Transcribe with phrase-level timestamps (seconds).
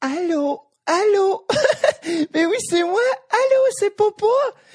[0.00, 0.62] Allô?
[0.86, 1.46] Allô?
[2.34, 3.00] Mais oui, c'est moi.
[3.30, 4.26] Allô, c'est Papa.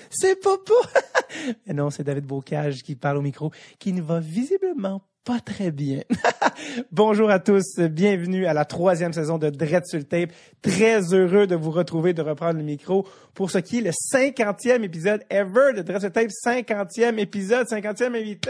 [0.09, 0.73] C'est Papa.
[1.65, 5.71] Mais non, c'est David Bocage qui parle au micro, qui ne va visiblement pas très
[5.71, 6.01] bien.
[6.91, 10.31] Bonjour à tous, bienvenue à la troisième saison de Dread sur le tape.
[10.61, 14.83] Très heureux de vous retrouver, de reprendre le micro pour ce qui est le cinquantième
[14.83, 16.31] épisode ever de Dread tape.
[16.31, 18.49] Cinquantième épisode, cinquantième invité.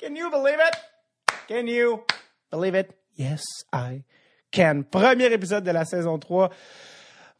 [0.00, 0.76] Can you believe it?
[1.48, 2.04] Can you
[2.52, 2.94] believe it?
[3.16, 3.42] Yes,
[3.72, 4.04] I
[4.50, 4.82] can.
[4.90, 6.50] Premier épisode de la saison 3.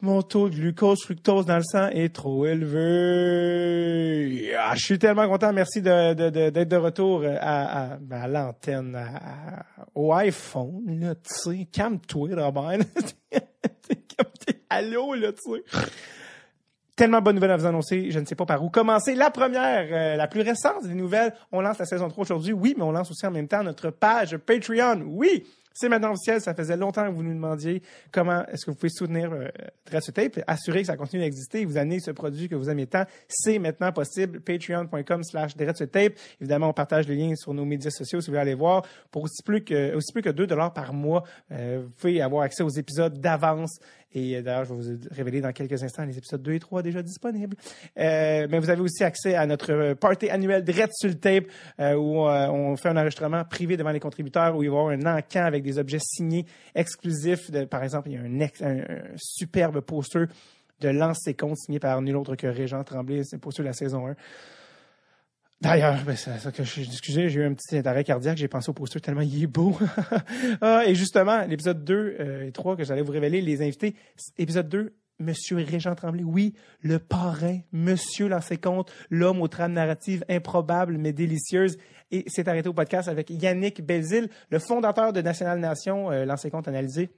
[0.01, 2.45] Mon taux de glucose, fructose dans le sang est trop
[3.19, 4.53] élevé.
[4.57, 5.51] Ah, je suis tellement content.
[5.51, 8.97] Merci de, de, de- d'être de retour à, à, ben, à l'antenne,
[9.95, 11.67] au iPhone, là, tu sais.
[11.71, 12.29] Calme-toi.
[14.69, 15.63] Allô, là, tu sais.
[16.95, 19.15] Tellement bonne nouvelle à vous annoncer, je ne sais pas par où commencer.
[19.15, 22.73] La première, euh, la plus récente des nouvelles, on lance la saison 3 aujourd'hui, oui,
[22.77, 25.45] mais on lance aussi en même temps notre page Patreon, oui.
[25.73, 28.89] C'est maintenant officiel, ça faisait longtemps que vous nous demandiez comment est-ce que vous pouvez
[28.89, 29.47] soutenir euh,
[30.13, 33.05] Tape, assurer que ça continue d'exister et vous amener ce produit que vous aimez tant.
[33.27, 36.13] C'est maintenant possible, patreon.com slash Tape.
[36.41, 38.85] Évidemment, on partage les liens sur nos médias sociaux si vous voulez aller voir.
[39.11, 42.43] Pour aussi plus que, aussi plus que 2 dollars par mois, euh, vous pouvez avoir
[42.43, 43.79] accès aux épisodes d'avance
[44.13, 46.81] et euh, d'ailleurs, je vais vous révéler dans quelques instants les épisodes 2 et 3
[46.81, 47.55] déjà disponibles.
[47.97, 51.45] Euh, mais vous avez aussi accès à notre euh, party annuel Dread sur le tape
[51.79, 54.93] euh, où on fait un enregistrement privé devant les contributeurs où il va y avoir
[54.93, 57.51] un encan avec des objets signés exclusifs.
[57.69, 60.25] Par exemple, il y a un, ex- un- un superbe poster
[60.81, 63.21] de Lance ses comptes signé par nul autre que Régent Tremblay.
[63.23, 64.15] C'est poster de la saison 1.
[65.61, 68.69] D'ailleurs, ben, c'est ça que je, excusez, j'ai eu un petit arrêt cardiaque, j'ai pensé
[68.69, 69.77] au poster tellement il est beau.
[70.61, 73.95] ah, et justement, l'épisode 2 euh, et 3 que j'allais vous révéler, les invités,
[74.37, 80.23] épisode 2, Monsieur Régent Tremblay, oui, le parrain, Monsieur Lancé Compte, l'homme aux trames narratives
[80.29, 81.77] improbables mais délicieuses.
[82.11, 86.49] Et c'est arrêté au podcast avec Yannick Belzil, le fondateur de National Nation, euh, Lancé
[86.49, 87.09] Compte analysé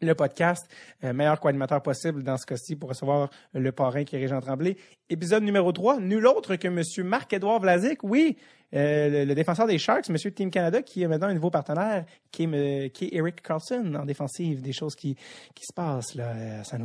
[0.00, 0.68] le podcast,
[1.04, 4.76] euh, meilleur co-animateur possible dans ce cas-ci pour recevoir le parrain qui est Régent Tremblay.
[5.08, 8.36] Épisode numéro 3, nul autre que Monsieur Marc-Édouard Vlasic, oui,
[8.74, 12.04] euh, le, le défenseur des Sharks, Monsieur Team Canada, qui est maintenant un nouveau partenaire,
[12.30, 15.14] qui est, qui est Eric Carlson en défensive, des choses qui,
[15.54, 16.80] qui se passent là, à San.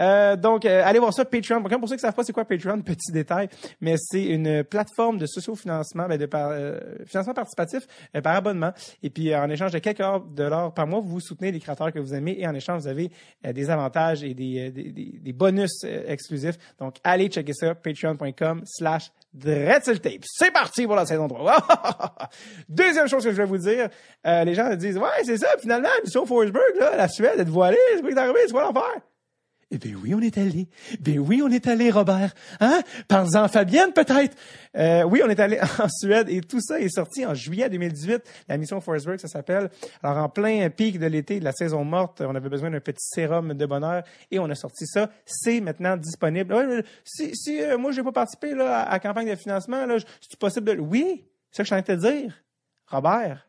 [0.00, 1.62] Euh, donc, euh, allez voir ça, Patreon.
[1.62, 3.48] Pour ceux qui savent pas c'est quoi Patreon, petit détail,
[3.80, 8.72] mais c'est une plateforme de socio-financement, ben, de par, euh, financement participatif euh, par abonnement.
[9.02, 10.02] Et puis, euh, en échange de quelques
[10.34, 13.10] dollars par mois, vous soutenez les créateurs que vous aimez et en échange, vous avez
[13.46, 16.56] euh, des avantages et des, euh, des, des- bonus euh, exclusifs.
[16.78, 19.10] Donc, allez checker ça, patreon.com slash
[19.40, 20.24] Tape.
[20.24, 21.66] C'est parti pour la saison 3.
[22.68, 23.88] Deuxième chose que je vais vous dire,
[24.26, 27.78] euh, les gens disent, ouais, c'est ça, finalement, mission Forsberg, là, la Suède, êtes-vous allé?
[27.94, 28.46] C'est quoi qui est?
[28.46, 29.00] C'est quoi l'enfer?
[29.74, 30.68] Eh bien oui, on est allé.
[31.00, 32.32] Ben oui, on est allé, Robert.
[32.60, 32.80] Hein?
[33.08, 34.36] Parle-en Fabienne, peut-être.
[34.76, 38.22] Euh, oui, on est allé en Suède et tout ça est sorti en juillet 2018.
[38.48, 39.70] La mission Forsberg, ça s'appelle.
[40.00, 43.04] Alors, en plein pic de l'été, de la saison morte, on avait besoin d'un petit
[43.04, 45.10] sérum de bonheur et on a sorti ça.
[45.26, 46.54] C'est maintenant disponible.
[46.54, 49.96] Ouais, si si euh, moi, je n'ai pas participé à la campagne de financement, là,
[50.20, 50.80] c'est possible de...
[50.80, 52.44] Oui, c'est ça que je suis en de te dire,
[52.86, 53.44] Robert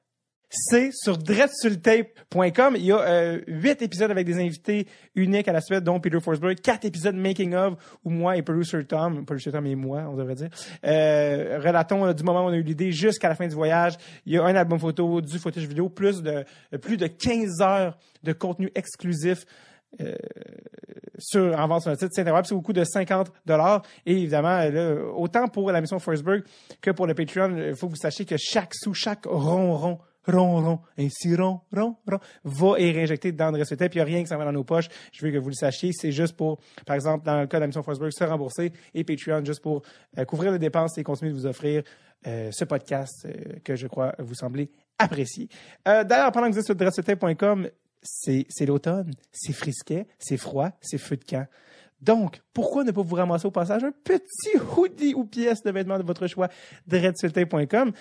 [0.49, 2.75] c'est sur dreadsultape.com.
[2.77, 6.19] Il y a euh, huit épisodes avec des invités uniques à la suite, dont Peter
[6.19, 10.15] Forsberg, quatre épisodes making of où moi et producer Tom, producer Tom et moi, on
[10.15, 10.49] devrait dire,
[10.85, 13.95] euh, relatons euh, du moment où on a eu l'idée jusqu'à la fin du voyage.
[14.25, 16.43] Il y a un album photo, du footage vidéo, plus de
[16.81, 19.45] plus de 15 heures de contenu exclusif
[21.17, 24.11] sur en vente sur notre site c'est incroyable, c'est au coût de 50 dollars et
[24.11, 24.61] évidemment
[25.15, 26.43] autant pour la mission Forsberg
[26.81, 30.61] que pour le Patreon, il faut que vous sachiez que chaque sous, chaque ronron rond,
[30.61, 34.05] rond, ainsi rond, rond, rond, va et réinjecter dans le reste puis il n'y a
[34.05, 34.87] rien qui s'en va dans nos poches.
[35.11, 35.91] Je veux que vous le sachiez.
[35.93, 39.61] C'est juste pour, par exemple, dans le cas de la se rembourser et Patreon juste
[39.61, 39.81] pour
[40.17, 41.83] euh, couvrir les dépenses et continuer de vous offrir
[42.27, 45.49] euh, ce podcast euh, que je crois vous semblez apprécier.
[45.85, 47.69] D'ailleurs, pendant que vous êtes sur dressetape.com,
[48.01, 51.47] c'est l'automne, c'est frisquet, c'est froid, c'est feu de camp.
[52.01, 55.97] Donc, pourquoi ne pas vous ramasser au passage un petit hoodie ou pièce de vêtements
[55.97, 56.49] de votre choix,
[56.87, 57.91] dreadsultape.com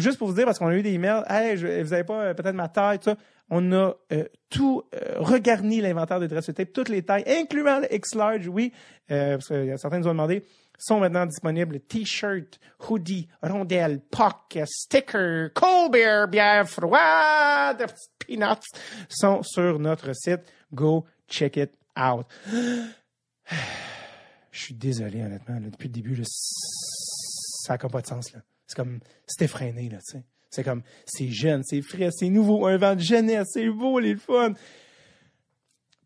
[0.00, 2.34] juste pour vous dire, parce qu'on a eu des emails, hey, vous avez pas euh,
[2.34, 3.16] peut-être ma taille, tout ça.
[3.50, 7.94] On a euh, tout euh, regarni l'inventaire de dress tape, toutes les tailles, incluant le
[7.94, 8.72] X-Large, oui,
[9.10, 10.44] euh, parce que certains nous ont demandé,
[10.78, 11.80] sont maintenant disponibles.
[11.80, 12.58] T-shirt,
[12.88, 17.84] hoodie, rondelle, puck, sticker, cold beer, bière froide,
[18.18, 18.66] peanuts
[19.08, 20.40] sont sur notre site.
[20.72, 22.26] Go check it out.
[24.50, 25.56] Je suis désolé, honnêtement.
[25.56, 28.32] là, depuis le début, là, ça n'a pas de sens.
[28.32, 28.40] Là.
[28.74, 30.24] C'est comme, c'est effréné, là, tu sais.
[30.50, 34.16] C'est comme, c'est jeune, c'est frais, c'est nouveau, un vent de jeunesse, c'est beau, les
[34.16, 34.52] fun.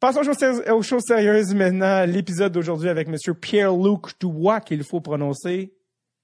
[0.00, 2.04] Passons aux choses, sérieuses maintenant.
[2.06, 5.74] L'épisode d'aujourd'hui avec Monsieur Pierre-Luc Dubois, qu'il faut prononcer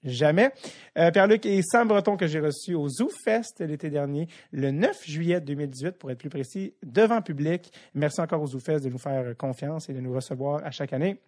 [0.04, 0.52] jamais.
[0.98, 5.04] Euh, Pierre-Luc et Sam Breton que j'ai reçus au Zoo Fest l'été dernier, le 9
[5.06, 7.72] juillet 2018, pour être plus précis, devant public.
[7.94, 10.92] Merci encore au Zoo Fest de nous faire confiance et de nous recevoir à chaque
[10.92, 11.20] année.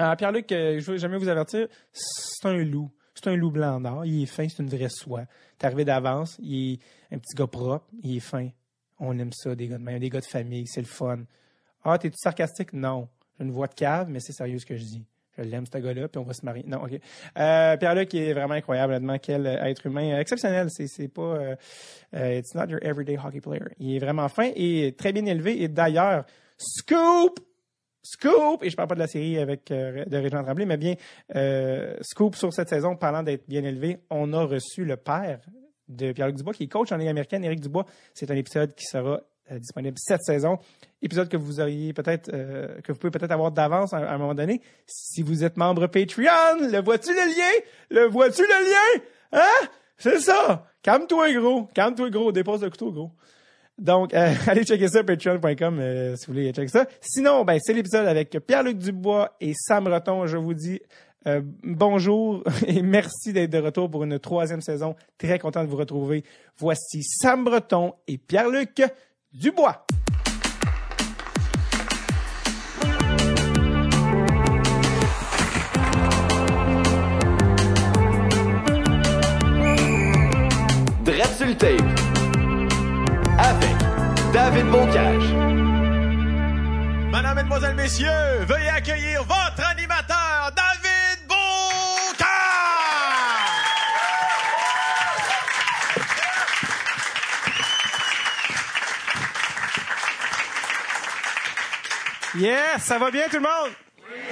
[0.00, 2.90] Euh, Pierre-Luc, euh, je veux jamais vous avertir, c'est un loup.
[3.22, 4.06] C'est un loup blanc d'or.
[4.06, 5.24] Il est fin, c'est une vraie soie.
[5.58, 8.48] T'es arrivé d'avance, il est un petit gars propre, il est fin.
[8.98, 11.20] On aime ça, des gars de même, des gars de famille, c'est le fun.
[11.84, 12.72] Ah, t'es-tu sarcastique?
[12.72, 13.08] Non.
[13.38, 15.04] J'ai une voix de cave, mais c'est sérieux ce que je dis.
[15.36, 16.64] Je l'aime, ce gars-là, puis on va se marier.
[16.66, 16.92] Non, OK.
[17.38, 19.18] Euh, Pierre-Luc est vraiment incroyable, honnêtement.
[19.18, 20.68] Quel euh, être humain euh, exceptionnel.
[20.70, 21.56] C'est, pas...
[22.12, 23.64] It's not your everyday hockey player.
[23.78, 25.62] Il est vraiment fin et très bien élevé.
[25.62, 26.24] Et d'ailleurs,
[26.58, 27.40] Scoop!
[28.02, 28.62] Scoop!
[28.62, 30.94] Et je parle pas de la série avec euh, de Régent Tremblay, mais bien
[31.36, 35.40] euh, Scoop sur cette saison, parlant d'être bien élevé, on a reçu le père
[35.88, 37.84] de Pierre-Luc Dubois, qui est coach en Ligue américaine, Éric Dubois.
[38.14, 39.20] C'est un épisode qui sera
[39.50, 40.58] euh, disponible cette saison.
[41.02, 44.18] Épisode que vous auriez peut-être, euh, que vous pouvez peut-être avoir d'avance à, à un
[44.18, 44.60] moment donné.
[44.86, 47.64] Si vous êtes membre Patreon, le vois-tu le lien?
[47.90, 49.02] Le vois-tu le lien?
[49.32, 49.66] Hein?
[49.98, 50.66] C'est ça!
[50.82, 51.64] Calme-toi, gros.
[51.74, 52.32] Calme-toi, gros.
[52.32, 53.10] Dépose le couteau, gros.
[53.80, 56.86] Donc, euh, allez checker ça, patreon.com, euh, si vous voulez checker ça.
[57.00, 60.26] Sinon, ben, c'est l'épisode avec Pierre-Luc Dubois et Sam Breton.
[60.26, 60.80] Je vous dis
[61.26, 64.94] euh, bonjour et merci d'être de retour pour une troisième saison.
[65.18, 66.24] Très content de vous retrouver.
[66.58, 68.82] Voici Sam Breton et Pierre-Luc
[69.32, 69.86] Dubois.
[81.60, 81.89] Tape.
[84.50, 85.28] David Bocage.
[87.12, 92.26] Madame, Mesdemoiselles, Messieurs, veuillez accueillir votre animateur, David Bocage!
[102.36, 103.72] Yes, ça va bien tout le monde?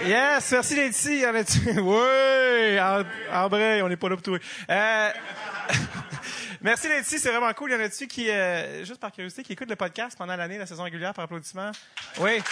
[0.05, 1.21] Yes, merci d'être ici.
[1.21, 1.61] Y en a-tu?
[1.81, 4.37] Oui, en, en vrai, on n'est pas là pour tout.
[4.71, 5.11] Euh,
[6.61, 7.73] merci d'être ici, c'est vraiment cool.
[7.73, 10.67] Y en a-tu qui, euh, juste par curiosité, qui écoutent le podcast pendant l'année, la
[10.67, 11.71] saison régulière, par applaudissement?
[12.19, 12.43] Oui.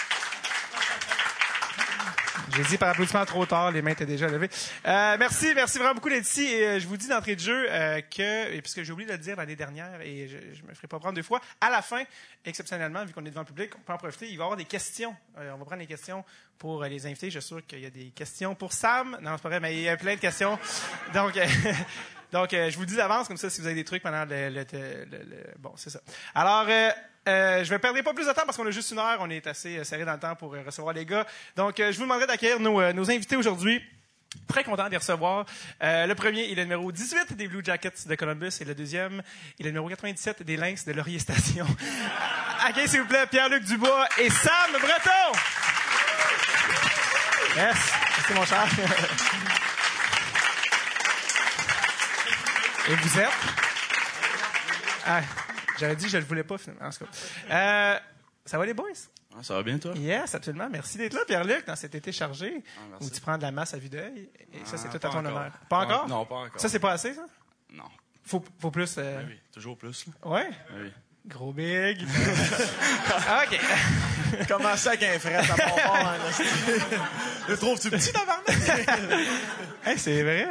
[2.55, 4.49] J'ai dit par applaudissement trop tard, les mains étaient déjà levées.
[4.87, 6.25] Euh, merci, merci vraiment beaucoup d'être.
[6.37, 9.19] Et euh, je vous dis d'entrée de jeu euh, que, puisque j'ai oublié de le
[9.19, 12.03] dire l'année dernière, et je, je me ferai pas prendre deux fois, à la fin,
[12.45, 14.27] exceptionnellement, vu qu'on est devant le public, on peut en profiter.
[14.29, 15.15] Il va y avoir des questions.
[15.37, 16.23] Euh, on va prendre des questions
[16.57, 17.29] pour euh, les invités.
[17.29, 19.17] Je suis sûr qu'il y a des questions pour Sam.
[19.21, 20.57] Non, c'est pas vrai, mais il y a plein de questions.
[21.13, 21.37] Donc,
[22.31, 24.25] donc euh, je vous le dis d'avance, comme ça, si vous avez des trucs pendant
[24.25, 24.49] le...
[24.49, 25.99] le- le- le- bon, c'est ça.
[26.35, 26.65] Alors...
[26.69, 26.89] Euh,
[27.27, 29.17] euh, je vais perdre pas plus de temps parce qu'on a juste une heure.
[29.19, 31.27] On est assez serré dans le temps pour recevoir les gars.
[31.57, 33.83] Donc, je vous demanderai d'accueillir nos, nos invités aujourd'hui.
[34.47, 35.45] Très content de les recevoir.
[35.83, 39.21] Euh, le premier est le numéro 18 des Blue Jackets de Columbus et le deuxième
[39.59, 41.67] est le numéro 97 des Lynx de Laurier Station.
[42.65, 45.37] Accueillez s'il vous plaît Pierre-Luc Dubois et Sam Breton.
[47.57, 47.75] Yes,
[48.15, 48.65] merci mon cher.
[52.89, 53.29] Et vous êtes?
[55.05, 55.21] Ah,
[55.79, 56.85] j'avais dit que je ne le voulais pas finalement.
[56.87, 57.11] En tout cas.
[57.51, 57.99] Euh,
[58.45, 58.87] ça va les boys?
[59.35, 59.93] Ah, ça va bien, toi?
[59.95, 60.67] Yes, absolument.
[60.69, 63.73] Merci d'être là, Pierre-Luc, dans cet été chargé, Ah, où tu prends de la masse
[63.73, 64.29] à vue d'œil.
[64.53, 65.19] Et ça, c'est tout à ton encore.
[65.19, 65.51] honneur.
[65.69, 66.07] Pas encore?
[66.07, 66.59] Non, pas encore.
[66.59, 67.25] Ça, c'est pas assez, ça?
[67.71, 67.83] Non.
[68.25, 68.95] Faut, faut plus.
[68.97, 70.05] euh, Oui, oui, toujours plus.
[70.07, 70.13] là.
[70.29, 70.49] Ouais?
[70.75, 70.91] Oui.
[71.27, 72.01] Gros big.
[73.43, 73.59] OK.
[74.47, 76.17] Comment ça qu'un frère, ça part pas, hein?
[77.49, 78.49] Le trouves-tu petit, tabarnak?
[79.85, 80.47] Hey, c'est vrai?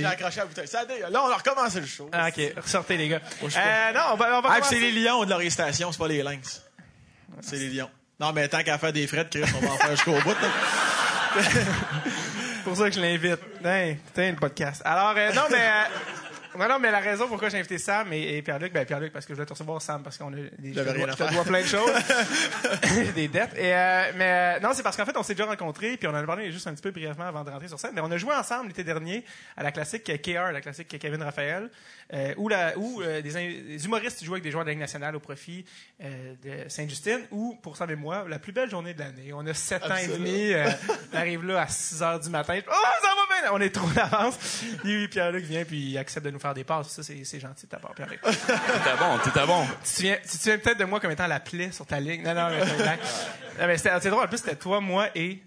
[0.00, 0.68] J'ai accroché la bouteille.
[0.68, 2.08] Ça, dé- là, on a recommencé le show.
[2.12, 2.40] Ah, OK.
[2.62, 3.20] Ressortez, les gars.
[3.42, 6.08] Euh, non, on va, on va Ah, c'est les lions de leur station, c'est pas
[6.08, 6.62] les lynx.
[7.40, 7.90] C'est les lions.
[8.20, 10.36] Non, mais tant qu'à faire des frettes, Chris, on va en faire jusqu'au bout.
[11.36, 13.40] C'est pour ça que je l'invite.
[13.64, 14.80] Hey, putain, le podcast.
[14.84, 15.58] Alors, euh, non, mais...
[15.58, 15.84] euh,
[16.58, 19.24] non, non, mais la raison pourquoi j'ai invité Sam et, et Pierre-Luc, ben Pierre-Luc, parce
[19.26, 21.44] que je voulais te recevoir Sam, parce qu'on a des, je rien dois- je dois
[21.44, 21.90] plein de choses.
[23.14, 23.54] des dettes.
[23.56, 26.12] Et, euh, mais euh, non, c'est parce qu'en fait, on s'est déjà rencontrés, puis on
[26.12, 28.10] en a parlé juste un petit peu brièvement avant de rentrer sur scène, mais on
[28.10, 29.24] a joué ensemble l'été dernier
[29.56, 31.70] à la classique KR, la classique Kevin Raphaël,
[32.12, 34.80] euh, où, la, où euh, des, des humoristes jouaient avec des joueurs de la Ligue
[34.80, 35.64] nationale au profit
[36.02, 39.32] euh, de Sainte-Justine, où, pour Sam et moi, la plus belle journée de l'année.
[39.32, 40.18] On a sept ans et Absolument.
[40.18, 40.68] demi, euh,
[41.12, 42.58] on arrive là à 6 heures du matin.
[42.68, 43.50] Oh, ça va bien!
[43.52, 44.38] On est trop d'avance.
[44.84, 46.88] Oui, Pierre-Luc vient, puis il accepte de nous faire des passes.
[46.88, 48.20] Ça, c'est c'est gentil de ta part, Pierre-Luc.
[48.20, 49.66] T'étais bon, t'étais bon.
[49.66, 52.00] Tu te souviens, tu te souviens peut-être de moi comme étant la plaie sur ta
[52.00, 52.22] ligne?
[52.22, 54.24] Non, non, mais c'est c'était c'est drôle.
[54.24, 55.42] En plus, c'était toi, moi et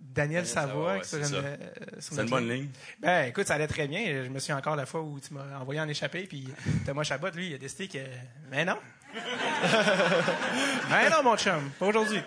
[0.00, 1.02] Daniel Savoie.
[1.04, 1.56] Savoie, ouais, c'est euh,
[1.98, 2.68] C'est une bonne ligne.
[3.00, 4.00] Ben, écoute, ça allait très bien.
[4.24, 6.48] Je me souviens encore la fois où tu m'as envoyé en échappée, puis
[6.86, 7.98] Thomas Chabot, lui, il a décidé que...
[8.50, 8.78] Mais non.
[10.90, 11.70] Mais non, mon chum.
[11.78, 12.22] Pas aujourd'hui.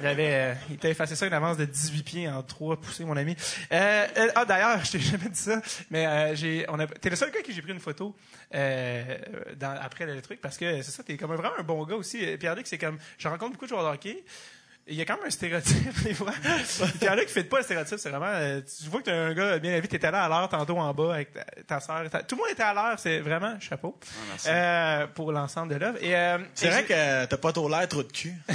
[0.00, 3.16] Il avait, euh, il effacé ça une avance de 18 pieds en trois poussées, mon
[3.16, 3.36] ami.
[3.72, 7.10] Euh, euh, ah, d'ailleurs, je t'ai jamais dit ça, mais euh, j'ai, on a, t'es
[7.10, 8.14] le seul gars qui j'ai pris une photo
[8.54, 9.18] euh,
[9.56, 12.18] dans, après le truc parce que c'est ça, t'es comme vraiment un bon gars aussi.
[12.38, 14.24] Pierre-Luc, c'est comme, je rencontre beaucoup de joueurs de hockey.
[14.88, 16.32] Il y a quand même un stéréotype, des fois.
[17.00, 19.04] Il y en a qui ne pas le stéréotype, c'est vraiment, euh, tu vois que
[19.06, 21.80] t'es un gars bien élevé, t'étais là à l'heure tantôt en bas avec ta, ta
[21.80, 22.08] sœur.
[22.10, 23.98] Ta- Tout le monde était à l'heure, c'est vraiment chapeau.
[24.28, 24.48] merci.
[24.50, 25.98] Euh, pour l'ensemble de l'œuvre.
[26.02, 28.34] Et, euh, C'est et vrai que t'as pas trop l'air trop de cul.
[28.48, 28.54] ça,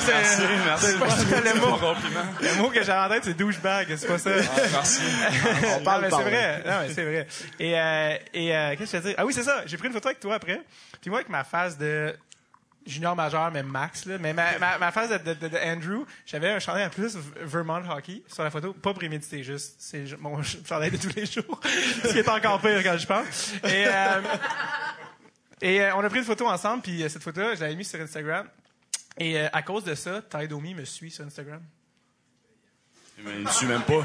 [0.00, 0.86] c'est, Merci, merci.
[0.86, 0.98] c'est
[1.42, 1.66] pas le mot.
[1.68, 2.20] Mon compliment.
[2.40, 4.30] Le mot que j'ai en tête, c'est douchebag, c'est pas ça.
[4.34, 5.00] Ah, merci.
[5.80, 6.62] On parle, c'est vrai.
[6.66, 7.26] Non, mais c'est vrai.
[7.60, 9.14] Et, euh, et euh, qu'est-ce que je veux dire?
[9.18, 9.62] Ah oui, c'est ça.
[9.66, 10.60] J'ai pris une photo avec toi après.
[11.00, 12.14] Puis moi, avec ma face de
[12.86, 14.18] junior majeur, même max, là.
[14.18, 17.82] Mais ma, ma, ma face de, de, de- Andrew, j'avais un chandail en plus Vermont
[17.90, 18.72] Hockey sur la photo.
[18.72, 19.76] Pas prémédité, juste.
[19.78, 21.60] C'est mon chandail de tous les jours.
[22.02, 23.52] Ce qui est encore pire quand je pense.
[23.64, 24.20] Et, euh,
[25.62, 27.88] et euh, on a pris une photo ensemble, puis euh, cette photo-là, je l'avais mise
[27.88, 28.46] sur Instagram.
[29.18, 31.62] Et euh, à cause de ça, Ty Domi me suit sur Instagram.
[33.18, 34.02] Mais il me suit même pas.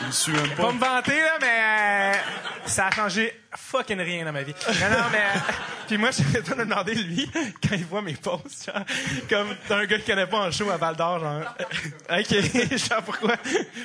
[0.00, 0.72] Il me suit même Pas pas.
[0.72, 4.54] me vanter, là, mais euh, ça a changé fucking rien dans ma vie.
[4.68, 5.24] Non, non, mais...
[5.88, 7.28] puis moi, je vais te demander, lui,
[7.62, 8.84] quand il voit mes posts, genre,
[9.28, 11.42] comme t'as un gars qui connaît pas en show à Val d'Or, genre,
[12.10, 13.36] OK, genre, pourquoi?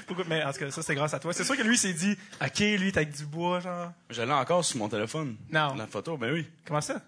[0.08, 0.26] pourquoi?
[0.30, 1.34] Mais en tout cas, ça, c'est grâce à toi.
[1.34, 3.92] C'est sûr que lui s'est dit, OK, lui, t'as avec du bois, genre.
[4.10, 5.36] Je l'ai encore sur mon téléphone.
[5.52, 5.74] Non.
[5.76, 6.48] La photo, ben oui.
[6.66, 7.02] Comment ça?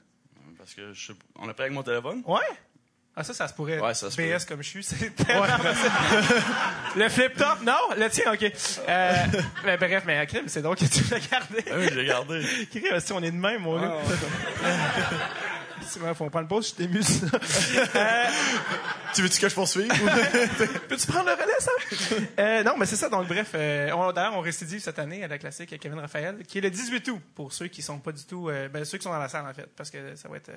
[0.58, 2.24] Parce que je on l'a pris avec mon téléphone.
[2.26, 2.42] Ouais?
[3.20, 3.80] Ah, ça, ça se pourrait.
[3.80, 5.90] Ouais, ça se BS comme je suis, c'est tellement facile.
[6.96, 7.74] Le flip-top, non?
[7.98, 8.44] Le tien, OK.
[8.88, 9.14] Euh,
[9.66, 11.64] mais bref, mais crime, c'est donc que tu l'as gardé.
[11.66, 12.44] Ben oui, je l'ai gardé.
[12.72, 13.96] Crime, si on est de même, mon gars.
[14.64, 14.70] Ah,
[16.02, 17.22] ouais, faut prendre pause, je t'ai mus.
[17.96, 18.26] euh,
[19.14, 19.88] tu veux-tu que je poursuive?
[20.90, 21.72] Peux-tu prendre le relais, ça?
[22.40, 23.10] Euh, non, mais c'est ça.
[23.10, 26.44] Donc, bref, euh, on, d'ailleurs, on récidive cette année à la classique à Kevin Raphaël,
[26.48, 28.50] qui est le 18 août, pour ceux qui sont pas du tout...
[28.50, 30.52] euh, ben, ceux qui sont dans la salle, en fait, parce que ça va être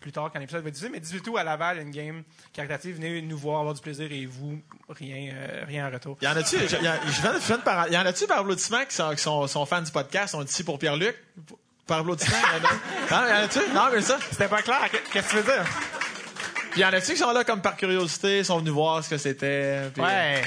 [0.00, 0.90] plus tard quand l'épisode va être diffusé.
[0.92, 2.22] Mais 18 août, à Laval, une game
[2.52, 2.96] caritative.
[2.96, 4.60] Venez nous voir, avoir du plaisir, et vous,
[4.90, 5.32] rien,
[5.66, 6.18] rien en retour.
[6.20, 9.22] Y en a-tu, je, viens de- par, y en a-tu par applaudissement qui sont, qui
[9.22, 11.16] sont, sont fans du podcast, sont ici pour Pierre-Luc?
[11.92, 12.36] Par applaudissement?
[13.10, 13.58] Non, y en a-tu?
[13.74, 14.16] Non, mais ça.
[14.30, 14.88] C'était pas clair.
[15.12, 15.64] Qu'est-ce que tu veux dire?
[16.70, 19.18] Puis y en a-tu qui sont là comme par curiosité, sont venus voir ce que
[19.18, 19.80] c'était?
[19.92, 20.42] puis- Ouais.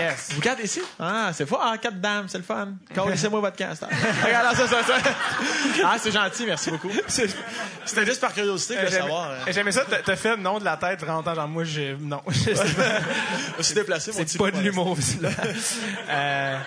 [0.00, 0.30] Yes.
[0.32, 0.82] Vous quatre ici?
[0.98, 1.62] Ah, c'est fort.
[1.64, 2.70] Ah, quatre dames, c'est le fun.
[2.92, 3.72] Connaissez-moi votre hein.
[4.24, 4.94] Regarde, ça, ça, ça.
[5.84, 6.90] Ah, c'est gentil, merci beaucoup.
[7.06, 9.30] C'était juste par curiosité, je voulais J'aimais savoir.
[9.30, 9.34] hein.
[9.52, 12.20] j'aimais ça, t'as- fait le nom de la tête vraiment longtemps, genre moi, j'ai, non.
[12.28, 15.32] Je suis déplacé, mon C'est pas de l'humour, visiblement.
[16.10, 16.58] euh,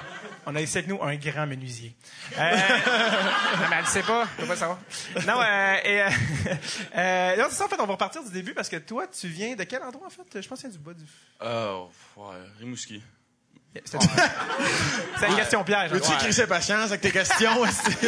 [0.46, 1.96] on a ici avec nous un grand menuisier.
[2.38, 2.58] Euh, non,
[3.70, 4.28] mais elle ne sait pas.
[4.38, 4.80] Je peux pas savoir.
[5.28, 6.10] Non, euh, et, euh,
[6.98, 9.28] euh, non, c'est ça, en fait, on va repartir du début parce que toi, tu
[9.28, 10.42] viens de quel endroit, en fait?
[10.42, 11.04] Je pense qu'il y a du bas du...
[11.42, 11.80] Euh,
[12.18, 13.02] ouais, Rimouski.
[13.86, 14.00] C'était
[15.20, 15.92] c'est une question piège.
[15.92, 16.16] Veux-tu Ouais.
[16.16, 17.64] écrire ses patience avec tes questions?
[17.66, 18.08] esti?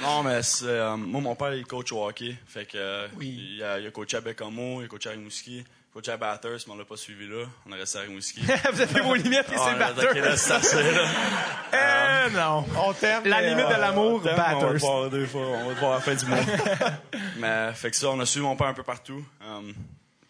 [0.00, 2.36] Non, mais c'est, euh, moi, mon père, il coach au hockey.
[2.46, 3.56] Fait que, euh, Oui.
[3.56, 6.58] il, a, il a coaché à Bécamo, il a coaché à Rimouski, coaché à Batters,
[6.66, 7.44] mais on l'a pas suivi là.
[7.66, 8.40] On a resté à Rimouski.
[8.72, 11.08] Vous avez vos limites et c'est Ah, le là, ok, là, c'est assez, là.
[11.72, 12.64] Euh, non.
[12.84, 13.24] On t'aime.
[13.26, 15.80] La mais, limite euh, de l'amour, On va te voir deux fois, on va te
[15.80, 16.38] voir à la fin du mois.
[17.38, 19.24] mais, fait que ça, on a suivi mon père un peu partout.
[19.40, 19.72] Um,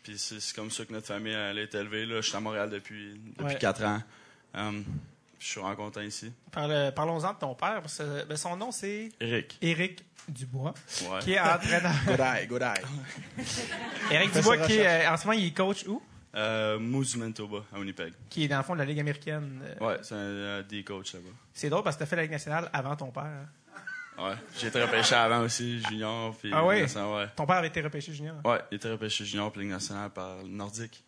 [0.02, 2.04] puis c'est c'est comme ça que notre famille elle a été élevée.
[2.06, 2.16] Là.
[2.20, 3.58] Je suis à Montréal depuis, depuis Ouais.
[3.58, 4.02] 4 ans.
[4.54, 4.84] Um,
[5.38, 6.30] je suis vraiment content ici.
[6.52, 7.80] Parle- Parlons-en de ton père.
[7.80, 9.56] parce que, ben, son nom, c'est Eric.
[9.62, 10.74] Éric Dubois,
[11.10, 11.18] Ouais.
[11.20, 11.92] qui est entraîneur.
[12.06, 12.82] Good eye, good eye.
[14.08, 16.02] Fais Dubois, qui est, euh, en ce moment, il est coach où?
[16.36, 18.12] Euh, Manitoba, à Winnipeg.
[18.28, 19.60] Qui est dans le fond de la Ligue américaine.
[19.64, 21.30] Euh, Ouais, c'est un euh, D-coach là-bas.
[21.52, 23.24] C'est drôle parce que tu as fait la Ligue nationale avant ton père.
[23.24, 23.48] hein.
[24.18, 24.34] Ouais.
[24.58, 26.36] J'ai été repêché avant aussi, junior.
[26.36, 27.26] Puis Ah nationale, ouais.
[27.34, 28.36] Ton père avait été repêché junior?
[28.44, 31.02] Ouais, il était repêché junior puis Ligue nationale par le Nordique.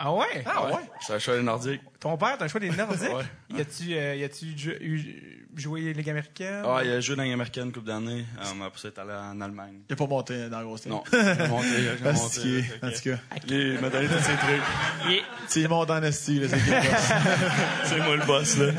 [0.00, 0.44] Ah ouais?
[0.44, 0.72] Ah ouais?
[1.00, 1.80] C'est un choix des Nordiques.
[2.00, 3.08] Ton père, t'as un choix des Nordiques?
[3.14, 3.24] Ouais.
[3.56, 6.64] Y a-tu, euh, y a-tu jou- eu- joué Ligue américaine?
[6.64, 8.24] Ouais, il a joué dans Ligue américaine une couple d'années.
[8.50, 9.80] Um, après ça, il est allé en Allemagne.
[9.88, 10.86] Il a pas monté dans la grosse.
[10.86, 11.66] Non, j'ai monté,
[12.02, 12.64] j'ai Asti, monté.
[12.82, 13.46] En tout cas.
[13.48, 14.62] Il m'a donné tous ses trucs.
[15.06, 16.58] Il est- Tu il monte en esti, là, c'est.
[17.88, 18.72] C'est moi le boss, là.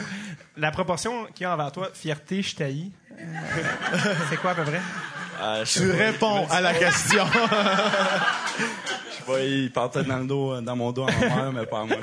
[0.58, 2.92] La proportion qu'il y a envers toi, fierté, je taillis.
[3.12, 3.24] Euh,
[4.30, 4.82] c'est quoi à peu près?
[5.42, 7.26] Ah, je sais Tu réponds à la question.
[9.30, 11.66] Pas, il part peut-être dans le dos, euh, dans mon dos à ma mère, mais
[11.66, 11.98] pas à moi.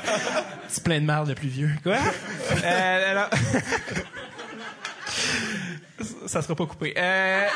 [0.68, 1.70] C'est plein de marde, le plus vieux.
[1.82, 1.96] Quoi?
[2.64, 3.30] euh, alors-
[6.26, 6.92] Ça sera pas coupé.
[6.96, 7.46] Euh,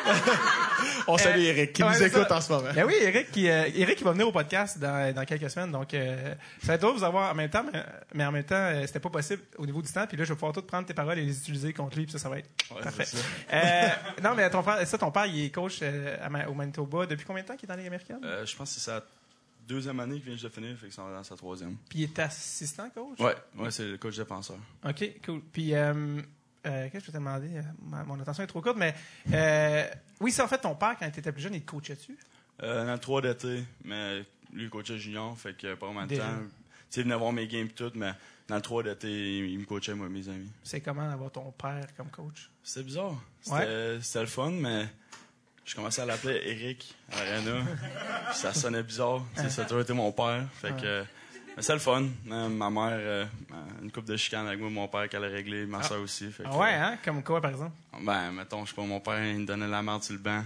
[1.07, 2.37] On salue Euh, Eric qui ouais, nous écoute ça.
[2.37, 2.69] en ce moment.
[2.75, 5.73] Ben oui, Eric qui, euh, Eric qui va venir au podcast dans, dans quelques semaines.
[5.73, 7.83] Donc, euh, ça va être drôle de vous avoir en même temps, mais,
[8.15, 10.07] mais en même temps, c'était pas possible au niveau du temps.
[10.07, 12.05] Puis là, je vais pouvoir tout prendre tes paroles et les utiliser contre lui.
[12.05, 13.05] Puis ça, ça va être Ouais, parfait.
[14.23, 17.07] non, mais ton frère, ça, ton père, il est coach à au Manitoba.
[17.07, 18.21] Depuis combien de temps qu'il est dans la Ligue américaine?
[18.25, 19.03] Euh, je pense que c'est sa
[19.67, 21.77] deuxième année qu'il vient de finir, fait que c'est dans sa troisième.
[21.89, 23.19] Puis il est assistant coach?
[23.21, 24.57] Ouais, ouais, c'est le coach défenseur.
[24.89, 25.41] OK, cool.
[25.53, 25.73] Puis,
[26.67, 27.57] euh, qu'est-ce que je peux te demander?
[27.57, 28.95] Euh, ma- mon attention est trop courte, mais
[29.33, 29.87] euh,
[30.21, 32.17] oui, ça, en fait, ton père, quand tu étais plus jeune, il te coachait-tu?
[32.63, 34.19] Euh, dans le 3 d'été, mais
[34.53, 36.23] lui, il coachait junior, fait que pas vraiment de temps.
[36.41, 36.51] Tu
[36.91, 38.13] sais, il venait voir mes games et tout, mais
[38.49, 40.51] dans le 3 d'été, il il me coachait, moi, mes amis.
[40.63, 42.51] C'est comment d'avoir ton père comme coach?
[42.63, 43.15] C'était bizarre.
[43.41, 44.21] C'était Ouais.
[44.23, 44.87] le fun, mais
[45.65, 46.95] je commençais à l'appeler Eric.
[47.11, 47.19] Puis
[48.35, 49.25] ça sonnait bizarre.
[49.37, 50.45] Ça a toujours été mon père.
[50.61, 51.05] Fait que,
[51.59, 52.05] c'est le fun.
[52.31, 53.25] Euh, ma mère, euh,
[53.83, 56.31] une coupe de chicane avec moi, mon père qu'elle a réglé, ma soeur aussi.
[56.31, 56.99] Fait que, Ah ouais, hein?
[57.05, 57.73] Comme quoi, par exemple?
[58.03, 60.43] Ben, mettons, je sais pas, mon père, il me donnait la merde sur le banc.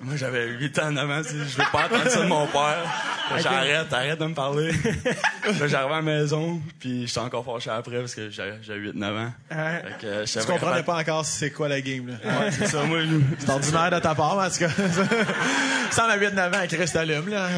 [0.00, 2.84] Moi, j'avais 8 ans en avant, sais, je veux pas entendre ça de mon père.
[3.28, 4.72] Que J'arrête, arrête de me parler.
[5.60, 9.04] là, j'arrivais à la maison, puis j'étais encore fâché après parce que j'avais j'avais 8-9
[9.04, 9.32] ans.
[9.50, 9.82] Ouais.
[9.82, 12.14] Fait que, Tu comprenais pas encore c'est quoi la game, là.
[12.24, 14.70] Ouais, c'est ça, moi, je- C'est ordinaire de ta part, tout cas.
[15.90, 17.48] Sans la 8-9 ans, Chris t'allume, là.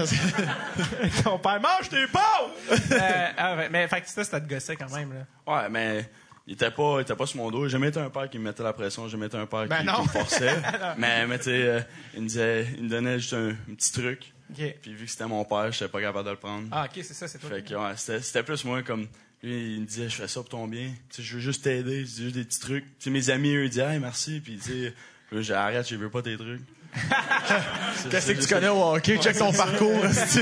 [1.23, 2.51] Ton père mange tes pauvres!
[2.91, 5.55] euh, ah, mais fait que ça, c'était te gosser quand même, là.
[5.55, 6.11] Ouais, mais
[6.51, 7.63] il était pas, il était pas sur mon dos.
[7.67, 9.05] J'ai jamais été un père qui me mettait la pression.
[9.05, 10.57] J'ai jamais été un père Ben qui, me forçait.
[10.99, 11.81] mais, mais tu sais, euh,
[12.15, 14.33] il me disait, il me donnait juste un, un petit truc.
[14.53, 16.67] Puis vu que c'était mon père, j'étais pas capable de le prendre.
[16.73, 17.51] Ah, OK, c'est ça, c'est toi.
[17.51, 19.07] Fait que, ouais, c'était, plus moi comme,
[19.45, 20.89] lui, il me disait, je fais ça pour ton bien.
[21.11, 22.01] Tu sais, je veux juste t'aider.
[22.01, 22.85] Je dis juste des petits trucs.
[22.85, 24.41] Tu sais, mes amis, eux, ils disaient, hey, merci.
[24.41, 24.95] Puis, tu sais,
[25.43, 26.63] j'arrête, je veux pas tes trucs.
[28.11, 29.19] Qu'est-ce que tu connais au hockey?
[29.19, 30.05] Check ton parcours.
[30.05, 30.41] esti.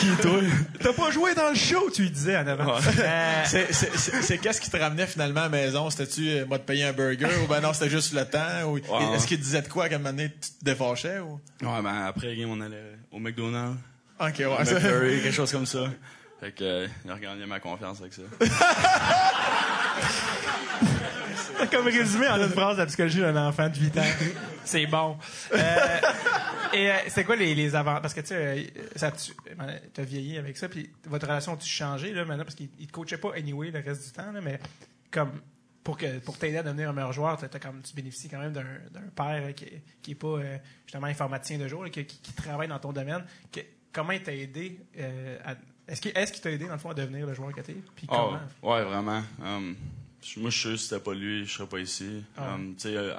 [0.00, 0.40] qui, toi?
[0.80, 2.76] T'as pas joué dans le show, tu lui disais en avant.
[3.00, 5.90] Euh, C'est- qu'est-ce qui te ramenait finalement à la maison?
[5.90, 8.64] C'était-tu, euh, moi, de payer un burger ou ben non, c'était juste le temps?
[8.66, 8.78] Ou.
[9.14, 11.18] Est-ce qu'il te disait de quoi qu'à un moment donné, tu te défâchais?
[11.18, 11.40] Ou?
[11.62, 13.78] Ouais, ben, après on allait au McDonald's.
[14.20, 14.46] Ok, ouais.
[14.46, 15.84] McFlurry, quelque chose comme ça.
[16.40, 18.22] Fait que, euh, il a regagné ma confiance avec ça.
[21.58, 24.02] T'as comme résumé en une phrase la psychologie d'un enfant de 8 ans.
[24.64, 25.16] C'est bon.
[25.54, 25.56] Euh,
[26.72, 28.02] et euh, c'est quoi les, les avantages?
[28.02, 29.32] Parce que tu sais, euh, ça tu
[30.00, 32.44] as vieilli avec ça, puis votre relation a-tu changé là, maintenant?
[32.44, 34.58] Parce qu'il il te coachait pas anyway le reste du temps, là, mais
[35.10, 35.32] comme
[35.82, 38.38] pour que pour t'aider à devenir un meilleur joueur, t'as- t'as comme, tu bénéficies quand
[38.38, 39.66] même d'un d'un père euh, qui,
[40.02, 42.92] qui est pas euh, justement informaticien de jour, là, qui, qui- qui travaille dans ton
[42.92, 43.24] domaine.
[43.50, 43.60] Que-
[43.92, 45.54] comment il t'a aidé euh, à-
[45.88, 47.76] Est-ce qu'il est-ce qu'il t'a aidé dans le fond à devenir le joueur que t'es?
[47.96, 48.14] Puis Oh,
[48.62, 48.74] comment?
[48.74, 49.22] ouais, vraiment.
[49.42, 49.74] Um,
[50.36, 52.22] moi, je suis sûr si c'était pas lui, je serais pas ici.
[52.36, 52.54] Ah.
[52.54, 53.14] Um, euh,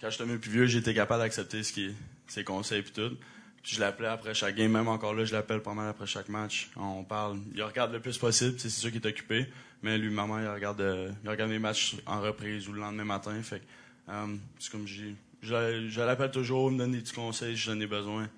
[0.00, 1.94] quand j'étais mieux plus vieux, j'étais capable d'accepter ce qui,
[2.26, 3.16] ses conseils et tout.
[3.62, 6.28] Puis je l'appelais après chaque game, même encore là, je l'appelle pas mal après chaque
[6.28, 6.70] match.
[6.76, 7.38] On parle.
[7.54, 9.46] Il regarde le plus possible, c'est sûr qu'il est occupé.
[9.82, 13.04] Mais lui, maman, il regarde, euh, il regarde mes matchs en reprise ou le lendemain
[13.04, 13.42] matin.
[13.42, 13.62] Fait
[14.08, 17.78] um, c'est comme je, je l'appelle toujours, il me donne des petits conseils si j'en
[17.80, 18.28] ai besoin.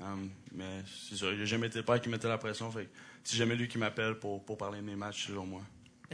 [0.00, 2.70] Um, mais c'est ça, j'ai jamais été le père qui mettait la pression.
[2.70, 2.88] Fait
[3.22, 5.62] c'est jamais lui qui m'appelle pour, pour parler de mes matchs, selon moi.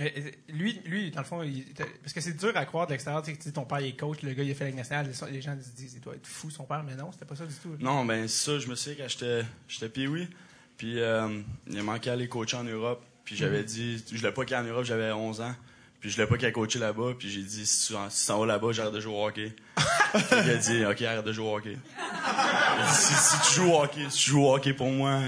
[0.01, 1.67] Euh, euh, lui, lui, dans le fond, il-
[2.03, 3.23] parce que c'est dur à croire de l'extérieur.
[3.23, 5.57] Tu sais, ton père est coach, le gars il a fait la nationale, les, gens
[5.61, 7.77] se disent, il doit être fou son père, mais non, c'était pas ça du tout.
[7.81, 10.29] Non, ben ça, je me souviens quand j'étais j'étais pee
[10.77, 14.45] puis euh, il manquait à aller coacher en Europe, puis j'avais dit je voulais pas
[14.47, 15.55] qu'il aille en Europe, j'avais 11 ans.
[16.01, 18.73] Puis je voulais pas aille coacher là-bas, puis j'ai dit si tu s'en vas là-bas,
[18.73, 19.55] j'arrête de jouer au hockey.
[19.77, 21.75] Puis il a dit OK, arrête de jouer au hockey.
[21.75, 25.21] Dit, si, si tu joues au hockey, si tu joues au hockey pour moi,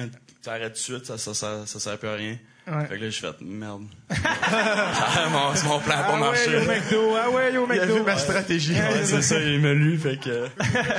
[0.43, 2.39] tu arrêtes tout de suite, ça ça, ça, ça sert plus à rien.
[2.67, 2.87] Ouais.
[2.87, 3.83] Fait que là, j'ai fait merde.
[4.11, 6.49] Ça, mon, mon plan a pas Ah marché.
[6.51, 8.05] ouais, au McDo, ah ouais, au Il a vu McDo.
[8.05, 8.75] ma stratégie.
[8.75, 10.47] Ouais, c'est ça, il m'a lu, fait que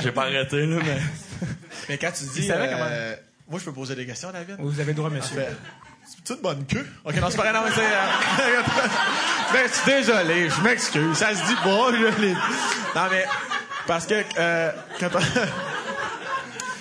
[0.02, 0.98] j'ai pas arrêté, là, mais.
[1.88, 2.48] Mais quand tu dis.
[2.50, 3.14] Euh,
[3.48, 4.56] Moi, je peux poser des questions, David?
[4.58, 5.36] Vous avez le droit, monsieur.
[5.36, 5.48] Fait,
[6.26, 6.86] C'est une bonne queue.
[7.04, 7.82] Ok, non, c'est pas vrai, non, mais c'est.
[7.82, 8.62] euh,
[9.52, 11.16] ben, je suis désolé, je m'excuse.
[11.16, 13.24] Ça se dit pas, je l'ai- Non, mais.
[13.86, 15.18] Parce que, euh, quand on-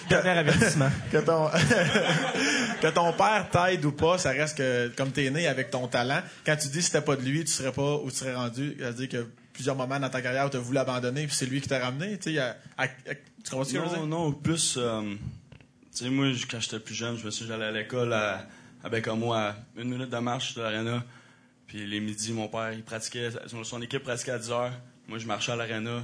[0.09, 0.89] Dernier avertissement.
[1.11, 1.49] que ton,
[2.81, 6.21] que ton père t'aide ou pas, ça reste que, comme t'es né avec ton talent,
[6.45, 8.75] quand tu dis si c'était pas de lui, tu serais pas où tu serais rendu,
[8.77, 11.61] c'est-à-dire que plusieurs moments dans ta carrière où tu as voulu abandonner, puis c'est lui
[11.61, 12.87] qui t'a ramené, tu sais, à- à- à-
[13.43, 13.99] tu comprends ce que je veux dire?
[13.99, 15.01] Non, non, plus, euh,
[15.95, 18.47] tu sais, moi, quand j'étais plus jeune, je me suis j'allais à l'école à,
[18.83, 21.03] à Bécamo, à une minute de marche de l'aréna.
[21.67, 24.71] Puis les midis, mon père, il pratiquait, son, son équipe pratiquait à 10 heures.
[25.07, 26.03] Moi, je marchais à l'aréna.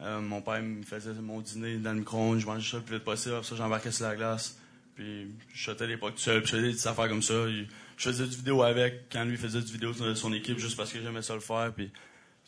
[0.00, 2.96] Euh, mon père me faisait mon dîner dans le micro-ondes, je mangeais ça le plus
[2.96, 3.34] vite possible.
[3.36, 4.58] Après ça, j'embarquais sur la glace.
[4.96, 7.34] Puis je chutais les pas tout seul, puis je faisais des petites affaires comme ça.
[7.48, 10.76] Il- Je faisais du vidéo avec, quand lui faisait du vidéo de son équipe, juste
[10.76, 11.72] parce que j'aimais ça le faire.
[11.72, 11.92] Puis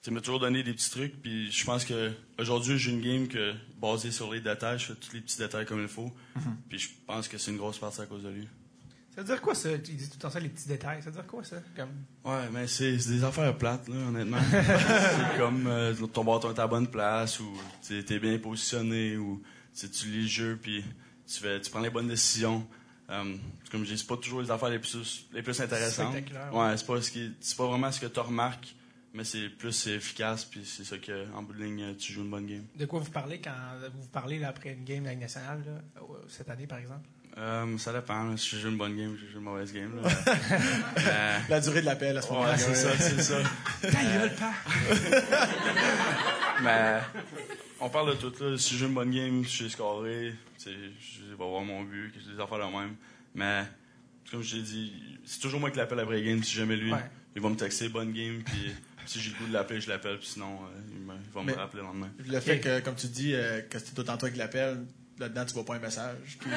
[0.02, 3.28] tu m'a toujours donné des petits trucs, puis je pense que aujourd'hui j'ai une game
[3.28, 6.12] que basée sur les détails, je fais tous les petits détails comme il faut,
[6.68, 8.48] puis je pense que c'est une grosse partie à cause de lui.
[9.16, 9.70] Ça veut dire quoi, ça?
[9.79, 11.02] Tu dis tout le temps ça, les petits détails.
[11.02, 11.57] Ça veut dire quoi, ça?
[11.74, 11.88] Comme...
[12.22, 14.37] Ouais, mais c'est des affaires plates là, honnêtement.
[14.50, 17.50] c'est comme euh, ton bâton est à la bonne place ou
[17.83, 19.42] tu es bien positionné ou
[19.74, 20.85] tu lis le jeu puis
[21.26, 22.66] tu fais tu prends les bonnes décisions.
[23.09, 23.37] Euh,
[23.70, 26.12] comme je dis, c'est pas toujours les affaires les plus les plus intéressantes.
[26.12, 28.76] Spectaculaires, Ouais, c'est pas ce qui c'est pas vraiment ce que tu remarques,
[29.14, 32.31] mais c'est plus efficace puis c'est ça que en bout de ligne tu joues une
[32.31, 32.66] bonne game.
[32.76, 33.55] De quoi vous parlez quand
[33.94, 36.81] vous parlez là, après une game de la Ligue nationale, là, euh, cette année, par
[36.81, 37.09] exemple?
[37.38, 38.35] Euh, ça dépend.
[38.37, 40.01] Si je joue une bonne game, je joue une mauvaise game.
[40.03, 40.09] Là.
[40.99, 42.53] Euh, La durée de l'appel à ce moment-là.
[42.53, 43.38] ouais, c'est ça, c'est ça.
[43.83, 44.53] Ta gueule, pas!
[46.62, 47.01] Mais
[47.81, 48.33] on parle de tout.
[48.42, 48.57] Là.
[48.57, 50.35] Si je joue une bonne game, je suis scoré.
[50.64, 52.96] Je vais voir mon but, que j'ai des affaires de même.
[53.35, 53.64] Mais
[54.31, 54.92] comme je t'ai dit,
[55.25, 56.42] c'est toujours moi qui l'appelle après game.
[56.42, 56.99] Si jamais lui, Ouais.
[57.37, 58.42] il va me texter bonne game.
[58.44, 58.72] Puis
[59.05, 61.83] si j'ai le goût de l'appeler, je l'appelle, puis sinon, euh, il, va me rappeler
[61.83, 62.11] le lendemain.
[62.27, 64.85] Le fait que, comme tu dis, euh, que c'est tout autant toi qui l'appelle,
[65.18, 66.38] là-dedans, tu vois pas un message.
[66.40, 66.48] qui-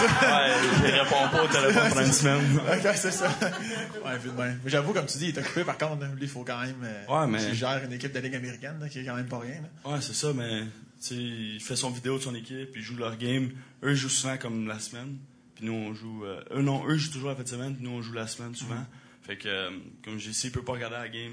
[0.00, 0.52] Ouais,
[0.84, 2.60] il répond pas au téléphone pendant une semaine.
[2.72, 3.28] ok, c'est ça.
[4.04, 4.60] Ouais, vu de même.
[4.64, 6.04] Mais j'avoue, comme tu dis, il est occupé, par contre.
[6.14, 6.76] Lui, il faut quand même.
[6.82, 9.26] euh, Ouais, mais- Il gère une équipe de Ligue américaine, là, qui est quand même
[9.28, 9.56] pas rien.
[9.84, 9.90] là.
[9.92, 10.62] Ouais, c'est ça, mais
[11.10, 13.50] il fait son vidéo de son équipe, il joue leur game.
[13.82, 15.16] Eux, ils jouent souvent comme la semaine.
[15.56, 16.24] Puis nous, on joue.
[16.24, 18.26] euh, eux, non, eux jouent toujours la fin de semaine, puis nous, on joue la
[18.28, 18.84] semaine souvent.
[19.22, 19.70] Fait que, euh,
[20.04, 21.32] comme j'ai dit, s'il peut pas regarder la game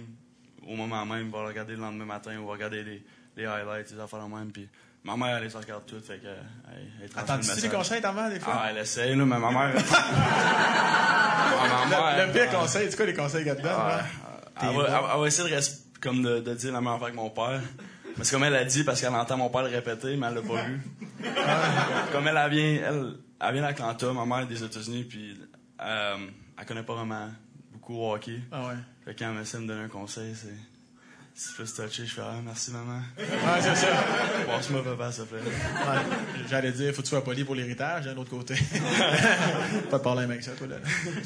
[0.68, 3.04] au moment même, il va regarder le lendemain matin, on va regarder les,
[3.38, 4.52] les highlights, les affaires de même.
[4.52, 4.68] Puis
[5.06, 6.28] ma mère, elle les regarde toutes, fait que.
[6.28, 6.36] euh,
[6.74, 8.54] Elle, elle Attends-tu le les conseils, ta mère, des fois?
[8.58, 9.74] Ah, elle essaye, là, mais ma mère.
[11.56, 13.72] Ma mère, le, le pire conseil, c'est quoi les conseils qu'elle te donne?
[13.76, 14.02] ah,
[14.62, 15.62] elle, va, elle- va essayer de,
[16.02, 17.62] comme de, de dire la même affaire que mon père.
[18.18, 20.36] Mais c'est comme elle a dit parce qu'elle entend mon père le répéter, mais elle
[20.36, 20.82] l'a pas vu.
[22.12, 25.38] comme elle, elle vient, elle, elle vient d'Atlanta, ma mère est des États-Unis, puis
[25.82, 26.18] euh,
[26.58, 27.30] elle connaît pas vraiment
[27.74, 28.40] beaucoup au hockey.
[28.52, 28.76] Ah ouais.
[29.04, 30.54] Fait quand elle essaie de me donner un conseil, c'est.
[31.38, 33.02] C'est plus touché, je fais Ah, merci maman.
[33.18, 33.26] Ouais,
[33.60, 33.88] c'est ça.
[34.48, 35.42] Passe-moi papa, s'il te plaît.
[35.44, 36.46] Ouais.
[36.50, 38.56] J'allais dire, faut que tu sois poli pour l'héritage, d'un autre côté.
[39.92, 40.78] pas de problème avec ça, toi, là.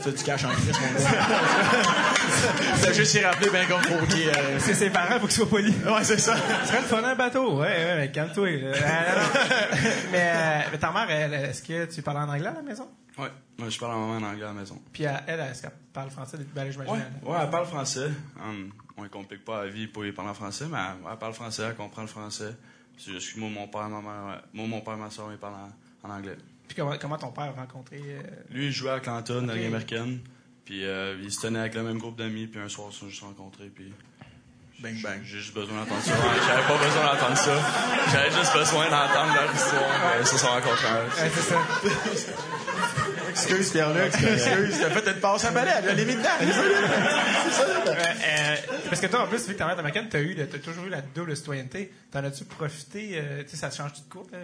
[0.02, 1.12] C'est du cash en crise, mon gars?
[2.82, 5.50] T'as juste y rappeler bien comme faut qu'il euh, C'est ses parents, faut qu'ils soient
[5.50, 5.76] polis.
[5.86, 6.36] Ouais, c'est ça.
[6.64, 7.60] Ce serait le fun un bateau.
[7.60, 8.50] Ouais, ouais, mais calme-toi.
[8.50, 8.68] là.
[8.68, 8.74] Euh,
[10.12, 12.88] mais, euh, mais ta mère, elle, est-ce que tu parles en anglais à la maison?
[13.20, 14.82] Ouais, moi je parle à maman en anglais à la maison.
[14.94, 16.38] Puis elle, elle, est-ce qu'elle parle français?
[16.56, 16.94] Ben, j'imagine.
[16.94, 18.10] Ouais, elle- ouais, elle parle français.
[18.44, 21.18] Hum, on ne complique pas la vie pour y parler en français, mais elle, elle
[21.18, 22.56] parle français, elle comprend le français.
[22.98, 25.54] C'est juste que moi, mon père, ma mère, moi, mon père, ma soeur, ils parlent
[26.04, 26.36] en, en anglais.
[26.68, 28.02] Puis comment, comment ton père a rencontré...
[28.06, 29.58] euh, Lui, il jouait à Atlanta, dans la Ok.
[29.60, 30.20] Ligue américaine.
[30.66, 33.00] Puis euh, il se tenait avec le même groupe d'amis, puis un soir, ils se
[33.00, 33.92] sont juste rencontrés, puis...
[34.82, 35.20] Bang, bang.
[35.24, 36.14] J'ai juste besoin d'entendre ça.
[36.48, 38.12] J'avais pas besoin d'entendre ça.
[38.14, 40.14] J'avais juste besoin d'entendre leur histoire.
[40.22, 40.88] Ils se sont rencontrés.
[40.88, 41.58] Ouais, c'est ça.
[43.30, 44.14] Excuse, Pierre-Luc.
[44.14, 44.80] Excuse.
[44.82, 45.72] T'as fait une passe à balai.
[45.80, 46.30] Elle l'a mis dedans.
[46.42, 48.56] Euh, euh,
[48.90, 50.86] parce que toi, en plus, vu que ta mère est américaine, t'as eu, t'as toujours
[50.86, 51.92] eu la double citoyenneté.
[52.12, 53.12] T'en as-tu profité?
[53.14, 54.40] euh, tu sais, ça change de cours, le,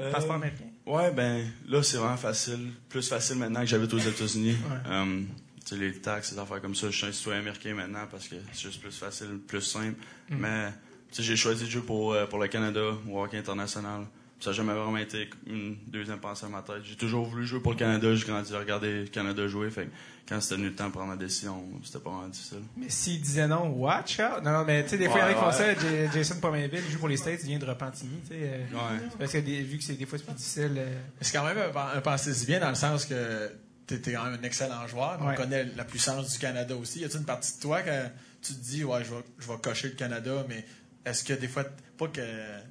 [0.00, 0.64] Euh, passeport américain?
[0.86, 2.70] Ouais, ben là, c'est vraiment facile.
[2.88, 4.56] Plus facile maintenant que j'habite aux États-Unis.
[4.70, 4.90] Ouais.
[4.92, 5.20] Euh,
[5.64, 8.28] tu sais, les taxes, les affaires comme ça, je suis un citoyen américain maintenant parce
[8.28, 9.98] que c'est juste plus facile, plus simple.
[10.30, 10.36] Mm.
[10.38, 10.68] Mais,
[11.10, 14.04] tu sais, j'ai choisi de jouer pour, euh, pour le Canada au hockey international.
[14.38, 16.82] Ça n'a jamais vraiment été une deuxième pensée à ma tête.
[16.84, 18.14] J'ai toujours voulu jouer pour le Canada.
[18.14, 19.70] J'ai grandi à regarder le Canada jouer.
[19.70, 19.90] Fait que
[20.28, 22.58] quand c'était venu le temps de prendre ma décision, c'était pas vraiment difficile.
[22.76, 24.42] Mais s'il disait non, watch out!
[24.44, 26.12] Non, non, mais tu sais, des fois, il y en a qui font ça.
[26.12, 28.34] Jason Pominville, il joue pour les States, il vient de Repentigny, tu sais.
[28.42, 29.00] euh, Ouais.
[29.10, 30.74] c'est Parce que des- vu que c'est des fois c'est plus difficile.
[30.76, 33.50] euh, C'est quand même un, un pensée si bien dans le sens que
[33.86, 35.18] t'es t'es quand même un excellent joueur.
[35.22, 35.32] Ouais.
[35.32, 37.00] On connaît la puissance du Canada aussi.
[37.00, 38.04] Y a-t-il une partie de toi que
[38.42, 40.62] tu te dis, ouais, je vais, je vais cocher le Canada, mais
[41.06, 41.64] est-ce que des fois,
[41.96, 42.20] pas que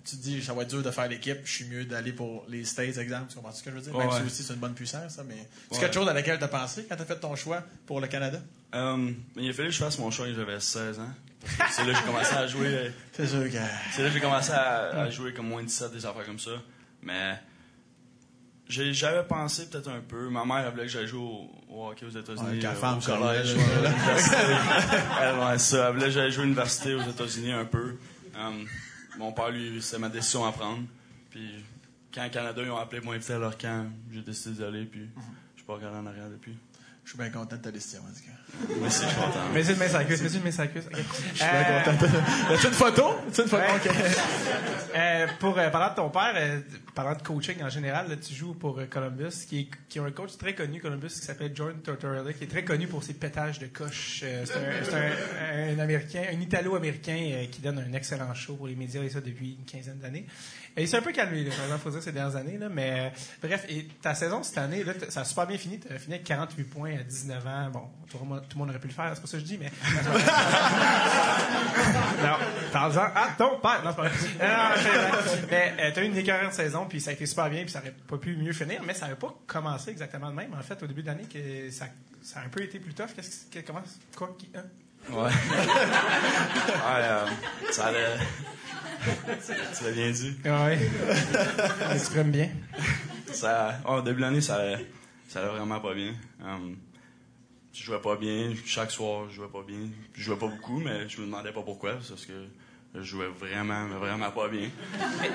[0.04, 2.46] tu te dis, ça va être dur de faire l'équipe, je suis mieux d'aller pour
[2.50, 3.96] les States, exemple, tu comprends ce que je veux dire?
[3.96, 5.36] Ouais, Même si aussi c'est une bonne puissance, ça, mais
[5.72, 5.82] c'est Ouais.
[5.84, 8.40] quelque chose à laquelle t'as pensé quand t'as fait ton choix pour le Canada?
[8.76, 11.10] Euh, il a fallu que je fasse mon choix quand j'avais 16 ans.
[11.72, 12.92] C'est là que j'ai commencé à jouer.
[13.14, 13.58] C'est sûr que.
[13.94, 16.40] C'est là que j'ai commencé à, à jouer comme moins de 17, des affaires comme
[16.40, 16.52] ça.
[17.04, 17.36] Mais
[18.68, 20.28] j'avais pensé peut-être un peu.
[20.30, 22.60] Ma mère elle voulait que j'aille jouer au, au hockey aux États-Unis.
[22.60, 23.56] Ouais, euh, au collège.
[25.52, 25.88] elle, ça.
[25.88, 27.96] Elle voulait que j'aille jouer à l'université aux États-Unis un peu.
[28.48, 28.66] Um,
[29.18, 30.84] mon père, lui, c'était ma décision à prendre.
[31.30, 31.64] Puis
[32.14, 34.86] quand Canada ils ont appelé pour m'inviter à leur camp, j'ai décidé d'y aller.
[34.86, 35.10] Puis
[35.54, 36.56] je suis pas regardé en arrière depuis.
[37.06, 38.90] Je suis bien content de ta décision, en tout cas.
[38.90, 39.40] C'est je suis content.
[39.54, 40.86] C'est une main sur la cuisse, mets-tu une main sur la cuisse.
[40.88, 40.94] Ok.
[40.98, 42.08] Je suis Euh, bien content.
[42.54, 43.04] As-tu une photo?
[43.30, 43.64] As-tu une photo?
[43.64, 44.12] Ouais.
[44.96, 46.62] Euh, pour euh, parlant de ton père, euh,
[46.96, 50.04] parlant de coaching en général, là, tu joues pour euh, Columbus, qui, est, qui a
[50.04, 53.14] un coach très connu, Columbus, qui s'appelle Jordan Tortorella, qui est très connu pour ses
[53.14, 54.22] pétages de coche.
[54.24, 58.56] Euh, c'est un, c'est un- un Américain, un Italo-Américain euh, qui donne un excellent show
[58.56, 60.26] pour les médias et ça depuis une quinzaine d'années.
[60.78, 62.58] Et il s'est un peu calmé, là, faut dire, ces dernières années.
[62.58, 63.10] Là, mais euh,
[63.48, 65.80] bref, et ta saison cette année, là, ça a super bien fini.
[65.80, 67.70] Tu as fini avec 48 points à 19 ans.
[67.72, 69.72] Bon, tout le monde, aurait pu le faire, c'est pas ça que je dis, mais...
[72.24, 72.38] Non,
[72.72, 73.82] parle-en à ton père.
[73.84, 74.12] Non, c'est pas vrai.
[74.40, 75.18] Non, non.
[75.50, 77.80] Mais euh, t'as eu une écœurante saison, puis ça a été super bien, puis ça
[77.80, 80.54] aurait pas pu mieux finir, mais ça n'avait pas commencé exactement de même.
[80.54, 81.86] En fait, au début de l'année, que ça,
[82.22, 83.10] ça a un peu été plus tough.
[83.16, 83.84] Qu'est-ce que, comment,
[84.16, 84.64] quoi, qui, hein?
[85.10, 85.16] Ouais.
[85.24, 85.32] ouais,
[87.04, 87.26] euh,
[87.72, 88.18] ça allait.
[89.78, 90.36] tu l'as bien dit.
[90.44, 90.80] Ouais.
[91.90, 92.50] Tu exprimes bien?
[93.32, 94.86] Ça, oh, au début de l'année, ça allait,
[95.28, 96.14] ça allait vraiment pas bien.
[96.44, 96.78] Um,
[97.76, 98.54] je jouais pas bien.
[98.66, 99.90] Chaque soir, je jouais pas bien.
[100.14, 101.94] Je jouais pas beaucoup, mais je me demandais pas pourquoi.
[101.96, 102.48] Parce que
[102.94, 104.70] je jouais vraiment, mais vraiment pas bien.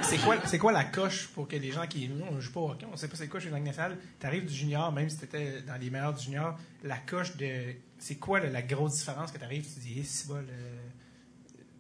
[0.03, 2.61] C'est quoi, c'est quoi la coche pour que les gens qui, nous, on joue pas
[2.61, 5.19] au hockey, on sait pas c'est quoi chez Langue nationale, t'arrives du junior, même si
[5.19, 9.37] t'étais dans les meilleurs du junior, la coche de, c'est quoi la grosse différence que
[9.39, 10.43] t'arrives, tu te dis, eh, c'est bon,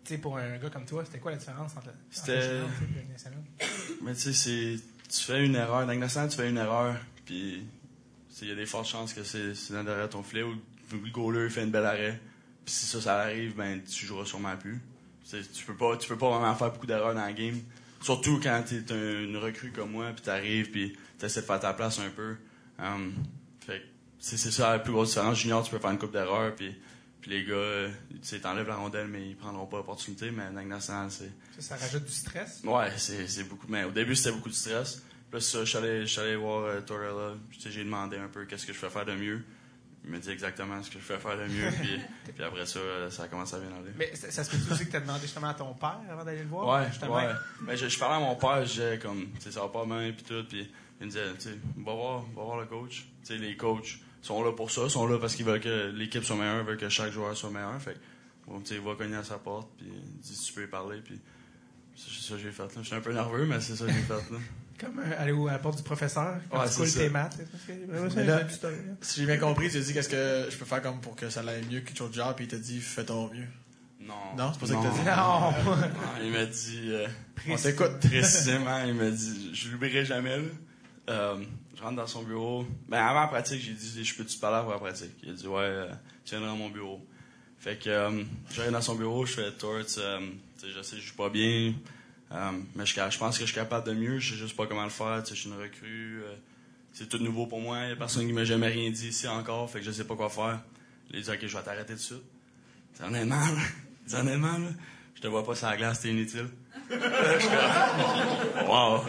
[0.04, 2.42] tu sais, pour un gars comme toi, c'était quoi la différence entre, entre le C'était-
[2.42, 2.68] junior
[3.08, 3.42] et nationale?
[4.02, 4.76] Mais tu sais, c'est.
[5.08, 5.86] Tu fais une erreur.
[5.86, 6.96] National, tu fais une erreur.
[7.24, 7.64] Puis,
[8.42, 10.54] il y a des fortes chances que c'est dans derrière ton filet ou
[10.92, 12.20] le goaler fait une belle arrêt.
[12.64, 14.80] Puis si ça, ça arrive, ben, tu joueras sûrement plus.
[15.30, 17.60] Tu peux pas, tu peux pas vraiment faire beaucoup d'erreurs dans la game.
[18.02, 21.72] Surtout quand t'es un- une recrue comme moi, puis t'arrives, puis t'essaies de faire ta
[21.72, 22.36] place un peu.
[22.78, 23.12] Um,
[23.64, 23.82] fait
[24.18, 25.38] c'est ça la plus grosse différence.
[25.38, 26.74] Junior, tu peux faire une coupe d'erreurs, puis,
[27.20, 30.30] puis les gars, euh, tu sais, t'enlèves la rondelle, mais ils prendront pas l'opportunité.
[30.30, 31.30] Mais dans nationale, c'est...
[31.58, 32.60] Ça, ça rajoute du stress.
[32.64, 33.66] Ouais, c'est c'est beaucoup.
[33.68, 35.02] Mais au début, c'était beaucoup de stress.
[35.30, 37.34] Puis ça, je suis allé- voir euh, Torella.
[37.52, 39.42] Tu sais, J'ai demandé un peu qu'est-ce que je fais faire de mieux.
[40.04, 41.70] Il m'a dit exactement ce que je fais faire de mieux.
[41.80, 42.00] puis,
[42.34, 43.90] puis après ça, euh, ça a commencé à bien aller.
[43.96, 46.24] Mais ça, ça se peut aussi que tu as demandé justement à ton père avant
[46.24, 46.80] d'aller le voir?
[46.80, 47.16] Ouais, justement?
[47.16, 47.28] ouais.
[47.62, 49.84] Mais je, je parlais à mon père, je disais comme, tu sais, ça va pas
[49.84, 53.04] bien, puis tout, puis il me disait, tu sais, va voir, va voir le coach.
[53.24, 56.24] Tu sais, les coachs sont là pour ça, sont là parce qu'ils veulent que l'équipe
[56.24, 57.80] soit meilleure, veulent que chaque joueur soit meilleur.
[57.80, 57.98] Fait que,
[58.46, 59.86] bon, tu sais, va cogner à sa porte, puis
[60.22, 61.20] si tu peux y parler, puis
[62.08, 62.82] c'est ça que j'ai fait, là.
[62.82, 64.38] J'étais un peu nerveux, mais c'est ça que j'ai fait, là.
[64.80, 67.36] Comme euh, aller à la porte du professeur quand Ouais, tu coules tes maths.
[67.66, 68.46] Que- là-.
[69.02, 71.28] Si j'ai bien compris, tu as dit qu'est-ce que je peux faire comme pour que
[71.28, 73.44] ça aille mieux, chose de genre, puis il t'a dit fais ton mieux.
[74.00, 74.14] Non.
[74.38, 75.00] Non, c'est pas ça que t'as dit?
[75.04, 75.50] Non!
[75.50, 77.06] Non, il m'a dit, euh,
[77.46, 78.00] On t'écoute.
[78.08, 80.44] précisément, il m'a dit, je l'oublierai jamais, là.
[81.10, 81.44] Euh,
[81.76, 82.64] je rentre dans son bureau.
[82.88, 85.12] Ben, avant la pratique, j'ai dit, je peux-tu te parler avant la pratique?
[85.22, 85.90] Il a dit, ouais, euh,
[86.24, 87.06] tu viendras dans mon bureau.
[87.60, 88.22] Fait que, euh,
[88.54, 90.20] j'arrive dans son bureau, je fais Torts, euh,
[90.62, 91.74] je sais, je joue pas bien,
[92.32, 94.66] euh, mais je, je pense que je suis capable de mieux, je sais juste pas
[94.66, 96.34] comment le faire, je suis une recrue, euh,
[96.94, 99.68] c'est tout nouveau pour moi, il a personne qui m'a jamais rien dit ici encore,
[99.70, 100.60] fait que je sais pas quoi faire.
[101.10, 102.22] Il a dit, ok, je vais t'arrêter tout de suite.
[102.94, 104.68] C'est honnêtement, là, honnêtement, là,
[105.16, 106.48] je te vois pas sur la glace, t'es inutile.
[108.66, 109.04] wow, ok.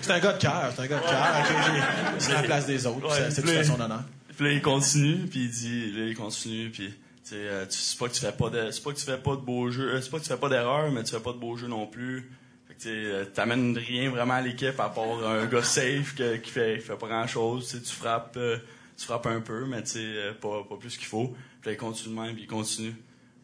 [0.00, 2.14] C'est un gars de cœur, c'est un gars de cœur.
[2.18, 4.04] C'est la place des autres, Ouais, c'est- tout à son honneur.
[4.36, 6.94] Puis là, il continue, puis il dit, là, il continue, puis
[7.36, 9.40] euh, c'est pas que tu fais pas de, c'est pas que tu fais pas de
[9.40, 11.38] beaux jeux, euh, c'est pas que tu fais pas d'erreurs, mais tu fais pas de
[11.38, 12.30] beaux jeux non plus.
[12.68, 16.36] Fait que tu euh, t'amènes rien vraiment à l'équipe à part un gars safe que-
[16.36, 17.68] qui fait, qui fait pas grand chose.
[17.84, 18.58] Tu frappes, euh,
[18.96, 21.34] tu frappes un peu, mais tu sais, pas, pas plus qu'il faut.
[21.60, 22.94] Puis là, il continue de même, puis il continue.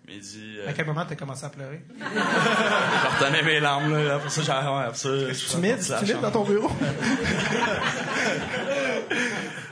[0.06, 1.82] Mais il dit, euh, À quel moment t'as commencé à pleurer?
[2.00, 2.04] je
[3.24, 4.14] retenais mes larmes là.
[4.14, 6.22] Après ça, j'ai, ouais, après ça, Tu la tu chambre.
[6.22, 6.70] dans ton bureau?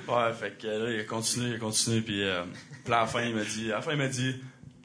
[0.09, 2.45] Ouais, fait que là, il a continué, il a continué, puis, euh,
[2.85, 4.37] puis à la fin, il m'a dit, à la fin, il m'a dit,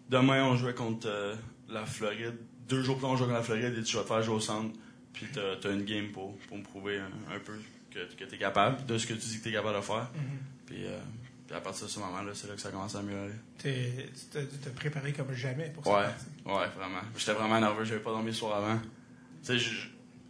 [0.09, 1.35] demain, on jouait contre euh,
[1.69, 2.35] la Floride.
[2.67, 4.35] Deux jours plus tard, on jouait contre la Floride, et tu vas te faire jouer
[4.35, 4.73] au centre,
[5.13, 7.53] puis t'as, t'as une game pour, pour me prouver un, un peu
[7.91, 10.09] que, que t'es capable, de ce que tu dis que t'es capable de faire.
[10.65, 10.97] Puis, euh,
[11.45, 13.33] puis à partir de ce moment-là, c'est là que ça commence à mieux aller.
[13.59, 13.69] Tu
[14.31, 15.91] t'es préparé comme jamais pour ça.
[15.91, 17.01] Ouais, ouais, vraiment.
[17.17, 18.79] J'étais vraiment nerveux, j'avais pas dormi le soir avant.
[19.45, 19.75] Tu sais,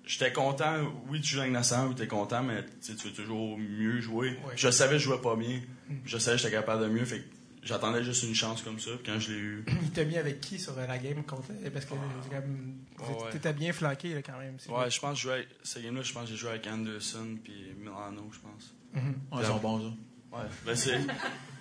[0.06, 0.78] j'étais content.
[1.08, 4.30] Oui, tu joues avec Nassan, oui, t'es content, mais tu veux toujours mieux jouer.
[4.46, 4.54] Ouais.
[4.56, 5.62] Je savais que je jouais pas bien.
[6.06, 7.26] Je savais que j'étais capable de mieux, fait que
[7.64, 8.92] j'attendais juste une chance comme ça.
[9.02, 11.50] Puis quand je l'ai eu, Il t'a mis avec qui sur la game contre.
[11.74, 11.98] Parce que Ouais,
[13.24, 13.32] ouais.
[13.32, 14.56] t'étais bien flanqué là, quand même.
[14.70, 16.68] ouais, je pense que je jouais avec, cette game-là, je pense que j'ai joué avec
[16.68, 18.76] Anderson puis Milano, je pense.
[18.94, 19.16] Mhm.
[19.32, 20.38] Ouais, ils sont bons, ça.
[20.38, 21.00] Ouais, ben c'est.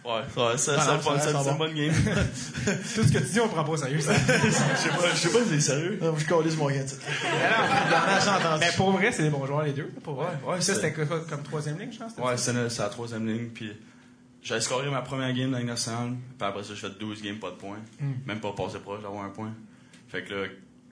[0.02, 1.92] Ouais, ouais, ça, Ah ça, non, ça, ça, ça, ça c'est une bonne game.
[2.94, 4.00] Tout ce que tu dis, on prend pas au sérieux.
[4.00, 4.14] Ça.
[4.16, 5.98] Je sais pas, je sais pas si c'est sérieux.
[6.00, 6.96] Non, je calisse mon gars, j'ai.
[8.60, 9.90] Mais pour vrai, c'est des bons joueurs, les deux.
[10.02, 10.28] Pour vrai.
[10.44, 12.10] Ouais, ouais, ça, c'est- c'était quoi, comme troisième ligne, je pense?
[12.12, 12.52] c'était Ouais, ça?
[12.70, 13.48] c'est la, troisième ligne.
[13.50, 13.72] Puis
[14.42, 16.12] j'avais scoré ma première game dans la nationale.
[16.38, 17.78] Puis après ça, j'ai fait 12 games, pas de points.
[18.26, 19.52] Même pas passé proche d'avoir un point.
[20.08, 20.46] Fait que là,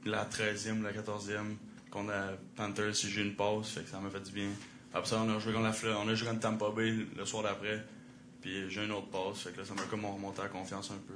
[0.04, 1.56] la 13e, la 14e,
[1.90, 3.68] contre la Panthers, j'ai eu une pause.
[3.68, 4.48] Fait que ça m'a fait du bien.
[4.92, 7.42] Après ça, on a joué contre la on a joué contre Tampa Bay le soir
[7.42, 7.84] d'après.
[8.40, 9.38] Puis j'ai une autre pause.
[9.40, 11.14] Fait que là, ça m'a comme remonté la confiance un peu.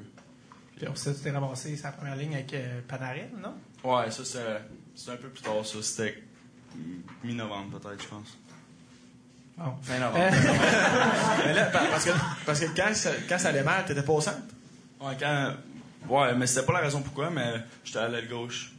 [0.76, 3.54] Puis après ça, tu t'es ramassé sa première ligne avec euh, Panarin, non?
[3.84, 4.60] Ouais, ça, c'est
[4.94, 5.78] c'est un peu plus tard, ça.
[5.82, 6.22] C'était
[7.22, 8.36] mi-novembre, peut-être, je pense.
[9.56, 9.74] Bon.
[9.82, 10.18] Fin novembre.
[11.46, 12.10] Mais là, pa- parce que,
[12.46, 14.38] parce que quand, ça, quand ça allait mal, t'étais pas au centre?
[15.00, 15.54] Ouais, quand.
[16.08, 17.54] Ouais, mais c'était pas la raison pourquoi, mais
[17.84, 18.72] j'étais à l'aile gauche.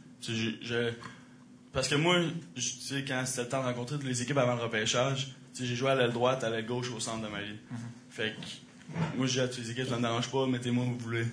[1.72, 2.16] Parce que moi,
[2.56, 5.28] je- tu sais, quand c'était le temps de rencontrer toutes les équipes avant le repêchage,
[5.54, 7.56] tu sais, j'ai joué à l'aile droite, à l'aile gauche au centre de ma vie.
[8.14, 10.98] Fait que, moi, j'ai à toutes les équipes, ça me dérange pas, mettez-moi où vous
[10.98, 11.26] voulez.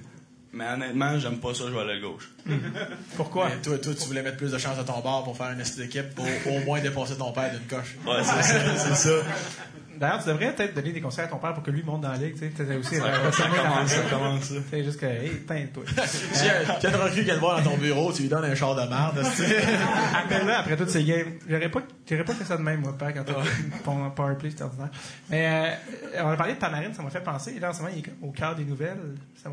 [0.51, 2.31] Mais honnêtement, j'aime pas ça jouer à l'aile gauche.
[3.15, 3.49] Pourquoi?
[3.49, 5.61] Mais toi, toi, tu voulais mettre plus de chance à ton bord pour faire une
[5.61, 7.95] estime d'équipe pour au moins dépasser ton père d'une coche.
[8.03, 9.09] Ouais, c'est ça, c'est ça.
[10.01, 12.11] D'ailleurs, tu devrais peut-être donner des conseils à ton père pour que lui monte dans
[12.11, 12.33] la ligue.
[12.33, 14.55] Tu sais, aussi Ça euh, ça la commence, ça commence, ça.
[14.67, 15.83] C'est juste que, hey, teins-toi.
[16.07, 18.45] Si y a une recrue qui vient te voir dans ton bureau, tu lui donnes
[18.45, 19.19] un char de merde.
[19.23, 19.61] tu sais.
[19.61, 21.33] Appelle-le après toutes ces games.
[21.47, 23.43] J'aurais pas, j'aurais pas fait ça de même, moi, père, quand t'as
[23.85, 24.89] ton powerplay, c'était ordinaire.
[25.29, 25.77] Mais,
[26.15, 27.59] euh, on a parlé de Panarin, ça m'a fait penser.
[27.59, 28.97] Là, en ce moment, il est au cœur des nouvelles.
[29.35, 29.51] Ça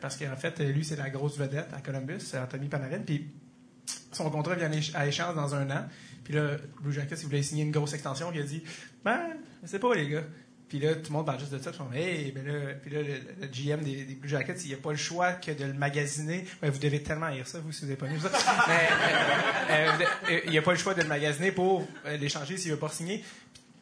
[0.00, 3.00] parce qu'en fait, lui, c'est la grosse vedette à Columbus, c'est Anthony Panarin.
[3.04, 3.30] Puis,
[4.12, 5.84] son contrat vient à échéance dans un an.
[6.24, 8.30] Puis là, Blue Jackets, il voulait signer une grosse extension.
[8.30, 8.62] Puis il a dit,
[9.04, 9.20] ben,
[9.62, 10.24] je sais pas, les gars.
[10.68, 11.72] Puis là, tout le monde parle juste de ça.
[11.72, 14.54] Puis ils font, hey, ben là, puis là, le, le GM des, des Blue Jackets,
[14.62, 16.46] il n'y a pas le choix que de le magasiner.
[16.62, 18.30] Ben, vous devez tellement haïr ça, vous, si vous n'avez pas vu ça.
[18.68, 18.88] Mais,
[19.70, 21.88] euh, euh, euh, il n'y a pas le choix de le magasiner pour
[22.20, 23.24] l'échanger s'il ne veut pas signer.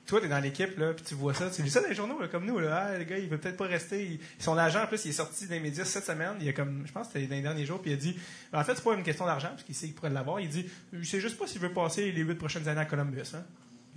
[0.07, 2.19] toi, t'es dans l'équipe, là, puis tu vois ça, tu lis ça dans les journaux,
[2.23, 2.87] là, comme nous, là.
[2.95, 4.03] Ah, le gars, il veut peut-être pas rester.
[4.13, 6.37] Il- son agent, en plus, il est sorti les médias cette semaine.
[6.41, 8.19] Il a comme, je pense que c'était dans les derniers jours, puis il a dit,
[8.55, 10.41] en fait, c'est pas une question d'argent, parce qu'il sait qu'il pourrait l'avoir.
[10.41, 10.65] Il dit,
[10.95, 13.45] je sais juste pas s'il veut passer les huit prochaines années à Columbus, hein.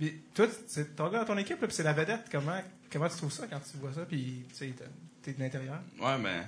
[0.02, 2.24] Puis toi, c'est ton gars dans ton équipe, c'est la vedette.
[2.30, 2.60] Comment,
[2.92, 4.74] comment tu trouves ça quand tu vois ça, puis tu sais,
[5.22, 5.78] t'es- de l'intérieur?
[6.00, 6.42] Ouais, mais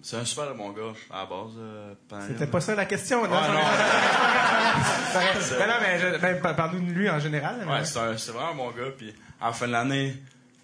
[0.00, 1.50] c'est un super bon gars à la base.
[1.58, 1.94] euh.
[2.28, 3.30] C'était pas ça la question, là.
[3.30, 3.54] Ouais, non.
[5.58, 7.64] ben non, mais je- ben, par- parle-nous de lui en général.
[7.66, 8.90] mais- Ouais, c'est un- c'est vraiment un bon gars.
[8.96, 10.14] Puis à la fin de l'année,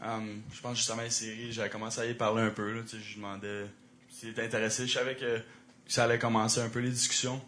[0.05, 0.19] euh,
[0.53, 2.73] je pense justement les séries, j'avais commencé à y parler un peu.
[2.73, 3.66] Là, tu sais, je lui demandais
[4.09, 4.87] s'il était intéressé.
[4.87, 5.40] Je savais que,
[5.88, 7.40] ça allait commencer un peu les discussions.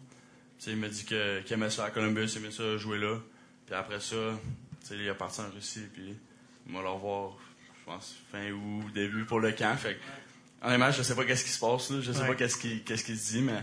[0.59, 2.99] Tu sais, il m'a dit que- qu'il aimait ça à Columbus, il aimait ça jouer
[2.99, 3.16] là.
[3.66, 4.16] Puis après ça,
[4.87, 5.87] sais, il est parti en Russie.
[5.92, 6.16] Puis
[6.66, 7.33] il va le revoir,
[7.81, 9.77] je pense, fin août, début pour le camp.
[9.77, 11.90] Fait que, honnêtement, je sais pas qu'est-ce qui se passe.
[11.90, 12.01] Là.
[12.01, 12.27] Je sais Ouais.
[12.29, 13.62] pas qu'est-ce qui, qu'est-ce qui se dit, mais,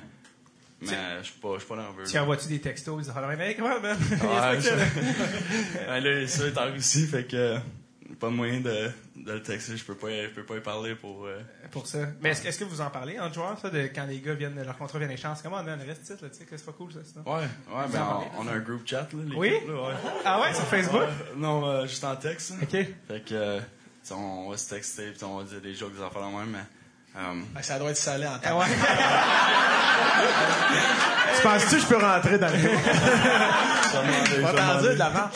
[0.81, 2.03] mais je suis pas, je suis pas nerveux.
[2.05, 3.75] Tu envoies-tu des textos, ils disent, mais comment?
[3.81, 4.75] Ouais, ça,
[5.89, 7.57] Ouais, là, ça est en Russie, fait que
[8.19, 9.77] pas moyen de, de le texter.
[9.77, 11.25] Je peux pas, y- je peux pas y parler pour.
[11.25, 11.39] euh,
[11.71, 11.99] pour ça.
[12.21, 14.77] Mais est-ce, que vous en parlez entre joueurs, ça, de quand les gars viennent, leur
[14.77, 15.41] contrat vient échéance?
[15.41, 17.21] Comment on a un reste là, tu sais, que c'est pas cool, ça, ça?
[17.21, 18.25] Ouais, ouais, ben en parlez?
[18.37, 19.19] on, on a un groupe chat, là.
[19.23, 19.51] l'équipe, Oui?
[19.67, 19.93] là, ouais.
[20.25, 21.01] Ah ouais, sur Facebook?
[21.01, 22.51] Ouais, non, euh, juste en texte.
[22.51, 22.55] là.
[22.63, 22.69] OK.
[23.07, 23.59] Fait que, euh,
[24.11, 26.63] on, va se texter, puis on va dire des jokes, des affaires de même, mais.
[27.15, 27.19] Euh,
[27.55, 28.59] Ah, Ça doit être salé en temps.
[28.59, 28.65] ouais.
[31.35, 32.53] Tu penses-tu que je peux rentrer dans le
[33.89, 34.81] Pas vais t'en demander.
[34.81, 35.29] dire de l'avant.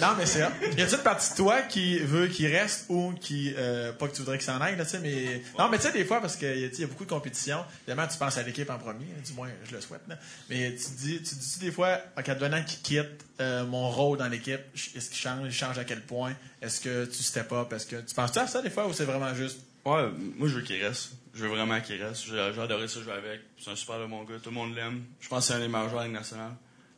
[0.00, 0.50] Non, mais c'est ça.
[0.76, 4.12] Y a-t-il une partie de toi qui veut qu'il reste ou qui, euh, pas que
[4.12, 6.20] tu voudrais qu'il s'en aille, là, tu sais, mais, non, mais tu sais, des fois,
[6.20, 9.06] parce qu'il a- y a beaucoup de compétition, évidemment, tu penses à l'équipe en premier,
[9.26, 10.14] du moins, je le souhaite, là.
[10.48, 14.28] Mais tu dis, tu dis des fois, en devenant qu'il quitte, euh, mon rôle dans
[14.28, 14.60] l'équipe,
[14.94, 16.34] est-ce qu'il change, il change à quel point?
[16.62, 17.72] Est-ce que tu step up?
[17.72, 20.54] Est-ce que, tu penses-tu à ça des fois ou c'est vraiment juste, Ouais, moi je
[20.56, 21.12] veux qu'il reste.
[21.34, 22.24] Je veux vraiment qu'il reste.
[22.26, 23.40] J'ai adoré ça jouer avec.
[23.58, 24.34] C'est un super de bon gars.
[24.42, 25.04] Tout le monde l'aime.
[25.20, 26.52] Je pense que c'est un des meilleurs joueurs de la Ligue nationale.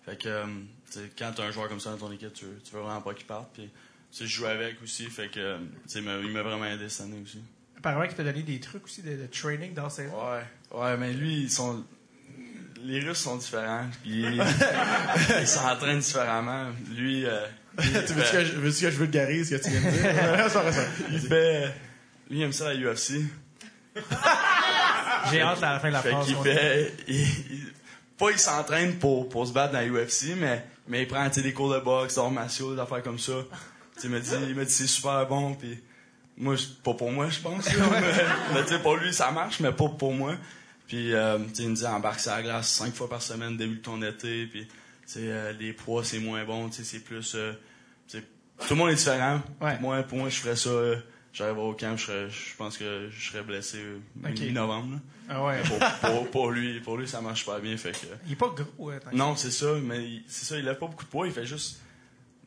[0.04, 0.44] Fait que, euh,
[0.90, 2.80] tu sais, quand t'as un joueur comme ça dans ton équipe, tu veux, tu veux
[2.80, 3.50] vraiment pas qu'il parte.
[3.52, 5.04] Puis, tu sais, je joue avec aussi.
[5.10, 7.40] Fait que, euh, tu sais, il m'a- vraiment aidé cette année aussi.
[7.78, 11.12] Apparemment qu'il t'a donné des trucs aussi de, de training dans ces Ouais, ouais, mais
[11.12, 11.84] lui, ils sont.
[12.82, 13.86] Les Russes sont différents.
[14.02, 14.24] Puis,
[15.40, 16.68] ils s'entraînent différemment.
[16.94, 17.44] Lui, euh,
[17.78, 21.00] tu veux-tu que, je- que je vulgarise ce que tu viens de dire?
[21.12, 21.74] Il fait.
[22.30, 23.14] Lui, il aime ça la UFC.
[25.30, 26.26] J'ai hâte à la fin de la Fait phrase.
[26.26, 26.94] qu'il qu'on- fait.
[27.08, 27.72] il- il-
[28.18, 31.52] pas il s'entraîne pour, pour se battre dans la UFC, mais, mais il prend des
[31.52, 33.32] cours de boxe, d'arts martiaux, des affaires comme ça.
[34.04, 35.78] Il m'a dit, il m'a dit c'est super bon, puis
[36.36, 37.66] moi, pas pour moi, je pense.
[37.74, 38.00] là, mais
[38.54, 40.34] mais tu sais, pour lui, ça marche, mais pas pour moi.
[40.86, 43.80] Puis, euh, il me dit, embarque sur la glace cinq fois par semaine, début de
[43.82, 44.66] ton été, puis,
[45.18, 47.34] euh, les poids, c'est moins bon, c'est plus.
[47.36, 47.52] euh,
[48.10, 48.18] tout
[48.70, 49.40] le monde est différent.
[49.62, 49.78] Ouais.
[49.80, 50.70] Moi, pour moi, je ferais ça.
[51.32, 53.98] J'arriverais au camp, je, serais- je pense que je serais blessé euh,
[54.30, 54.98] mi-novembre.
[55.28, 55.62] Ah ouais.
[55.62, 55.78] Pour,
[56.10, 57.76] pour, pour lui, pour lui, ça marche pas bien.
[57.76, 60.64] Fait que, Il est pas gros, hein, non, c'est ça, mais il- c'est ça, il
[60.64, 61.80] lève pas beaucoup de poids, il fait juste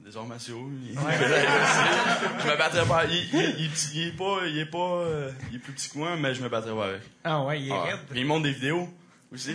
[0.02, 0.70] des arts martiaux.
[0.86, 1.14] Il, Ouais.
[2.44, 3.06] je me battrais pas.
[3.06, 6.18] Il, il, il est pas, il est pas, euh, il est plus petit que moi,
[6.18, 7.02] mais je me battrais pas avec.
[7.24, 8.00] Ah ouais, il est Ah, raide.
[8.16, 8.90] il monte des vidéos
[9.32, 9.52] aussi.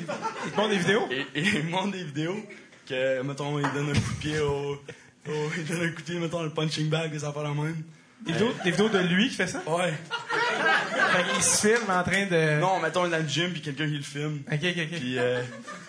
[0.47, 1.07] Il montre des vidéos?
[1.11, 2.37] Et, et il monte des vidéos
[2.88, 4.73] que, mettons, il donne un coup de pied au,
[5.29, 7.83] au- il donne un coup de pied, mettons, le punching bag, des affaires la même.
[8.27, 9.63] Des vidéos, des vidéos de lui qui fait ça?
[9.67, 9.93] Ouais.
[11.13, 12.61] Fait qu'il se filme en train de.
[12.61, 14.41] Non, mettons, il est dans le gym, puis quelqu'un qui le filme.
[14.51, 14.99] Ok, ok, ok.
[14.99, 15.41] Puis, euh,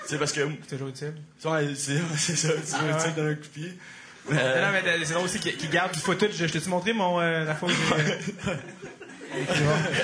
[0.03, 1.13] tu sais, parce que, C'est toujours utile.
[1.75, 3.77] c'est c'est ça, tu veux, tu sais, donner un coup de pied.
[4.31, 6.31] Non, Euh, non, mais euh, c'est drôle aussi qu'il qu'il garde du footage.
[6.35, 8.35] Je t'ai-tu montré mon, euh, la fois où j'ai-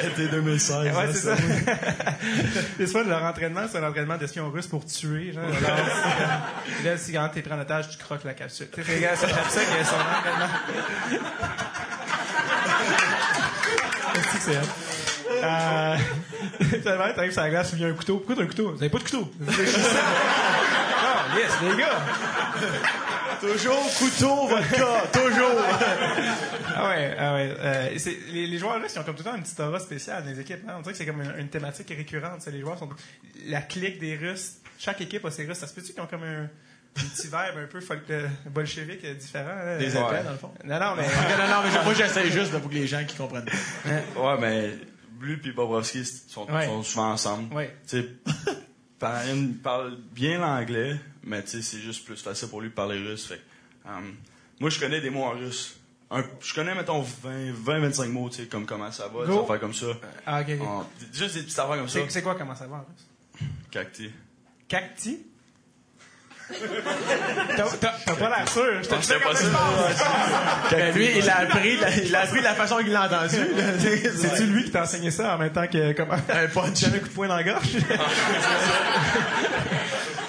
[0.03, 0.95] C'était 2016.
[0.95, 1.35] Ouais, c'est ça.
[2.77, 5.43] c'est ça, leur entraînement, c'est un entraînement d'espion russe pour tuer, genre.
[5.53, 8.67] C'est- là, si quand t'es pris en otage, tu croques la capsule.
[8.73, 10.53] Tu sais, gars, ça, j'aime ça qu'il y ait son entraînement.
[14.39, 14.57] C'est?
[15.43, 15.97] Euh,
[16.83, 18.17] t'arrives sur la glace, il y a un couteau.
[18.17, 18.71] Pourquoi t'as un couteau?
[18.71, 19.31] Vous avez pas de couteau?
[19.49, 19.99] Ça.
[20.97, 22.01] Ah, yes, les gars!
[23.41, 25.61] Toujours couteau, vodka, toujours.
[26.75, 27.53] Ah ouais, ah ouais.
[27.59, 27.89] Euh,
[28.31, 30.29] les, les joueurs russes, ils ont comme tout le temps une petite aura spéciale dans
[30.29, 30.61] les équipes.
[30.67, 30.75] hein.
[30.77, 32.45] On dirait que c'est comme une, une thématique récurrente.
[32.51, 32.89] Les joueurs sont
[33.47, 34.53] la clique des Russes.
[34.79, 35.57] Chaque équipe a ses Russes.
[35.57, 36.47] Ça se peut-tu qu'ils ont comme un,
[36.97, 39.55] un petit vibe un peu folk, euh, bolchevique euh, différent?
[39.55, 39.77] là?
[39.77, 40.51] Des épais, dans le fond.
[40.63, 43.15] Non, non, mais non, non, non, mais moi, j'essaie juste pour que les gens qui
[43.17, 43.49] comprennent.
[43.85, 44.71] Ouais, mais
[45.11, 46.65] Blue et Bobrovski sont, Ouais.
[46.67, 47.53] sont souvent ensemble.
[47.85, 48.05] Sais,
[48.99, 52.97] Panarin parle bien l'anglais, mais tu sais, c'est juste plus facile pour lui de parler
[52.97, 53.25] russe.
[53.27, 53.37] Fait,
[53.83, 54.15] que, um,
[54.59, 55.75] moi, je connais des mots en russe.
[56.11, 59.73] Un- je connais, mettons, 20-25 mots, tu sais, comme comment ça va, des affaires comme
[59.73, 59.87] ça.
[60.25, 60.47] ah, ok,
[61.11, 61.99] juste des petites affaires comme ça.
[61.99, 63.47] C'est, c'est quoi comment ça va en russe?
[63.71, 64.11] Cacti.
[64.67, 65.25] Cacti?
[67.57, 68.83] T'as, pas l'air sûr.
[68.83, 69.45] Je te Ah, pas ça.
[70.71, 73.35] Ben, lui, il a appris, la- il a appris de la façon qu'il l'a entendu.
[74.15, 76.17] C'est-tu lui qui t'a enseigné ça en même temps que comme Un
[76.53, 76.83] punch.
[76.83, 77.65] Un coup de poing dans la gorge?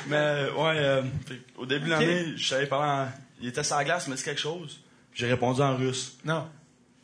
[0.09, 0.17] Mais
[0.57, 1.03] ouais, euh,
[1.57, 3.11] au début de l'année, je savais parler
[3.41, 4.81] Il était sur la glace, mais c'est quelque chose.
[5.15, 6.47] J'ai répondu en russe Non.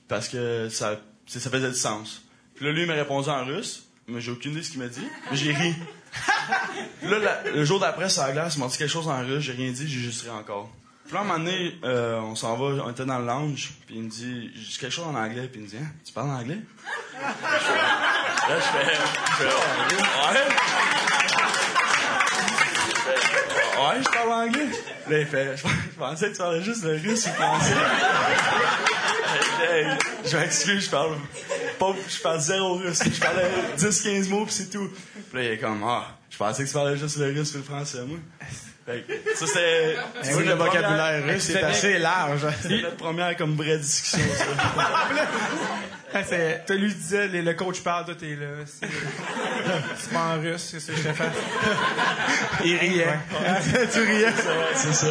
[0.09, 0.97] parce que ça,
[1.27, 2.23] ça faisait du sens.
[2.55, 4.81] Puis là, lui, il m'a répondu en russe, mais j'ai aucune idée de ce qu'il
[4.81, 5.07] m'a dit.
[5.31, 5.75] Mais j'ai ri.
[7.03, 9.53] Là, le jour d'après, sur la glace, il m'a dit quelque chose en russe, j'ai
[9.53, 10.71] rien dit, j'ai juste ri encore.
[11.05, 13.73] Puis là, à un moment donné, euh, on s'en va, on était dans le lounge,
[13.87, 15.91] puis il me dit, j'ai dit quelque chose en anglais, puis il me dit, hein,
[16.05, 16.59] tu parles anglais?
[17.21, 17.31] Là,
[18.49, 19.53] je fais, je fais, ouais.
[23.79, 24.69] Ouais, je parle anglais.
[25.09, 27.75] Là, il fait, je je pensais que tu parlais juste le russe français.
[29.69, 29.87] Hey,
[30.25, 31.17] je m'excuse, je parle
[32.09, 33.03] je parle zéro russe.
[33.05, 34.89] Je parlais 10-15 mots pis c'est tout.
[35.31, 37.59] Puis là, il est comme, ah, je pensais que tu parlais juste le russe et
[37.59, 38.19] le français, moi.
[38.85, 42.45] Fait que, ça, c'était, Tu vois, le vocabulaire russe est assez large.
[42.63, 44.45] c'était notre première comme vraie discussion, ça.
[46.15, 48.47] Ah, c'est- Toi, lui disais, les- le coach parle, toi, t'es là.
[48.67, 48.87] C'est
[49.97, 51.25] c'est pas en russe, c'est ce que je te fais.
[52.67, 53.19] Il riait.
[53.95, 54.33] tu riais.
[54.75, 55.07] C'est ça.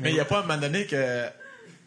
[0.00, 1.24] Mais il n'y a pas un moment donné que,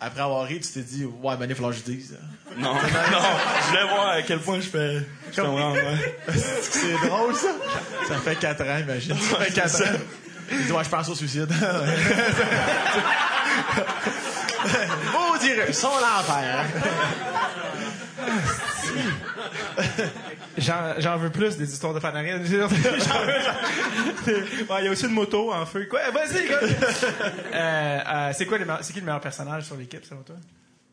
[0.01, 2.17] après avoir ri, tu t'es dit, ouais, mais il falloir que je dise.
[2.57, 6.17] Non, non, je voulais voir à quel point je fais, je comprends, ouais.
[6.33, 7.49] C'est drôle, ça.
[8.07, 9.15] Ça fait 4 ans, imagine.
[9.15, 9.99] Ça fait 4 ans.
[10.51, 11.47] Il dit, ouais, je pense au suicide.
[15.13, 16.65] Maudit russe, on l'enfer.
[20.57, 22.43] J'en veux plus des histoires de Panarin.
[22.43, 22.73] J'en veux-
[24.69, 25.85] Ouais, Il y a aussi une moto en feu.
[25.89, 25.99] Quoi?
[26.11, 26.47] Vas-y!
[27.53, 30.35] Euh, euh, c'est quoi c'est qui le meilleur personnage sur l'équipe, selon toi?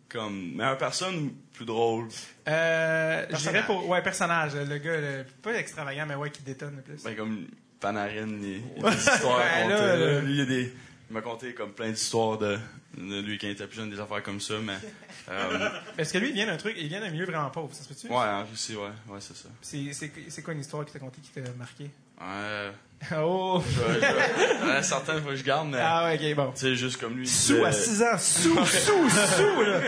[0.09, 2.09] Comme, meilleure personne, plus drôle?
[2.49, 4.53] Euh, je dirais pour, ouais, personnage.
[4.55, 7.03] Le gars, le- pas extravagant, mais ouais, qui détonne le plus.
[7.05, 7.47] Ben, comme
[7.79, 9.97] Panarin, il y a des histoires à là, là.
[9.97, 10.21] là.
[10.21, 10.73] Lui, il, y a des,
[11.11, 12.59] il m'a conté comme plein d'histoires de
[12.99, 14.77] lui quand il était plus jeune, des affaires comme ça, mais...
[15.31, 17.83] Euh, Parce que lui, il vient d'un truc, il vient d'un milieu vraiment pauvre, ça
[17.83, 18.07] se peut-tu?
[18.07, 19.51] ouais, en Russie, ouais, ouais, c'est ça.
[19.61, 21.91] C'est, quoi une histoire qui t'a conté qui t'a marqué?
[22.19, 22.71] Ouais,
[23.19, 23.63] Oh!
[23.63, 25.77] je, je, ouais, certaines fois, je garde, mais...
[25.83, 26.53] Ah ouais, ok, bon.
[26.53, 27.29] Tu sais, juste comme lui...
[27.29, 29.81] Sous à disait- 6 ans, sous, sous, sous, là!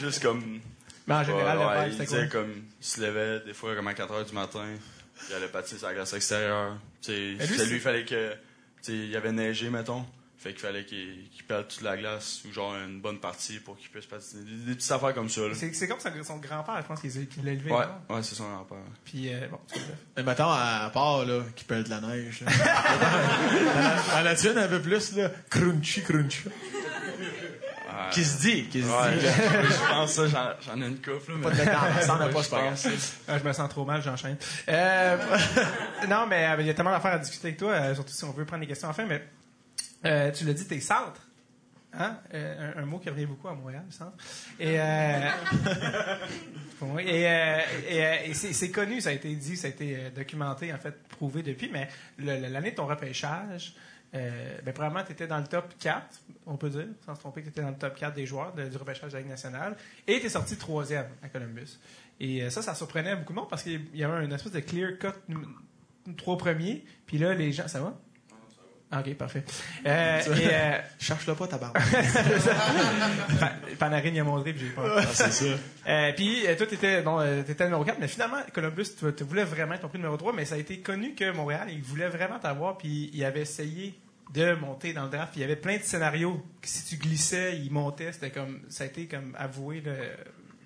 [0.00, 0.58] Juste comme...
[1.06, 2.26] Mais en général, ouais, c'était quoi?
[2.26, 2.52] comme...
[2.80, 4.64] Il se levait, des fois, comme à 4 heures du matin,
[5.28, 6.76] il allait patiner sur la glace extérieure.
[7.00, 8.32] Tu sais, lui, c'est c'est- lui, il fallait que...
[8.32, 8.38] Tu
[8.82, 10.04] sais, il y avait neigé, mettons.
[10.42, 13.78] Fait qu'il fallait qu'il qu'il pèle toute la glace, ou genre une bonne partie pour
[13.78, 14.42] qu'il puisse patiner.
[14.42, 15.42] Des, des petites affaires comme ça.
[15.54, 17.70] C'est, comme son, son grand-père, je pense, qu'il, qu'il l'a élevé.
[17.70, 18.16] Ouais, non?
[18.16, 18.78] ouais, c'est son grand-père.
[19.04, 19.58] Puis, euh, bon.
[20.16, 22.42] Mais mettons, à part, là, qui pèle de la neige.
[24.12, 26.48] Dans la tienne, un peu plus, là, crunchy, crunchy.
[28.10, 29.26] Qui se dit, qui se Ouais, dit.
[29.26, 31.42] je, je pense ça, j'en, ai une couple, là, mais...
[31.42, 32.88] Pas de ça, n'a pas, je pense.
[33.28, 34.36] Ah, je me sens trop mal, j'enchaîne.
[34.68, 35.16] Euh,
[36.08, 38.24] non, mais euh, il y a tellement d'affaires à discuter avec toi, euh, surtout si
[38.24, 39.22] on veut prendre des questions enfin, mais
[40.04, 41.28] euh, tu l'as dit, t'es centre.
[41.94, 42.16] Hein?
[42.32, 44.16] Euh, un, mot qui revient beaucoup à Montréal, centre.
[44.58, 45.28] Et, euh,
[48.32, 51.88] c'est, connu, ça a été dit, ça a été documenté, en fait, prouvé depuis, mais
[52.18, 53.74] le- le- l'année de ton repêchage,
[54.14, 56.02] euh, ben, probablement, tu étais dans le top 4,
[56.46, 58.76] on peut dire, sans se tromper, tu étais dans le top 4 des joueurs du
[58.76, 59.76] repêchage de la Ligue nationale,
[60.06, 61.78] et tu es sorti troisième à Columbus.
[62.20, 64.92] Et ça, ça surprenait beaucoup de monde parce qu'il y avait une espèce de clear
[64.98, 65.08] cut,
[66.16, 67.68] trois premiers, puis là, les gens.
[67.68, 67.98] Ça va?
[68.94, 69.42] Ok, parfait.
[69.86, 71.76] Euh, et, euh, Cherche-le pas, ta barbe.
[73.40, 74.96] Pa- Panarin il a montré, puis j'ai peur.
[74.98, 75.44] Ah, c'est ça.
[75.88, 79.74] Euh, puis toi, t'étais bon, t'étais numéro 4, mais finalement, Columbus, tu, tu voulais vraiment
[79.74, 82.38] être ton prix numéro 3, mais ça a été connu que Montréal, il voulait vraiment
[82.38, 83.94] t'avoir, puis il avait essayé
[84.34, 85.32] de monter dans le draft.
[85.32, 88.12] Puis il y avait plein de scénarios que si tu glissais, il montait.
[88.12, 89.92] C'était comme ça a été comme avoué là,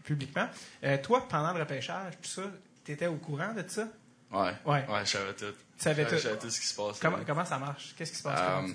[0.04, 0.46] publiquement.
[0.84, 2.42] Euh, toi, pendant le repêchage, tout ça,
[2.84, 3.88] t'étais au courant de ça?
[4.32, 4.52] Ouais.
[4.64, 4.84] Ouais.
[4.88, 5.44] Ouais, je savais tout.
[5.78, 6.18] Tu savais Je tout.
[6.22, 6.98] savais tout ce qui se passe.
[7.26, 7.94] Comment, ça marche?
[7.96, 8.40] Qu'est-ce qui se passe?
[8.68, 8.72] Euh,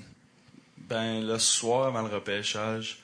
[0.78, 3.00] ben, le soir avant le repêchage,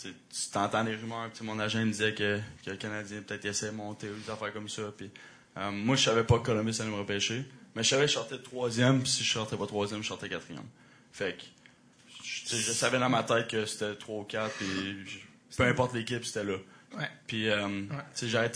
[0.00, 0.12] tu
[0.52, 1.30] t'entends des rumeurs.
[1.34, 4.30] Puis mon agent me disait que, que le Canadien peut-être essaie de monter ou des
[4.30, 4.82] affaires comme ça.
[4.96, 5.10] Puis,
[5.56, 7.44] euh, moi, je savais pas que Columbus allait me repêcher.
[7.74, 9.02] Mais je savais que je sortais troisième.
[9.02, 10.64] Puis si je sortais pas troisième, je sortais quatrième.
[11.12, 11.42] Fait que
[12.24, 14.54] je, je savais dans ma tête que c'était 3 ou 4.
[14.56, 16.56] Puis je- peu importe l'équipe, c'était là.
[16.96, 17.08] Ouais.
[17.26, 17.82] Puis, euh,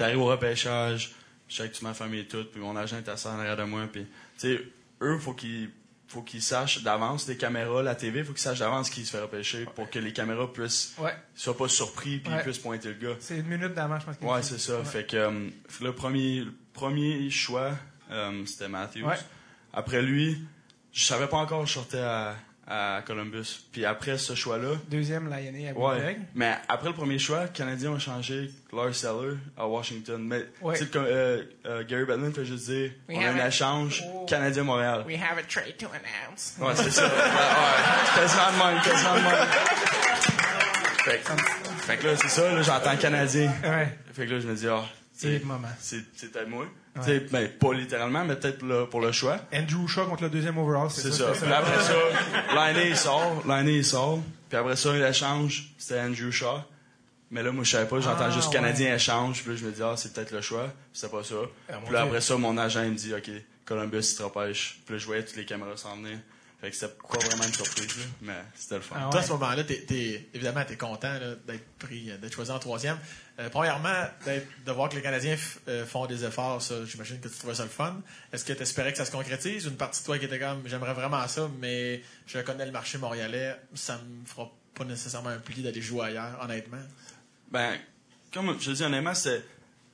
[0.01, 1.13] arrivé au repêchage,
[1.51, 3.57] je savais que toute ma famille et tout, puis mon agent était assis en arrière
[3.59, 4.05] de moi, puis,
[4.39, 4.63] tu sais,
[5.03, 5.71] eux, faut qu'ils
[6.09, 9.21] faut qu'ils sachent d'avance, les caméras, la TV, faut qu'ils sachent d'avance qui se fait
[9.21, 11.15] repêcher pour que les caméras puissent, Ouais.
[11.37, 12.43] soient pas surpris, puis Ouais.
[12.43, 13.17] puissent pointer le gars.
[13.21, 14.17] C'est une minute d'avant, je pense.
[14.21, 14.79] Ouais, c'est ça.
[14.81, 14.85] Ouais.
[14.85, 15.49] Fait que euh,
[15.81, 17.79] le premier, le premier choix,
[18.11, 19.05] euh, c'était Matthews.
[19.05, 19.15] Ouais.
[19.73, 20.43] Après lui,
[20.93, 22.35] je savais pas encore je sortais à,
[22.73, 23.65] à Columbus.
[23.73, 25.95] Puis après ce choix-là, Deuxième, Lyonnais à Ouais.
[25.97, 26.21] Winnipeg.
[26.37, 30.23] Mais après le premier choix, les Canadiens ont changé Lars Seller à Washington.
[30.23, 30.79] Mais Ouais.
[30.79, 34.25] tu sais, euh, euh, Gary Bettman fait juste dire We on a un échange Oh.
[34.29, 35.05] Canadien-Montréal.
[35.07, 36.55] We have a trade to announce.
[36.61, 37.03] Ouais, c'est ça.
[37.07, 38.15] ouais, ouais.
[38.15, 39.49] Quasiment de même, quasiment de même.
[41.03, 41.43] Fait que,
[41.83, 43.53] fait que là, c'est ça, là, j'entends Canadien.
[43.65, 43.99] Ouais.
[44.13, 45.69] Fait que là, je me dis, ah, C'est le moment.
[45.81, 46.67] c'est c'est peut-être moi.
[46.97, 49.39] Tu sais, ben, pas littéralement, mais peut-être là, pour le choix.
[49.55, 51.31] Andrew Shaw contre le deuxième overall, c'est C'est ça.
[51.33, 51.95] Puis après ça,
[52.55, 53.43] l'année, il sort.
[53.47, 54.19] L'année, il sort.
[54.49, 55.71] Puis après ça, il échange.
[55.79, 56.61] C'était Andrew Shaw.
[57.31, 58.01] Mais là, moi, je savais pas.
[58.01, 58.55] J'entends Ah, juste ouais.
[58.55, 59.43] Canadien échange.
[59.43, 60.65] Puis là, je me dis, ah, c'est peut-être le choix.
[60.65, 61.37] Puis c'était pas ça.
[61.69, 63.31] Ah, puis là, après ça, mon agent, il me dit, OK,
[63.65, 64.81] Columbus, il te repêche.
[64.85, 66.19] Puis là, je voyais toutes les caméras s'en venir.
[66.61, 68.05] Fait que c'était pas vraiment une surprise, là.
[68.21, 68.97] Mais c'était le fun.
[68.99, 72.19] Ah, Toi, à ce moment-là, t'es, t'es- évidemment, tu es content là, d'être pris, euh,
[72.19, 72.99] d'être choisi en troisième.
[73.39, 77.19] Euh, premièrement, d'être- de voir que les Canadiens f- euh, font des efforts, ça, j'imagine
[77.19, 78.03] que tu trouvais ça le fun.
[78.33, 79.65] Est-ce que tu espérais que ça se concrétise?
[79.65, 82.99] Une partie de toi qui était comme, j'aimerais vraiment ça, mais je connais le marché
[82.99, 86.83] montréalais, ça me fera pas nécessairement un pli d'aller jouer ailleurs, honnêtement.
[87.51, 87.79] Ben,
[88.35, 89.43] comme je te dis honnêtement, c'était,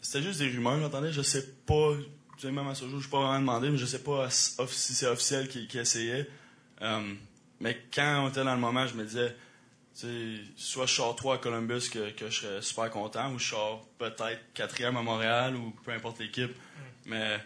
[0.02, 0.84] c'était juste des rumeurs.
[0.84, 1.92] Attendez, je sais pas.
[2.42, 5.06] Même à ce jour, je suis pas vraiment demandé, mais je sais pas si c'est
[5.06, 6.28] officiel qui, qui essayait.
[6.82, 7.14] Euh,
[7.60, 9.34] mais quand on était dans le moment, je me disais,
[9.98, 13.38] tu sais, soit je sors 3 à Columbus que, que je serais super content, ou
[13.38, 16.54] je sors peut-être quatrième à Montréal, ou peu importe l'équipe.
[17.06, 17.38] Mais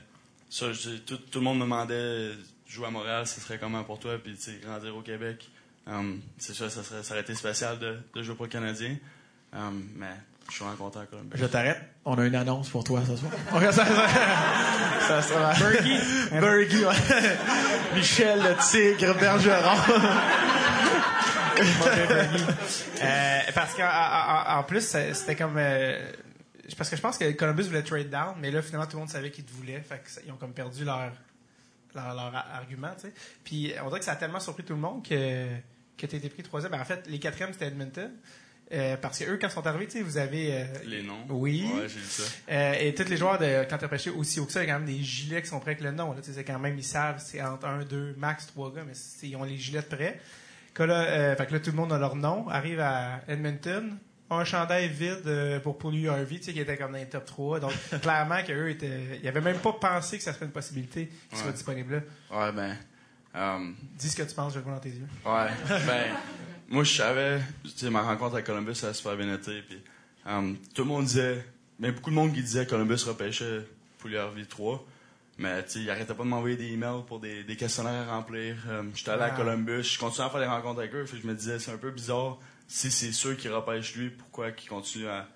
[0.49, 2.33] ça, je dis, tout, tout le monde me demandait,
[2.67, 5.49] jouer à Montréal, ce serait comment pour toi, puis grandir au Québec.
[5.89, 8.97] Euh, c'est sûr, ça, serait, ça aurait été spécial de, de jouer pour le Canadien.
[9.55, 10.15] Euh, mais
[10.49, 11.37] je suis vraiment content Columbus.
[11.39, 11.81] Je t'arrête.
[12.05, 13.33] On a une annonce pour toi ce soir.
[13.55, 15.99] Ok, ça, ça, ça, ça, Bergie.
[16.33, 16.95] Bergie, ouais.
[17.95, 19.77] Michel le Tigre Bergeron.
[23.03, 24.81] Euh, parce qu'en en, en plus,
[25.13, 25.57] c'était comme.
[25.59, 26.11] euh,
[26.77, 29.09] parce que je pense que Columbus voulait trade down, mais là, finalement, tout le monde
[29.11, 29.81] savait qu'ils te voulaient.
[29.81, 31.11] Fait que ça- ils ont comme perdu leur,
[31.95, 33.13] leur, argument, tu sais.
[33.45, 35.47] Puis on dirait que ça a tellement surpris tout le monde que,
[35.99, 36.73] que tu été pris troisième.
[36.73, 38.11] Ben, en fait, les quatrièmes, c'était Edmonton.
[38.73, 40.53] Euh, parce que eux, quand ils sont arrivés, tu sais, vous avez.
[40.55, 41.25] euh, Les noms.
[41.29, 41.69] Oui.
[41.75, 42.23] Ouais, j'ai vu ça.
[42.51, 44.71] euh, et tous les joueurs de quand t'as pêché aussi haut que ça, il y
[44.71, 46.13] a quand même des gilets qui sont prêts avec le nom.
[46.13, 48.83] Là, Tu sais, c'est quand même, ils savent, c'est entre un, deux, max trois gars,
[48.87, 48.93] mais
[49.25, 50.21] ils ont les gilets de prêt.
[50.73, 53.99] Que là, fait que là, tout le monde a leur nom, arrive à Edmonton,
[54.31, 57.59] un chandail vide pour Paul Harvey, tu sais, qui était comme dans les top 3.
[57.59, 59.19] Donc, clairement qu'eux étaient.
[59.21, 61.53] Ils avaient même pas pensé que ça serait une possibilité qu'ils soient Ouais.
[61.55, 62.39] disponibles là.
[62.47, 62.77] Ouais, ben.
[63.35, 65.09] euh, Dis ce que tu penses, je le vois dans tes yeux.
[65.27, 65.49] ouais.
[65.87, 66.05] ben,
[66.71, 67.41] moi, je savais.
[67.65, 69.61] Tu sais, ma rencontre à Columbus, ça a super bien été.
[69.63, 69.83] Puis,
[70.27, 71.45] euh, tout le monde disait.
[71.79, 73.61] Mais beaucoup de monde qui disait que Columbus repêchait
[73.99, 74.85] Pouliarvi 3.
[75.39, 78.17] Mais, tu sais, il arrêtait pas de m'envoyer des emails pour des, des questionnaires à
[78.17, 78.57] remplir.
[78.69, 79.31] Euh, J'étais allé à.
[79.31, 79.83] Columbus.
[79.85, 81.05] Je continuais à faire des rencontres avec eux.
[81.07, 82.39] Fait que je me disais, c'est un peu bizarre.
[82.69, 85.27] Si c'est ceux qui repêchent lui, pourquoi qu'ils continuent à,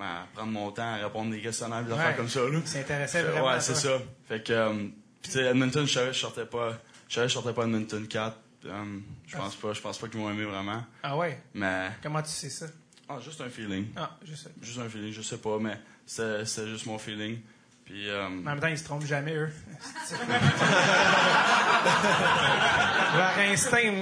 [0.00, 1.98] à prendre mon temps à répondre des questionnaires, des Ouais.
[1.98, 2.58] affaires comme ça, là.
[2.60, 3.46] Ils s'intéressaient vraiment.
[3.46, 3.98] Ouais, c'est ça.
[4.28, 4.92] Fait que, pis
[5.22, 8.06] tu sais, Edmonton, je savais je sortais pas, je savais que je sortais pas Edmonton
[8.06, 8.36] 4.
[8.66, 10.84] Euh, je pense pas, je pense pas qu'ils m'ont aimé vraiment.
[11.02, 11.40] Ah ouais?
[11.54, 12.66] Mais, Comment tu sais ça?
[13.08, 13.86] ah, juste un feeling.
[13.96, 14.50] Ah, je sais.
[14.60, 17.38] Juste un feeling, je sais pas, mais c'est, c'est juste mon feeling.
[17.84, 19.50] Puis, euh, Mais en même temps, ils se trompent jamais, eux.
[23.14, 23.92] Leur instinct,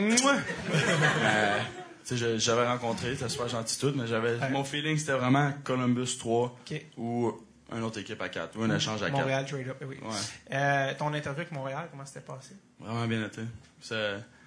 [2.05, 4.51] sais, je- j'avais rencontré, c'était super gentil tout, mais j'avais, Ouais.
[4.51, 6.83] mon feeling c'était vraiment Columbus 3 OK.
[6.97, 7.33] ou
[7.73, 9.19] une autre équipe à 4, ou un échange à 4.
[9.19, 9.99] Montréal trade up, oui.
[10.03, 10.15] Ouais,
[10.53, 12.55] Euh, ton interview avec Montréal, comment c'était passé?
[12.81, 13.43] vraiment bien été.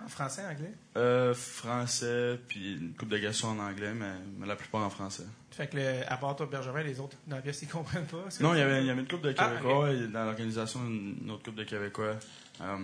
[0.04, 0.74] En français, anglais?
[0.98, 5.24] euh, français, puis une coupe de questions en anglais, mais, mais la plupart en français.
[5.52, 8.26] Fait que, le, à part toi, Bergerin, les autres dans la pièce, ils comprennent pas.
[8.40, 9.94] Non, il y avait, il y avait une couple de Ah, Québécois.
[10.12, 12.16] Dans l'organisation, une autre couple de Québécois.
[12.62, 12.78] Euh,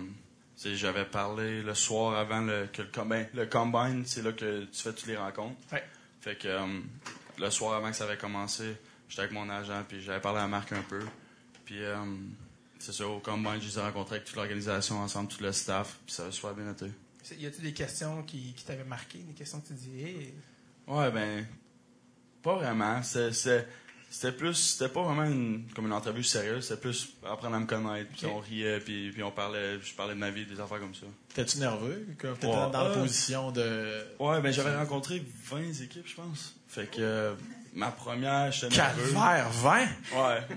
[0.74, 4.64] J'avais parlé le soir avant le, que le, com- ben, le combine, c'est là que
[4.64, 5.56] tu fais toutes les rencontres.
[5.72, 5.84] Ouais.
[6.20, 6.66] Fait que euh,
[7.38, 8.76] le soir avant que ça avait commencé,
[9.08, 11.00] j'étais avec mon agent, puis j'avais parlé à Marc un peu.
[11.64, 11.96] Puis euh,
[12.78, 15.98] c'est ça, au combine, je les ai rencontrés avec toute l'organisation ensemble, tout le staff,
[16.06, 16.86] puis ça a super bien été.
[17.38, 20.34] Y a-tu des questions qui, qui t'avaient marqué, des questions que tu dis, hey,
[20.86, 21.44] Ouais, ben,
[22.42, 23.02] pas vraiment.
[23.02, 27.66] C'était plus, c'était pas vraiment une, comme une entrevue sérieuse, c'était plus apprendre à me
[27.66, 30.80] connaître, puis on riait, puis, puis on parlait, je parlais de ma vie, des affaires
[30.80, 31.04] comme ça.
[31.34, 32.06] T'es-tu nerveux?
[32.18, 32.52] T'étais Ouais.
[32.72, 34.02] dans la position de.
[34.18, 36.54] Ouais, ben j'avais rencontré 20 équipes, je pense.
[36.68, 37.34] Fait que euh,
[37.78, 39.12] ma première, j'étais nerveux.
[39.12, 39.78] Calvaire, 20?
[39.80, 39.86] Ouais,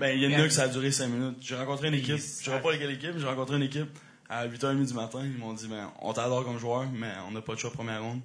[0.00, 1.36] ben il y en a que ça a duré 5 minutes.
[1.40, 3.88] J'ai rencontré une équipe, je sais pas laquelle équipe, j'ai rencontré une équipe
[4.28, 5.20] à 8h30 du matin.
[5.22, 8.02] Ils m'ont dit, ben on t'adore comme joueur, mais on n'a pas de choix première
[8.02, 8.20] ronde.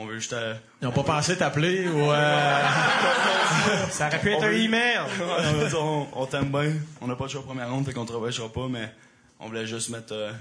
[0.00, 0.54] On veut juste à...
[0.80, 2.12] Ils n'ont pas pensé t'appeler ou.
[2.12, 2.62] euh,
[3.90, 4.98] Ça aurait pu être On un veut- email!
[5.20, 8.12] Ouais, on, on, t'aime bien, on n'a pas de choix première ronde, fait qu'on te
[8.12, 8.92] repêchera pas, mais
[9.40, 10.32] on voulait juste mettre euh,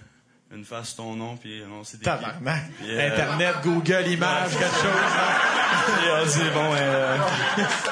[0.54, 2.04] une face ton nom, puis on s'est dit.
[2.04, 2.64] Tabarnak.
[2.84, 3.08] Yeah.
[3.12, 4.86] Internet, Google, images, quelque chose.
[4.86, 5.34] hein?
[5.88, 7.18] Puis on dit, bon, euh,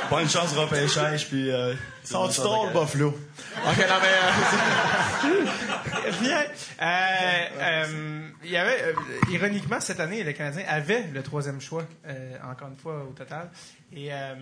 [0.09, 1.49] bonne chance de repêchage, puis.
[1.51, 2.81] Euh, Sont du drôle, bah.
[2.81, 3.07] Buffalo.
[3.09, 5.29] OK, non, mais.
[5.29, 6.43] euh, Bien.
[6.81, 8.93] Euh, euh, il y avait, euh,
[9.31, 13.49] ironiquement, cette année, le Canadien avait le troisième choix, euh, encore une fois, au total.
[13.93, 14.35] Et euh,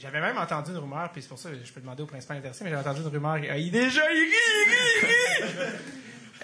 [0.00, 2.36] j'avais même entendu une rumeur, puis c'est pour ça que je peux demander au principal
[2.38, 3.38] intéressé, mais j'avais entendu une rumeur.
[3.38, 4.30] Il déjà, il rit,
[4.66, 5.70] il rit, il rit!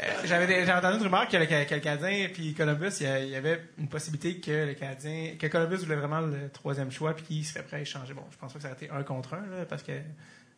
[0.02, 3.38] Euh, J'avais entendu une rumeur que le, que le Canadien puis Columbus, il y, a-
[3.38, 7.44] avait une possibilité que le Canadien, que Columbus voulait vraiment le troisième choix puis qu'il
[7.44, 8.14] serait prêt à échanger.
[8.14, 9.92] Bon, je pense pas que ça aurait été un contre un, parce que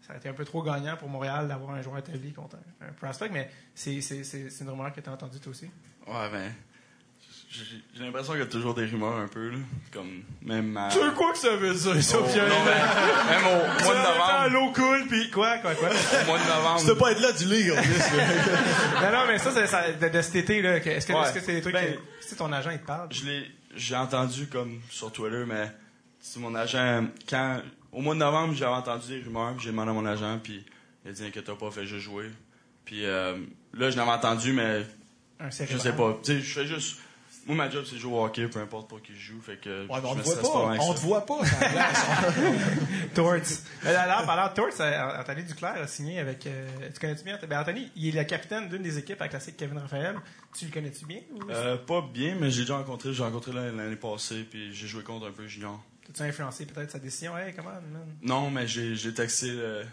[0.02, 2.92] ça aurait été un peu trop gagnant pour Montréal d'avoir un joueur établi contre un,
[2.92, 3.98] prospect, mais c'est
[4.60, 5.70] une rumeur que tu as entendue toi aussi.
[6.06, 6.52] Ouais, ben.
[7.94, 9.58] J'ai l'impression qu'il y a toujours des rumeurs un peu, là.
[9.92, 10.88] Comme, même à.
[10.88, 12.48] Tu sais quoi que ça veut dire, ça, Oh, Pierre?
[12.48, 14.48] non, mais même au mois de novembre.
[14.50, 15.88] l'eau coule, puis Quoi, quoi, quoi?
[15.90, 16.80] Au mois de novembre.
[16.80, 17.92] Tu peux pas être là du lit, en plus.
[19.02, 21.30] non, non, mais ça, c'est, ça- de, de cet été, là, que- est-ce que, Ouais.
[21.34, 23.08] que c'est des trucs Ben, que, si ton agent, il te parle?
[23.12, 25.70] Je l'ai, j'ai entendu comme sur Twitter, mais
[26.20, 27.04] c'est mon agent.
[27.28, 27.60] Quand,
[27.92, 30.64] au mois de novembre, j'avais entendu des rumeurs, puis j'ai demandé à mon agent, puis
[31.04, 32.30] il a dit inquiète pas, fais juste jouer.
[32.86, 33.36] Puis euh,
[33.74, 34.86] là, je l'avais entendu, mais
[35.38, 36.18] Un je sais pas.
[36.24, 36.96] Tu sais, je fais juste.
[37.46, 39.40] Moi, ma job, c'est jouer au hockey, peu importe pour qui je joue.
[39.40, 39.86] Fait que.
[39.88, 40.76] Ouais, mais je on me te voit pas.
[40.84, 41.40] On te voit pas.
[43.14, 43.34] Torts.
[43.84, 46.46] Mais Alors, parlant de Torts, euh, Anthony Duclair a signé avec.
[46.46, 47.38] euh, tu connais-tu bien?
[47.48, 50.16] Ben, Anthony, il est le capitaine d'une des équipes à classique Kevin Raphaël.
[50.56, 51.20] Tu le connais-tu bien?
[51.34, 53.12] Ou Euh, pas bien, mais j'ai déjà rencontré.
[53.12, 55.82] J'ai rencontré l'année l'année passée, puis j'ai joué contre un peu junior.
[56.06, 57.36] T'as-tu influencé peut-être sa décision?
[57.36, 58.06] Hey, comment, man?
[58.22, 59.48] Non, mais j'ai j'ai texté.
[59.50, 59.84] le-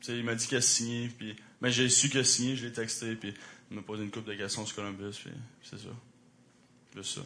[0.00, 1.34] tu sais, il m'a dit qu'il a signé, puis.
[1.60, 3.34] Mais j'ai su qu'il a signé, je l'ai texté, puis
[3.70, 5.32] il m'a posé une couple de questions sur Columbus, puis
[5.62, 5.88] c'est ça.
[7.02, 7.20] Ça.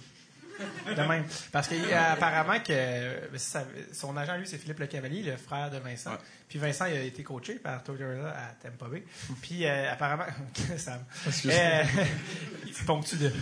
[0.86, 1.24] De même.
[1.50, 5.78] Parce qu'apparemment que euh, ça- son agent, lui, c'est Philippe Le Cavalier, le frère de
[5.78, 6.12] Vincent.
[6.12, 6.18] Ouais.
[6.48, 9.02] Puis Vincent, il a été coaché par Tortorella à Tampa Bay.
[9.42, 10.26] Puis euh, apparemment...
[10.76, 11.02] Sam.
[11.46, 11.84] Euh,
[12.66, 13.32] il ponctue de...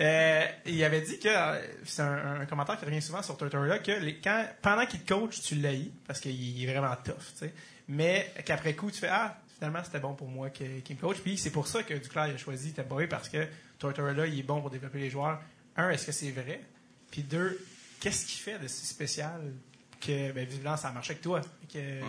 [0.00, 1.28] Euh, il avait dit que...
[1.28, 5.00] euh, C'est un, un commentaire qui revient souvent sur Tortorella, que les, quand, pendant qu'il
[5.02, 7.52] te coach, tu l'haïs, parce qu'il est vraiment tough, tu sais.
[7.88, 11.36] Mais qu'après coup, tu fais «Ah, finalement, c'était bon pour moi qu'il me coach.» Puis
[11.36, 13.46] c'est pour ça que Duclair a choisi Tampa Bay, parce que
[13.78, 15.40] Tortorella, il est bon pour développer les joueurs.
[15.78, 16.60] Un, est-ce que c'est vrai?
[17.10, 17.58] Puis deux,
[18.00, 19.40] qu'est-ce qu'il fait de si spécial
[20.00, 21.40] que, ben, visiblement, ça a marché avec toi?
[21.72, 22.00] Que,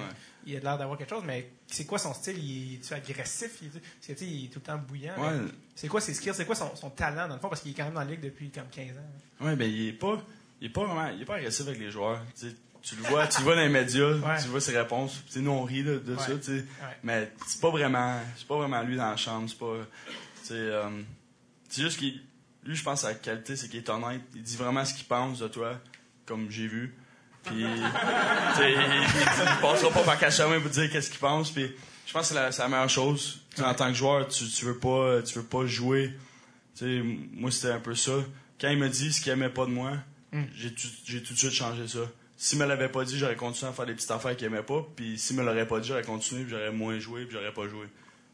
[0.45, 2.37] Il a l'air d'avoir quelque chose, mais c'est quoi son style?
[2.43, 3.51] Il est-tu agressif?
[3.61, 5.17] Il est, tu il est tout le temps bouillant.
[5.19, 5.37] Ouais.
[5.75, 6.33] C'est quoi ses skills?
[6.33, 7.49] C'est quoi son, son talent, dans le fond?
[7.49, 9.45] Parce qu'il est quand même dans la ligue depuis comme 15 ans.
[9.45, 10.21] Ouais, ben il est pas.
[10.61, 11.07] Il est pas vraiment.
[11.09, 12.21] Il est pas agressif avec les joueurs.
[12.81, 14.41] Tu le vois, tu le vois dans les médias, Ouais.
[14.41, 15.21] tu vois ses réponses.
[15.31, 16.19] Tu nous on rit là, de Ouais.
[16.21, 16.51] ça, tu sais.
[16.53, 16.97] Ouais.
[17.03, 18.19] Mais c'est pas vraiment.
[18.37, 19.47] C'est pas vraiment lui dans la chambre.
[19.49, 19.85] C'est pas.
[20.51, 21.01] Euh,
[21.67, 22.21] c'est juste qu'il.
[22.63, 24.21] Lui, je pense, sa qualité, c'est qu'il est honnête.
[24.35, 25.79] Il dit vraiment ce qu'il pense de toi,
[26.25, 26.93] comme j'ai vu.
[27.43, 31.51] Puis, il, il, passera pas par cache pour dire qu'est-ce qu'il pense.
[31.51, 31.71] Puis,
[32.05, 33.41] je pense que c'est la, meilleure chose.
[33.59, 36.13] En tant que joueur, tu, tu veux pas, tu veux pas jouer.
[36.75, 37.03] Tu sais,
[37.33, 38.13] moi, c'était un peu ça.
[38.59, 39.93] Quand il me dit ce qu'il aimait pas de moi,
[40.55, 41.99] j'ai tout, j'ai tout de suite changé ça.
[42.35, 44.85] S'il me l'avait pas dit, j'aurais continué à faire des petites affaires qu'il aimait pas.
[44.95, 47.85] Puis, s'il me l'aurait pas dit, j'aurais continué, j'aurais moins joué, puis j'aurais pas joué.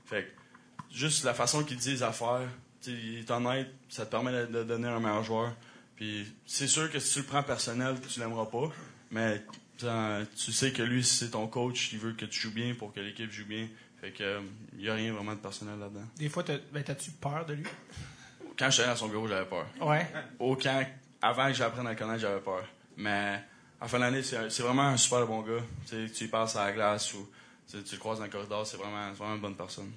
[0.05, 2.47] Fait que, juste la façon qu'il dit les affaires,
[2.88, 5.53] il est honnête, ça te permet de, donner un meilleur joueur.
[5.95, 8.71] Puis c'est sûr que si tu le prends personnel, tu l'aimeras pas,
[9.11, 9.43] mais
[9.77, 12.93] tu sais que lui, si c'est ton coach, il veut que tu joues bien pour
[12.93, 13.67] que l'équipe joue bien.
[14.01, 14.41] Fait que
[14.77, 16.05] il y a rien vraiment de personnel là-dedans.
[16.17, 17.65] Des fois, t'as- ben, t'as-tu peur de lui?
[18.57, 19.65] Quand j'étais dans son bureau, j'avais peur.
[19.81, 20.05] Ouais.
[20.39, 20.86] Au camp,
[21.21, 22.65] avant que j'apprenne à le connaître, j'avais peur.
[22.97, 23.09] Mais
[23.79, 25.63] à la fin de l'année, c'est vraiment un super bon gars.
[25.88, 27.29] Tu tu y passes à la glace ou
[27.69, 29.91] tu tu le croises dans le corridor, c'est vraiment, c'est vraiment une bonne personne.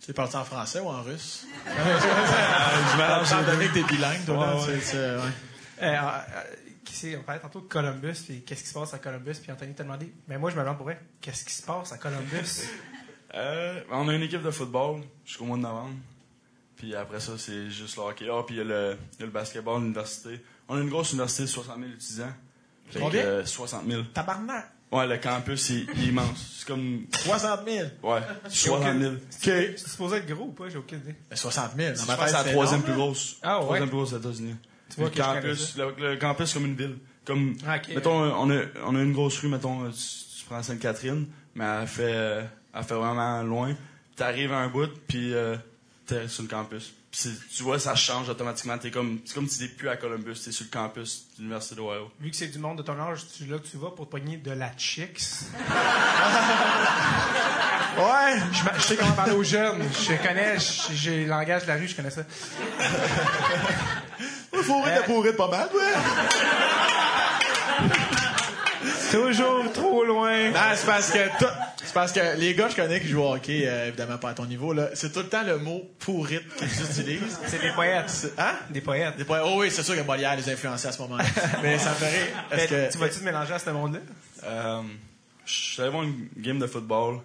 [0.00, 1.46] Tu es parti en français ou en russe?
[1.66, 4.80] je mélange Étant donné que t'es bilingue, toi, Ouais, ouais.
[4.80, 5.22] c'est- c'est- ouais.
[5.82, 6.20] Euh, euh,
[7.04, 9.74] euh, on parlait tantôt de Columbus, puis qu'est-ce qui se passe à Columbus, puis Anthony
[9.74, 12.62] t'a demandé, mais moi je me demande pour vrai, qu'est-ce qui se passe à Columbus?
[13.34, 15.96] Euh, on a une équipe de football jusqu'au mois de novembre.
[16.76, 18.26] Puis après ça, c'est juste le hockey.
[18.32, 20.42] Ah, puis il y, a le il y a le basketball, l'université.
[20.68, 22.32] On a une grosse université de 60 000 étudiants.
[22.98, 23.20] Combien?
[23.22, 24.02] euh, 60 000.
[24.14, 24.70] Tabarnak!
[24.92, 26.56] Ouais, le campus, il, il est immense.
[26.58, 27.06] C'est comme...
[27.12, 27.88] 60 000!
[28.02, 29.14] Ouais, 60 000.
[29.30, 30.68] C'est supposé être gros ou pas?
[30.68, 31.14] J'ai aucune idée.
[31.28, 31.94] Ben, 60 000.
[31.96, 33.36] Dans ma tête, c'est la troisième plus grosse.
[33.42, 33.64] Ah, ouais?
[33.64, 34.54] Troisième plus grosse aux États-Unis.
[34.90, 36.96] Tu vois le campus, le, le campus comme une ville.
[37.24, 40.62] Comme, Ah, mettons, on a, on a une grosse rue, mettons, euh, tu, tu prends
[40.62, 41.26] Sainte-Catherine,
[41.56, 43.74] mais elle fait, euh, elle fait vraiment loin.
[44.14, 45.56] T'arrives à un bout, puis euh,
[46.06, 46.94] t'es sur le campus.
[47.22, 48.76] Tu vois, ça change automatiquement.
[48.76, 51.74] T'es comme, c'est comme si t'es plus à Columbus, t'es sur le campus de l'Université
[51.74, 52.10] d'Ohio.
[52.20, 54.10] Vu que c'est du monde de ton âge, tu là que tu vas pour te
[54.10, 55.22] pogner de la chicks.
[57.98, 59.82] ouais, je, je sais comment parler aux jeunes.
[59.92, 60.58] Je connais,
[60.92, 62.22] j'ai le langage de la rue, je connais ça.
[64.52, 65.94] de pourri de pas mal, ouais.
[69.10, 70.50] Toujours trop loin.
[70.50, 71.52] Non, c'est parce que tout-
[71.84, 74.30] c'est parce que les gars que je connais qui jouent au hockey, euh, évidemment pas
[74.30, 77.38] à ton niveau, là, c'est tout le temps le mot pourrite qu'ils utilisent.
[77.46, 78.32] C'est des poètes.
[78.38, 78.54] Hein?
[78.70, 79.16] Des poètes.
[79.16, 79.24] Des.
[79.28, 81.24] Oh oui, c'est sûr que Molière les a influencés à ce moment-là.
[81.62, 82.26] Mais ça me fait rire.
[82.50, 84.00] Est-ce Mais que Tu vas-tu te mélanger à ce monde-là?
[84.44, 84.82] Euh,
[85.44, 87.20] je suis allé voir une game de football.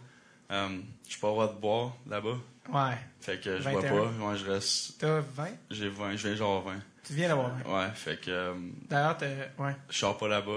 [0.51, 0.67] Euh,
[1.09, 2.37] je pas le droit de boire là-bas.
[2.71, 2.97] Ouais.
[3.21, 3.89] Fait que je bois 21.
[3.89, 4.11] pas.
[4.19, 4.93] Moi, je reste.
[4.99, 5.47] T'as 20?
[5.71, 6.73] J'ai 20, je viens genre 20.
[7.07, 7.73] Tu viens d'avoir 20.
[7.79, 8.29] Ouais, fait que.
[8.31, 8.53] euh,
[8.89, 9.25] D'ailleurs, t'as...
[9.63, 9.75] Ouais.
[9.89, 10.51] Je sors pas là-bas,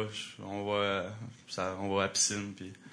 [0.47, 1.05] on va,
[1.49, 2.73] ça, on va à la piscine, puis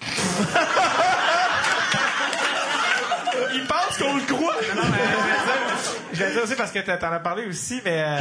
[3.54, 4.54] il pense qu'on le croit?
[4.74, 4.98] Non, mais
[6.12, 8.02] je vais dire- dire aussi parce que t'en as parlé aussi, mais...
[8.02, 8.18] euh,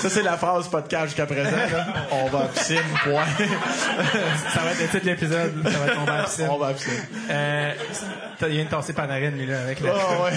[0.00, 1.50] Ça, c'est la phrase podcast jusqu'à présent.
[1.50, 1.86] Là.
[2.10, 3.24] On va à piscine, point.
[4.52, 5.62] Ça va être le titre de l'épisode.
[5.64, 6.48] Ça va être on va à piscine.
[6.50, 7.06] On va à piscine.
[7.30, 7.72] Euh,
[8.38, 9.92] t'as- il vient de tasser Panarin, lui, là, avec la...
[9.94, 10.32] Oh, ouais.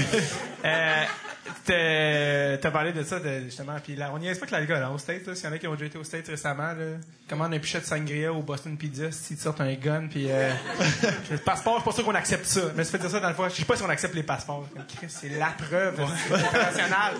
[1.69, 3.75] Euh, t'as parlé de ça, de- justement.
[3.83, 5.33] Puis là, on n'y est pas que l'alcool, hein, aux States.
[5.33, 6.97] S'il y en a qui ont déjà été aux States récemment, là,
[7.29, 10.51] commande un pichet de sangria au Boston Pizza, s'ils te sortent un gun, puis euh,
[11.31, 12.61] le passeport, je suis pas sûr qu'on accepte ça.
[12.75, 13.49] Mais je fais dire ça dans le fois.
[13.49, 14.67] Je sais pas si on accepte les passeports.
[15.07, 15.99] C'est la preuve
[16.31, 17.13] internationale.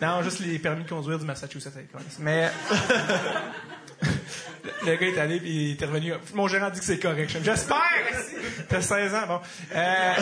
[0.00, 1.72] Non, juste les permis de conduire du Massachusetts.
[2.20, 2.50] Mais
[4.86, 6.12] le gars est allé puis il est revenu.
[6.34, 7.30] Mon gérant dit que c'est correct.
[7.42, 7.76] J'espère.
[8.68, 9.40] T'as 16 ans, bon.
[9.74, 10.14] Euh,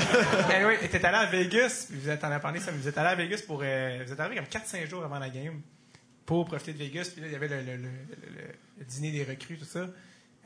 [0.54, 1.86] anyway, t'es allé à Vegas.
[1.88, 2.70] puis Vous êtes en parlé ça.
[2.72, 3.60] mais Vous êtes allé à Vegas pour.
[3.62, 5.60] euh, vous êtes arrivé comme 4-5 jours avant la game
[6.26, 7.10] pour profiter de Vegas.
[7.12, 9.86] Puis là, il y avait le, le- le- le- le dîner des recrues, tout ça.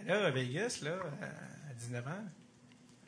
[0.07, 0.91] Là, à Vegas, là,
[1.23, 2.11] à 19 ans,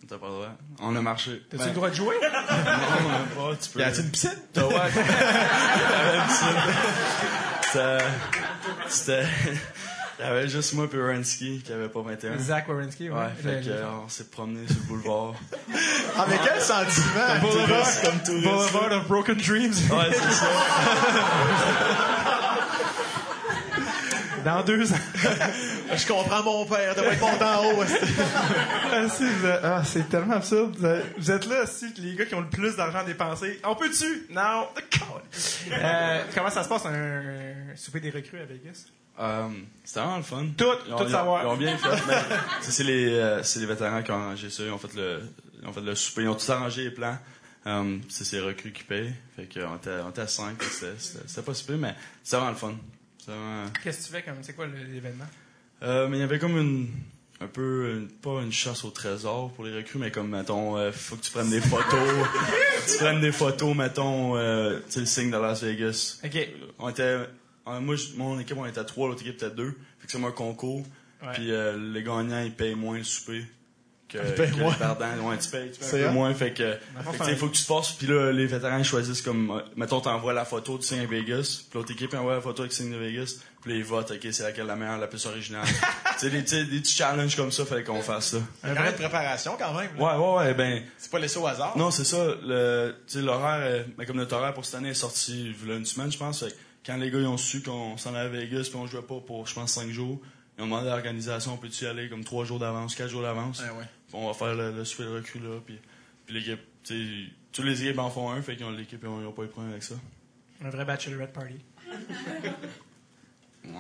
[0.09, 0.53] T'as pas le droit.
[0.81, 1.43] On a marché.
[1.51, 2.15] t'as-tu Ben, le droit de jouer?
[2.23, 3.19] non, on a
[3.51, 3.81] pas, tu peux.
[3.81, 4.39] Y a-t-il une piscine?
[4.53, 4.75] T'as ouais.
[7.73, 7.99] C'était-
[8.89, 9.27] C'était.
[10.19, 12.39] Il y avait juste moi et Wierenski qui avait pas 21.
[12.39, 13.17] Zach Wierenski, ouais.
[13.17, 15.35] Ouais, fait que, euh, on s'est promené sur le boulevard.
[16.19, 17.41] Ah, mais quel sentiment!
[17.43, 18.47] Touriste, comme touriste.
[18.73, 19.75] Boulevard of Broken Dreams.
[19.91, 20.47] Ouais, c'est ça.
[24.47, 24.97] Dans deux ans.
[25.97, 27.83] Je comprends mon père, de pas être en haut.
[28.93, 30.77] Ah, ah, c'est tellement absurde.
[31.19, 33.61] Vous êtes- là, si, les gars qui ont le plus d'argent à dépenser.
[33.65, 34.27] On peut-tu?
[34.31, 34.69] Non.
[35.73, 38.85] Euh, comment ça se passe, un, souper des recrues à Vegas?
[39.19, 39.49] Euh,
[39.85, 40.47] C'était vraiment le fun.
[40.57, 41.43] Tout, Ils ont- tout ils ont- savoir.
[41.43, 41.89] Ils ont bien fait.
[42.61, 44.63] c'est- les, euh, c'est les vétérans qui ont arrangé ça.
[44.63, 45.23] Ils ont fait le,
[45.61, 46.23] ils ont fait le souper.
[46.23, 47.19] Ils ont tout arrangé les plans.
[48.09, 49.13] C'est ces recrues qui payent.
[49.35, 50.63] Fait qu'on était, on était à 5.
[50.63, 52.75] C'était, c'était, c'était pas super, mais c'était vraiment le fun.
[53.83, 55.27] Qu'est-ce que tu fais comme, c'est quoi l'événement?
[55.83, 56.89] Euh, mais il y avait comme une,
[57.41, 60.91] un peu, une- pas une chasse au trésor pour les recrues, mais comme, mettons, euh,
[60.93, 62.27] faut que tu prennes des photos.
[62.91, 66.21] tu prennes des photos, mettons, euh, tu sais, le signe de Las Vegas.
[66.25, 66.49] OK.
[66.79, 67.27] On était, euh,
[67.81, 69.73] moi, mon équipe, on était à trois, l'autre équipe était à deux.
[69.99, 70.85] Fait que c'est un concours.
[71.35, 73.45] Puis euh, les gagnants, ils payent moins le souper.
[74.23, 74.73] Que, payent que moins.
[74.73, 75.29] les perdants.
[75.29, 76.35] Ouais, tu payes, tu payes C'est un peu moins.
[76.35, 76.77] Fait que,
[77.25, 77.93] c'est- faut que tu te forces.
[77.93, 81.07] Puis là, les vétérans, ils choisissent comme, euh, mettons, t'envoies la photo du signe à
[81.07, 81.65] Vegas.
[81.71, 83.37] Puis l'autre équipe envoie la photo avec le signe de Vegas.
[83.63, 85.65] Puis là, ils votent, OK, c'est laquelle la meilleure, la plus originale.
[86.21, 88.39] tu sais, des, petits challenges comme ça, fallait qu'on fasse ça.
[88.63, 89.91] Un vrai de préparation quand même.
[89.99, 90.19] là.
[90.19, 91.77] Ouais, ouais, ouais, ben, C'est pas laissé au hasard.
[91.77, 92.25] non, c'est ça.
[92.43, 95.69] Le, tu sais, l'horaire, euh, ben, comme notre horaire pour cette année est sorti il
[95.69, 96.41] y a une semaine, je pense.
[96.41, 96.57] Fait que
[96.87, 99.19] quand les gars ils ont su qu'on s'en allait à Vegas puis on jouait pas
[99.27, 100.21] pour, je pense, cinq jours,
[100.57, 103.23] ils ont demandé à l'organisation, on peut-tu y aller comme trois jours d'avance, quatre jours
[103.23, 103.61] d'avance?
[103.61, 103.85] Ouais.
[104.13, 105.59] On va faire le, le souper de recrue là.
[105.65, 105.79] Puis,
[106.27, 106.95] puis l'équipe, tu
[107.27, 109.33] sais, tous les équipes en font un, fait qu'ils ont l'équipe ils ont, ils ont
[109.33, 109.95] pas eu de problème avec ça.
[110.65, 111.65] Un vrai bachelorette party.
[113.67, 113.73] Ouais.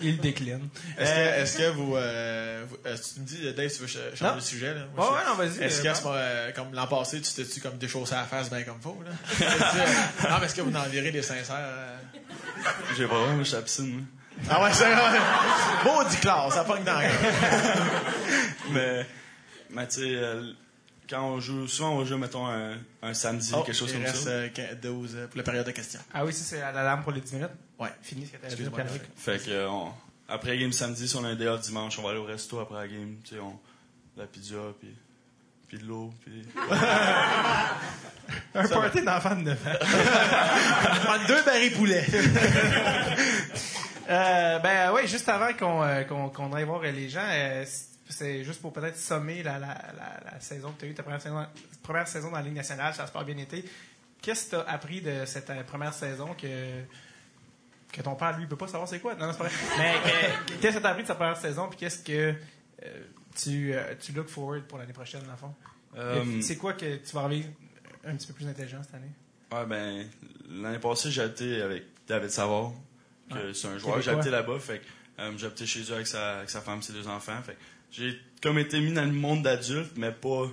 [0.00, 0.68] Il décline.
[0.98, 4.14] Est-ce que, est-ce que vous, euh, vous- euh, tu me dis, Dave, tu veux ch-
[4.14, 4.36] changer Non.
[4.36, 4.86] de sujet, là?
[4.96, 5.62] Ouais, ouais, non, vas-y.
[5.62, 8.62] Est-ce euh, moment, euh, comme l'an passé, tu t'es-tu comme déchaussé à la face bien
[8.62, 9.10] comme faut, là?
[9.42, 11.54] Euh, non, mais est-ce que vous en virez des sincères?
[11.58, 11.98] euh?
[12.96, 14.02] J'ai pas vraiment, je suis à la piscine, moi.
[14.50, 15.18] Ah ouais, c'est vrai.
[15.84, 17.14] Maudit classe, ça pogne dans la gueule.
[18.70, 19.06] Mais,
[19.70, 20.52] mais tu sais, euh,
[21.08, 24.16] quand on joue, souvent on joue, mettons, un, un samedi, Oh, quelque chose comme reste
[24.24, 24.30] ça.
[24.30, 26.00] euh, quin- 12 euh, pour la période de questions.
[26.14, 27.50] Ah oui, ça, c'est à la lame pour les 10 minutes.
[27.78, 27.90] Ouais.
[28.02, 29.02] Fini ce que dit, Pierre-Luc.
[29.16, 29.92] Fait que, euh, on-
[30.28, 32.24] après la game samedi, si on a un day off dimanche, on va aller au
[32.24, 33.16] resto après la game.
[33.24, 33.50] Tu sais, on,
[34.16, 34.94] de la pizza, puis,
[35.68, 36.42] puis de l'eau, puis...
[38.54, 39.70] Un party d'enfants de 9 ans.
[41.04, 42.06] Prendre deux barils poulet.
[44.08, 47.64] Euh, ben oui, juste avant qu'on euh, qu'on qu'on aille voir les gens, euh,
[48.08, 51.02] c'est juste pour peut-être sommer la, la, la, la saison que tu as eue, ta
[51.02, 51.46] première saison,
[51.82, 53.64] première saison dans la Ligue nationale, ça a super bien été.
[54.20, 56.82] Qu'est-ce que tu as appris de cette euh, première saison que,
[57.92, 59.14] que ton père, lui, il peut pas savoir c'est quoi?
[59.14, 59.54] Non, non, c'est pas vrai.
[59.78, 59.94] Mais
[60.46, 62.34] que- qu'est-ce que tu as appris de sa première saison, puis qu'est-ce que
[62.84, 63.02] euh,
[63.36, 65.54] tu, euh, tu look forward pour l'année prochaine, dans le fond?
[65.96, 67.48] Euh, c'est quoi que tu vas arriver
[68.06, 69.10] un petit peu plus intelligent cette année?
[69.52, 70.06] ouais, ben,
[70.50, 72.72] l'année passée, j'ai été avec David Savard,
[73.34, 73.54] que Ouais.
[73.54, 74.00] c'est un joueur.
[74.00, 74.84] J'ai habité là-bas, fait que,
[75.22, 77.40] euh, j'ai habité chez eux avec sa, avec sa femme, ses deux enfants.
[77.44, 77.56] Fait
[77.90, 80.48] j'ai comme été mis dans le monde d'adulte, mais pas,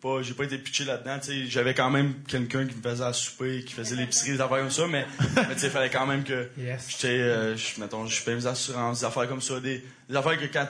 [0.00, 1.18] pas, j'ai pas été pitché là-dedans.
[1.48, 4.70] J'avais quand même quelqu'un qui me faisait à souper, qui faisait l'épicerie, des affaires comme
[4.70, 5.06] ça, mais,
[5.62, 6.88] il fallait quand même que, Yes.
[6.90, 10.46] J'étais, euh, mettons, je paye mes assurances, des affaires comme ça, des, des affaires que
[10.46, 10.68] quand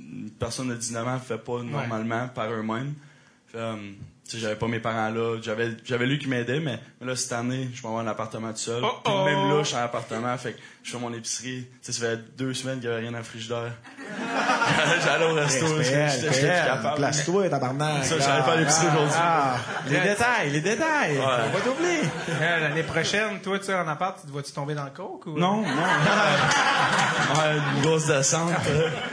[0.00, 2.94] une personne de 19 ans fait pas normalement par eux-mêmes.
[3.54, 3.76] Euh,
[4.32, 7.68] j'avais pas mes parents là, j'avais, j'avais lui qui m'aidait, mais, mais là, cette année,
[7.74, 8.82] je vais avoir un appartement tout seul.
[8.84, 9.24] Oh Puis oh!
[9.24, 11.66] même là, je suis en appartement, fait que je fais mon épicerie.
[11.82, 13.72] Tu sais, ça fait deux semaines qu'il y avait rien dans le frigidaire.
[15.04, 16.96] J'allais au resto, j'étais capable.
[16.96, 18.04] Place-toi, tabarnak.
[18.04, 19.14] Ça, j'allais faire l'épicerie aujourd'hui.
[19.16, 19.56] Ah,
[19.88, 21.18] les détails, les détails.
[21.18, 21.24] Ouais.
[21.24, 22.00] On va t'oublier.
[22.40, 25.38] Euh, L'année prochaine, toi, tu sais, en appart, tu vas-tu tomber dans le coke ou?
[25.38, 25.66] Non, non.
[27.38, 28.50] ouais, une grosse descente.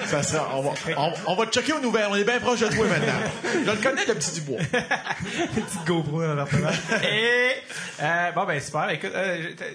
[0.06, 2.08] Ça sera, on, va, on, on va te checker aux nouvelles.
[2.10, 3.14] On est bien proche de toi maintenant.
[3.66, 4.60] Je le connais, le petit Dubois.
[5.54, 6.70] Petite GoPro dans l'appartement.
[7.04, 7.52] Et
[8.02, 8.90] Euh, bon, ben, super.
[8.90, 9.66] Écoute, euh, t'a-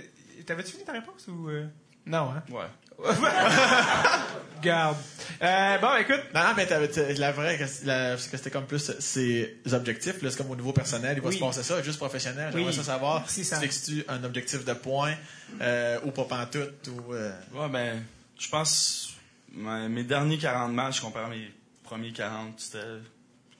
[0.46, 1.48] t'avais-tu fini ta réponse ou.
[1.48, 1.66] euh?
[2.06, 2.42] Non, hein?
[2.50, 2.66] Ouais.
[4.62, 4.96] Garde.
[5.42, 6.22] Euh, bon, écoute.
[6.34, 10.22] Non, non, mais t'avais- la vraie, que- la- parce que c'était comme plus ses objectifs,
[10.22, 11.34] là, c'est comme au niveau personnel, il va Oui.
[11.34, 12.50] se passer ça, juste professionnel.
[12.52, 12.74] J'aimerais Oui.
[12.76, 15.14] ça savoir Si, si ça- tu fixes-tu un objectif de points,
[15.60, 18.02] euh, ou pas pantoute, ou, euh, Ouais, ben,
[18.38, 19.12] je pense
[19.52, 21.52] mes derniers 40 matchs comparé à mes
[21.84, 22.78] premiers 40, c'était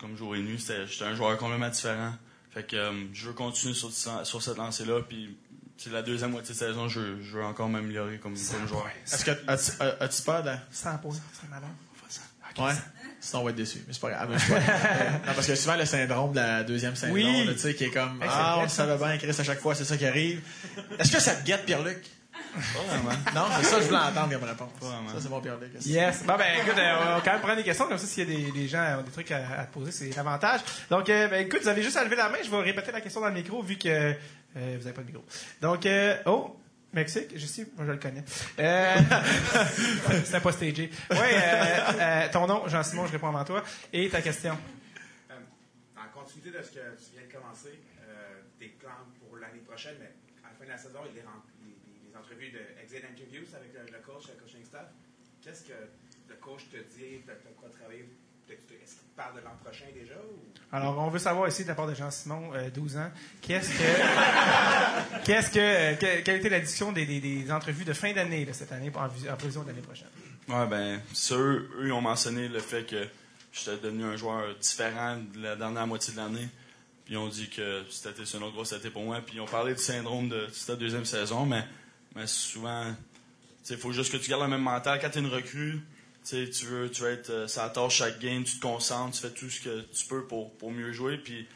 [0.01, 2.13] comme jour et nuit, c'était j'étais un joueur complètement différent.
[2.53, 5.37] Fait que euh, je veux continuer sur, sur cette lancée-là, puis
[5.79, 8.87] c'est la deuxième moitié de saison, je, veux- je veux encore m'améliorer comme, comme joueur.
[9.05, 11.69] est-ce que, as-tu, as- as-tu peur de, 100 points, c'est malade.
[12.59, 12.73] ouais?
[13.21, 13.83] Sinon, on va être déçu.
[13.87, 14.29] Mais c'est pas grave.
[14.29, 14.55] Pas.
[14.57, 17.49] Euh, non, parce que souvent, le syndrome de la deuxième saison, Oui.
[17.53, 19.75] tu sais, qui est comme, Hey, ah, on le savait bien, Chris, à chaque fois,
[19.75, 20.41] c'est ça qui arrive.
[20.99, 22.05] Est-ce que ça te guette, Pierre-Luc?
[22.55, 23.11] Pas vraiment.
[23.35, 24.71] Non, c'est ça que je voulais entendre comme réponse.
[24.81, 25.09] Pas vraiment.
[25.11, 25.71] Ça, c'est mon Pierre-Luc.
[25.85, 26.23] Yes.
[26.25, 28.33] Bon, ben, écoute, euh, on va quand même prendre des questions, comme ça, s'il y
[28.33, 30.61] a des, des gens qui ont des trucs à, à te poser, c'est l'avantage.
[30.91, 33.01] Donc, euh, ben, écoute, vous avez juste à lever la main, je vais répéter la
[33.01, 34.15] question dans le micro, vu que
[34.57, 35.25] euh, vous n'avez pas de micro.
[35.61, 36.57] Donc, euh, oh,
[36.93, 38.25] Mexique, je sais, moi je le connais.
[38.59, 38.97] Euh,
[40.25, 40.91] C'était pas stagé.
[41.11, 43.63] Oui, euh, euh, ton nom, Jean-Simon, je réponds avant toi.
[43.93, 44.57] Et ta question.
[45.31, 45.35] Euh,
[45.97, 47.79] en continuité de ce que tu viens de commencer,
[48.59, 51.77] tes plans pour l'année prochaine, mais à la fin de la saison, les, ren- les-
[52.09, 54.89] les- entrevues de exit interviews avec le, coach, le coaching staff,
[55.45, 55.77] qu'est-ce que
[56.29, 58.09] le coach te dit, de quoi travailler?
[58.47, 60.15] Peut-être que tu- Est-ce qu'il te parle de l'an prochain déjà?
[60.15, 60.39] Ou...
[60.73, 63.11] Alors, on veut savoir ici, de la part de Jean-Simon, euh, 12 ans,
[63.41, 63.85] qu'est-ce que,
[65.25, 68.45] qu'est-ce que, euh, que- quelle était la discussion des, des- des entrevues de fin d'année,
[68.45, 70.09] là, cette année, en, en prévision de l'année prochaine?
[70.49, 73.07] Ouais, ben, ça, eux, ils ont mentionné le fait que
[73.53, 76.49] j'étais devenu un joueur différent de la dernière moitié de l'année.
[77.05, 79.21] Puis ils ont dit que c'était une autre grosse été pour moi.
[79.25, 81.65] Puis ils ont parlé du syndrome de cette deuxième saison, mais,
[82.15, 82.93] mais souvent,
[83.71, 84.99] il faut juste que tu gardes le même mental.
[85.01, 85.81] Quand tu es une recrue,
[86.29, 89.15] tu sais, tu veux, tu veux être euh, ça tâche chaque game, tu te concentres,
[89.15, 91.19] tu fais tout ce que tu peux pour, pour mieux jouer.
[91.19, 91.47] Puis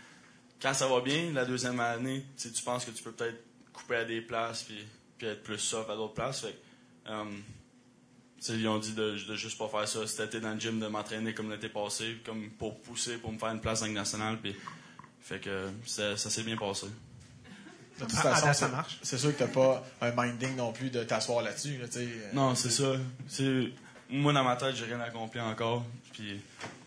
[0.62, 3.42] quand ça va bien, la deuxième année, tu penses que tu peux peut-être
[3.72, 4.78] couper à des places puis,
[5.18, 6.42] puis être plus soft à d'autres places.
[6.42, 6.54] Fait
[7.08, 7.24] euh,
[8.38, 10.78] sais, ils ont dit de, de juste pas faire ça cet été dans le gym,
[10.78, 13.92] de m'entraîner comme l'été passé, comme pour pousser, pour me faire une place dans le
[13.92, 14.38] national.
[14.40, 14.54] Puis,
[15.20, 16.86] fait que ça, ça s'est bien passé.
[17.98, 18.98] De toute Ah, façon, ah, ça c'est- marche.
[19.02, 22.54] C'est sûr que t'as pas un minding non plus de t'asseoir là-dessus, là, euh, Non,
[22.54, 22.94] c'est ça.
[24.12, 25.84] Moi, dans ma tête, j'ai rien accompli encore.
[26.12, 26.40] Puis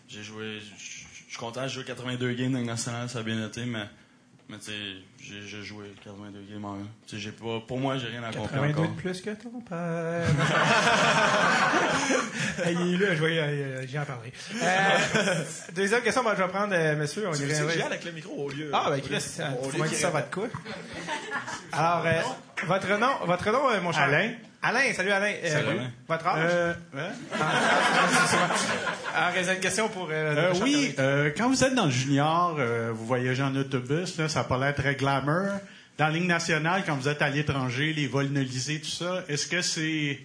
[0.08, 0.60] j'ai joué.
[0.78, 3.84] Je suis content, j'ai joué 82 games dans le national, ça a bien été, mais,
[4.48, 4.72] mais tu sais,
[5.48, 6.76] j'ai joué 82 games en
[7.12, 8.88] j'ai pas, pour moi, j'ai rien accompli 82 encore.
[8.94, 10.28] de plus que ton père.
[12.64, 14.32] Hey, il est là, je vais, j'y en parlerai.
[14.62, 15.44] Euh,
[15.74, 18.48] deuxième question, ben, je vais prendre, euh, monsieur, on Tu irait- avec le micro au
[18.48, 18.70] lieu.
[18.72, 20.46] Ah, ben, Chris, euh, ça va de quoi?
[21.72, 22.20] Alors, euh,
[22.66, 24.02] votre nom, votre nom, euh, mon cher.
[24.02, 24.32] Alain.
[24.66, 25.34] Alain, salut Alain.
[25.44, 25.84] Euh, Salut, oui.
[26.08, 26.50] Votre âge?
[26.50, 27.12] Euh, hein?
[29.14, 32.56] Alors, j'ai une question pour, euh, Euh, oui, euh, quand vous êtes dans le junior,
[32.58, 35.50] euh, vous voyagez en autobus, là, ça n'a pas l'air très glamour.
[35.98, 39.46] Dans la ligne nationale, quand vous êtes à l'étranger, les vols nolisés, tout ça, est-ce
[39.46, 40.18] que c'est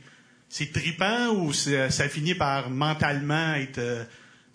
[0.48, 4.08] c'est tripant ou ça finit par mentalement être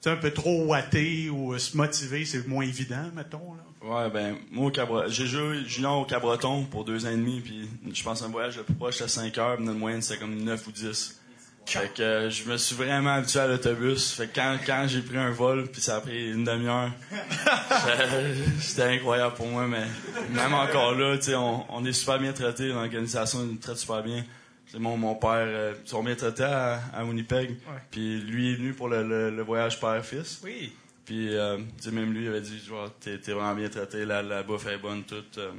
[0.07, 3.55] un peu trop watté ou se motiver, c'est moins évident, mettons?
[3.55, 3.63] Là?
[3.85, 7.41] Ouais, ben, moi, au Cabra- j'ai joué junior au Cabreton pour deux ans et demi,
[7.41, 10.21] puis je pense un voyage le plus proche, c'était 5 heures, puis notre moyenne, c'était
[10.21, 11.21] comme 9 ou 10.
[11.67, 14.13] Fait que euh, je me suis vraiment habitué à l'autobus.
[14.13, 18.35] Fait que quand, quand j'ai pris un vol, puis ça a pris une demi-heure, c'était-
[18.61, 19.85] c'était incroyable pour moi, mais
[20.31, 24.03] même encore là, tu sais, on, on est super bien traités, l'organisation nous traite super
[24.03, 24.25] bien.
[24.67, 27.57] C'est mon, mon père, euh, ils sont bien traités à, à Winnipeg,
[27.91, 30.41] puis lui est venu pour le, le- le voyage père-fils.
[30.45, 30.73] Oui.
[31.05, 34.05] Puis, euh, tu sais, même lui, il avait dit, genre, t'es, t'es vraiment bien traité,
[34.05, 35.23] la, la bouffe est bonne, tout.
[35.39, 35.51] euh.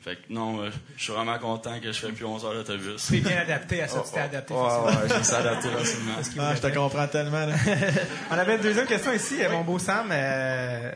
[0.00, 2.94] fait que non, euh, je suis vraiment content que je fais plus 11 heures d'autobus.
[2.96, 4.54] C'est bien adapté à ça, tu t'es adapté.
[4.54, 4.86] Ouais, facilement.
[5.02, 6.12] ouais, j'ai essayé d'adapter facilement.
[6.38, 7.54] Ah, je te comprends tellement, là.
[8.30, 10.08] On avait une deuxième question ici, euh, mon beau Sam.
[10.10, 10.92] euh,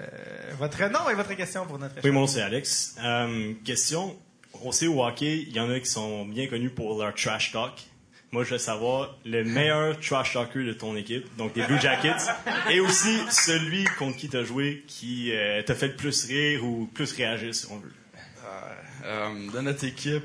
[0.58, 2.96] votre nom et votre question pour notre Oui, mon nom c'est Alex.
[3.04, 4.16] Euh, question,
[4.62, 7.52] on sait au hockey, il y en a qui sont bien connus pour leur trash
[7.52, 7.72] talk.
[8.32, 12.30] Moi, je veux savoir le meilleur trash talker de ton équipe, donc des Blue Jackets,
[12.70, 16.64] et aussi celui contre qui tu as joué qui euh, t'a fait le plus rire
[16.64, 17.92] ou plus réagir, si on veut.
[19.04, 20.22] Euh, dans notre équipe,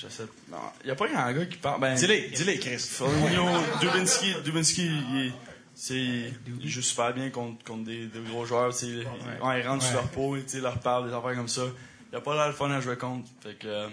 [0.00, 1.80] je sais Non, il n'y a pas un gars qui parle.
[1.80, 2.78] Ben, Dis-les, dis-les, Chris.
[2.78, 3.44] Foligno,
[3.80, 5.32] Dubinsky, Dubinsky, il, est-
[5.74, 8.70] c'est, il joue super bien contre, contre des, des gros joueurs.
[8.72, 11.14] tu sais, Ils, ouais, ils rentrent sur leur peau, tu sais, ils leur parlent des
[11.14, 11.62] affaires comme ça.
[11.62, 13.28] Il n'y a pas l'air le fun à jouer contre.
[13.42, 13.88] Fait que, euh,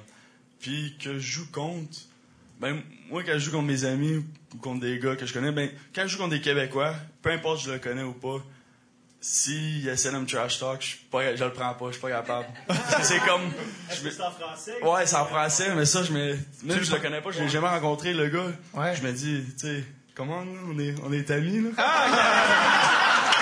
[0.59, 1.97] puis que je joue contre,
[2.59, 5.51] ben, moi, quand je joue contre mes amis ou contre des gars que je connais,
[5.51, 8.37] ben, quand je joue contre des Québécois, peu importe si je le connais ou pas,
[9.21, 12.01] s'il essaie de me trash talk, je, suis pas, je le prends pas, je suis
[12.01, 12.45] pas capable.
[13.01, 13.41] c'est comme.
[13.95, 14.73] je me- C'est en français?
[14.83, 16.37] Ouais, c'est en français, mais ça, je me.
[16.63, 18.51] Même si je le connais pas, je l'ai jamais rencontré, le gars.
[18.73, 18.95] Ouais.
[18.95, 19.83] Je me dis, tu sais,
[20.13, 21.69] comment là, on est, on est amis, là?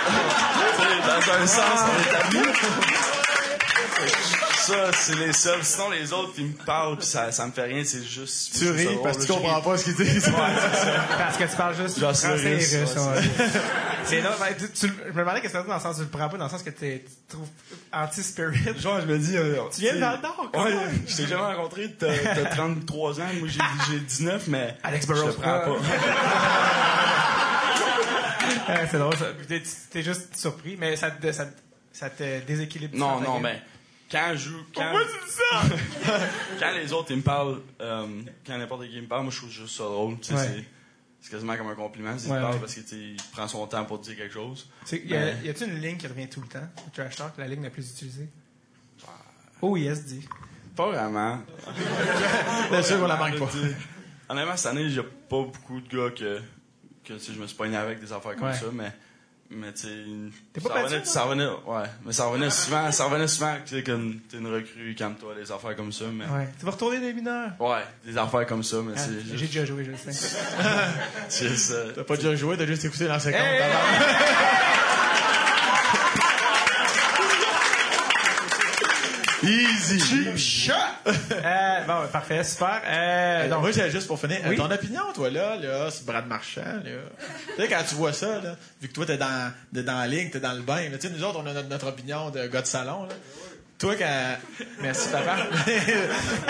[0.05, 2.47] Tu sais, dans un sens, on est amis.
[4.67, 5.63] ça, c'est les seuls.
[5.63, 8.57] Sinon, les autres, ils me parlent, puis ça, ça me fait rien, c'est juste.
[8.57, 10.31] Tu ris parce que tu comprends pas ce qu'ils disent.
[11.17, 12.95] Parce que tu parles juste Genre, français c'est et russe, russe.
[13.03, 13.49] ouais, ouais.
[14.05, 16.01] C'est là, ben, tu, tu- je me demandais qu'est-ce que tu dans le sens, tu
[16.01, 17.47] le prends pas dans le sens que t'es- tu trouves
[17.93, 18.77] anti-spirit.
[18.77, 19.37] Genre, je me dis.
[19.37, 21.03] euh, Tu viens dans le Nord, Ouais, même.
[21.07, 24.75] je t'ai jamais rencontré, t'as t'as 33 ans, moi j'ai j'ai 19, mais.
[24.83, 25.31] Alex je Burrows.
[25.31, 25.69] te prends pas.
[28.69, 29.25] Ouais, c'est drôle, ça.
[29.91, 31.51] T'es, juste surpris, mais ça te, ça, te-
[31.91, 32.97] ça te déséquilibre.
[32.97, 33.61] Non, non, mais.
[34.13, 34.63] Quand je joue.
[34.73, 36.19] Quand, Pourquoi tu dis ça?
[36.59, 38.07] quand les autres ils me parlent, euh,
[38.45, 40.17] quand n'importe qui me parle, moi je trouve juste ça drôle.
[40.19, 40.47] tu sais, Ouais.
[40.47, 40.65] c'est-
[41.25, 42.59] C'est quasiment comme un compliment s'il Ouais, me parle ouais.
[42.59, 44.69] parce qu'il prend son temps pour te dire quelque chose.
[44.91, 46.67] Y, a, y a-tu une ligne qui revient tout le temps?
[46.85, 48.27] Le trash talk, la ligne la plus utilisée?
[49.61, 50.27] Oh yes, dit.
[50.75, 51.39] Pas vraiment.
[52.71, 53.49] Bien sûr qu'on la manque pas.
[54.27, 56.41] Honnêtement, cette année, a pas beaucoup de gars que,
[57.05, 58.53] que je me suis pogné avec des affaires comme Ouais.
[58.53, 58.91] ça, mais.
[59.55, 59.89] Mais tu sais,
[60.53, 61.05] T'es pas ça toi?
[61.05, 64.37] ça revenait, ouais, mais ça revenait souvent, ça revenait souvent que tu sais, comme t'es
[64.37, 66.25] une recrue, calme-toi, des affaires comme ça, mais.
[66.25, 66.47] Ouais.
[66.59, 67.51] Tu vas retourner des mineurs?
[67.59, 70.11] Ouais, des affaires comme ça, mais Ah, c'est J'ai juste, déjà joué, je le sais.
[71.29, 73.39] c'est euh, T'as pas déjà joué, t'as juste écouté dans 50.
[73.41, 73.61] Hey!
[79.43, 80.27] Easy.
[81.07, 82.81] Euh, bon, parfait, super.
[82.85, 84.39] Euh, Donc, donc, moi, j'ai juste pour finir.
[84.45, 84.55] euh, Oui.
[84.55, 86.81] Ton opinion, toi, là, là, c'est Brad Marchand, là.
[87.55, 90.07] tu sais, quand tu vois ça, là, vu que toi, t'es dans, t'es dans la
[90.07, 92.47] ligne, t'es dans le bain, tu sais, nous autres, on a notre, notre opinion de
[92.47, 93.15] gars de salon, là.
[93.79, 94.37] Toi, quand.
[94.81, 95.35] Merci, papa.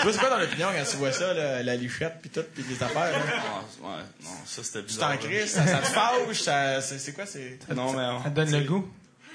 [0.02, 2.62] toi, c'est quoi ton opinion quand tu vois ça, là, la lichette, pis tout, pis
[2.68, 3.18] les affaires, là?
[3.38, 5.08] ah, ouais, non, ça c'était Tu bizarre.
[5.18, 5.30] t'en là.
[5.30, 7.58] crises, ça, ça te fâche, ça, c'est, c'est quoi, c'est.
[7.74, 8.02] Non, mais.
[8.04, 8.88] on- ça te donne le goût?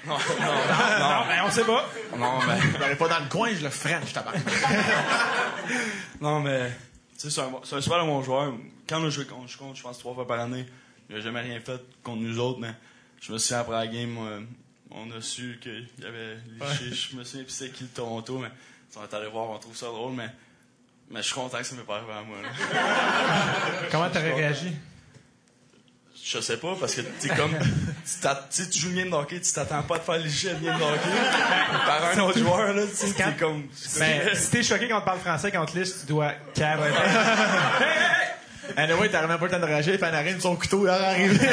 [0.06, 1.88] Non, non, non, Ben, on sait pas.
[2.16, 2.96] non, mais.
[2.96, 4.32] Pas dans le coin, je le freine, je tabac.
[6.20, 6.70] Non, mais.
[7.18, 8.54] Tu sais, c'est un, super bon joueur.
[8.88, 10.66] Quand on a joué contre, je compte, je pense, trois fois par année,
[11.08, 12.74] il n'a jamais rien fait contre nous autres, mais
[13.20, 14.40] je me souviens après la game, euh,
[14.90, 16.92] on a su qu'il y avait liché.
[16.92, 18.48] Je me souviens, puis c'est qui le Toronto, mais
[18.96, 20.30] on est allé voir, on trouve ça drôle, mais.
[21.10, 22.36] Mais je suis content que ça m'est pas arrivé à moi.
[22.40, 22.48] Là.
[23.90, 24.72] Comment t'aurais réagi?
[26.22, 27.56] Je sais pas, parce que tu comme.
[28.50, 30.78] Tu, tu joues une game de hockey, tu t'attends pas de faire licher une game
[30.78, 30.98] de hockey
[31.86, 32.82] par un autre joueur, là.
[32.86, 33.62] Tu sais, Quand- t'es comme.
[33.98, 36.90] Ben, si t'es choqué quand on te parle français, quand on te tu dois carotter.
[38.76, 41.38] Anyway, t'as vraiment pas le temps de réagir, Panarin, son couteau, il est arrivé.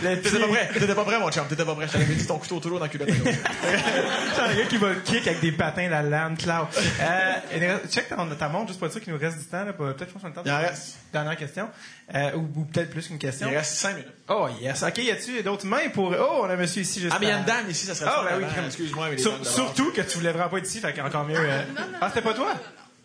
[0.00, 1.86] T'étais pas prêt, t'étais pas prêt, mon chum, t'étais pas prêt.
[1.86, 3.10] Je t'avais dit ton couteau toujours dans la culotte.
[3.10, 6.68] C'est un gars qui va le kick avec des patins la lame, Cloud.
[7.02, 9.62] Euh, check ta, ta montre, juste pour être sûr qu'il nous reste du temps.
[9.62, 10.42] Là, peut-être je pense qu'on a le temps.
[10.46, 10.96] Il en reste.
[11.12, 11.68] Dernière question.
[12.14, 13.46] Euh, ou ou peut-être plus qu'une question.
[13.50, 14.08] Il reste 5 minutes.
[14.28, 14.82] Oh yes.
[14.82, 16.14] OK, y a-tu d'autres mains pour...
[16.18, 17.84] Oh, on a un monsieur ici juste Ah, mais il y a une dame ici,
[17.84, 18.64] ça serait Ah, le fun ben oui.
[18.66, 19.06] Excuse-moi,
[19.42, 21.36] surtout que tu voulais vraiment pas être ici, fait qu'encore mieux.
[21.38, 21.62] euh.
[22.00, 22.54] Ah, c'était pas toi?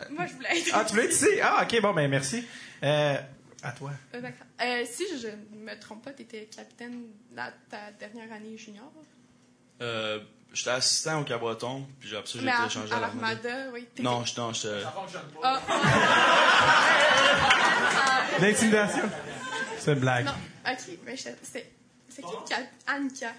[0.10, 0.70] Moi, je voulais être.
[0.74, 1.28] Ah, tu voulais être ici?
[1.42, 2.46] Ah, OK, bon, ben merci.
[2.84, 3.18] Euh,
[3.64, 3.92] à toi.
[4.14, 4.46] Euh, d'accord.
[4.62, 7.04] Euh, si je ne me trompe pas, tu étais capitaine
[7.36, 8.92] la, ta dernière année junior?
[9.82, 10.20] Euh,
[10.54, 13.70] j'étais assistant au Cabreton, puis j'ai après ça, j'ai été à, échangé à à l'Armada.
[13.74, 13.88] oui.
[14.00, 14.42] Non, j'étais.
[14.42, 14.84] non, j'étais-
[15.44, 15.60] Ah,
[18.42, 19.10] L'intimidation.
[19.78, 20.26] C'est une blague.
[20.26, 20.32] non,
[20.68, 21.72] ok, mais je- c'est
[22.10, 22.64] c'est qui le cap...
[22.88, 23.32] Annika.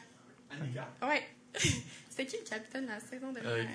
[0.51, 0.89] Annika?
[1.03, 1.27] Ouais.
[2.09, 3.69] C'était qui le capitaine de la saison dernière?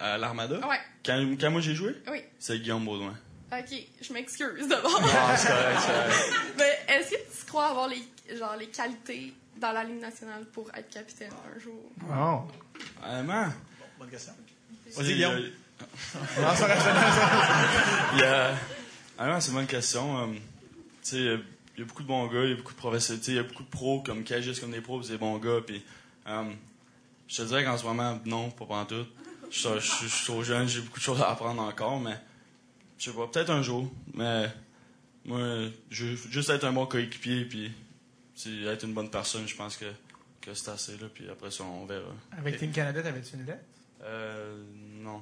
[0.00, 0.56] Euh, À l'Armada?
[0.66, 1.94] Ouais, Quand, quand moi j'ai joué?
[2.10, 2.20] oui.
[2.38, 3.14] C'est Guillaume Baudouin.
[3.52, 5.00] Ok, je m'excuse d'abord.
[5.14, 6.32] Ah, c'est correct, c'est correct.
[6.58, 8.02] mais est-ce que tu crois avoir les,
[8.36, 11.80] genre, les qualités dans la Ligue nationale pour être capitaine un jour?
[12.10, 12.40] Oh.
[13.00, 13.46] Vraiment?
[13.98, 14.32] Bonne question.
[14.90, 15.40] C'est- Vas-y, Guillaume.
[16.40, 16.86] Non, ça reste
[18.14, 18.54] Il y a.
[19.18, 20.18] Vraiment, c'est une bonne question.
[20.22, 20.40] Euh, tu
[21.02, 21.38] sais, il y a-
[21.76, 23.32] il y a beaucoup de bons gars, il y a beaucoup de professionnels, tu sais,
[23.32, 25.36] il y a beaucoup de pros comme qui agissent comme des pros, puis des bons
[25.38, 25.60] gars.
[25.66, 25.84] Puis,
[26.26, 26.44] euh,
[27.28, 29.04] je te dirais qu'en ce moment, non, pas en tout.
[29.50, 31.98] Je suis- je suis je suis trop jeune, j'ai beaucoup de choses à apprendre encore,
[32.00, 32.16] mais
[32.98, 33.90] je sais pas, peut-être un jour.
[34.14, 34.48] Mais
[35.24, 35.40] moi,
[35.90, 37.72] je veux juste être un bon coéquipier, puis
[38.66, 39.86] être une bonne personne, je pense que,
[40.40, 42.08] que c'est assez là, puis après ça, on verra.
[42.38, 43.64] Avec Team Canada, t'avais-tu une lettre?
[44.04, 44.62] Euh,
[45.00, 45.20] non.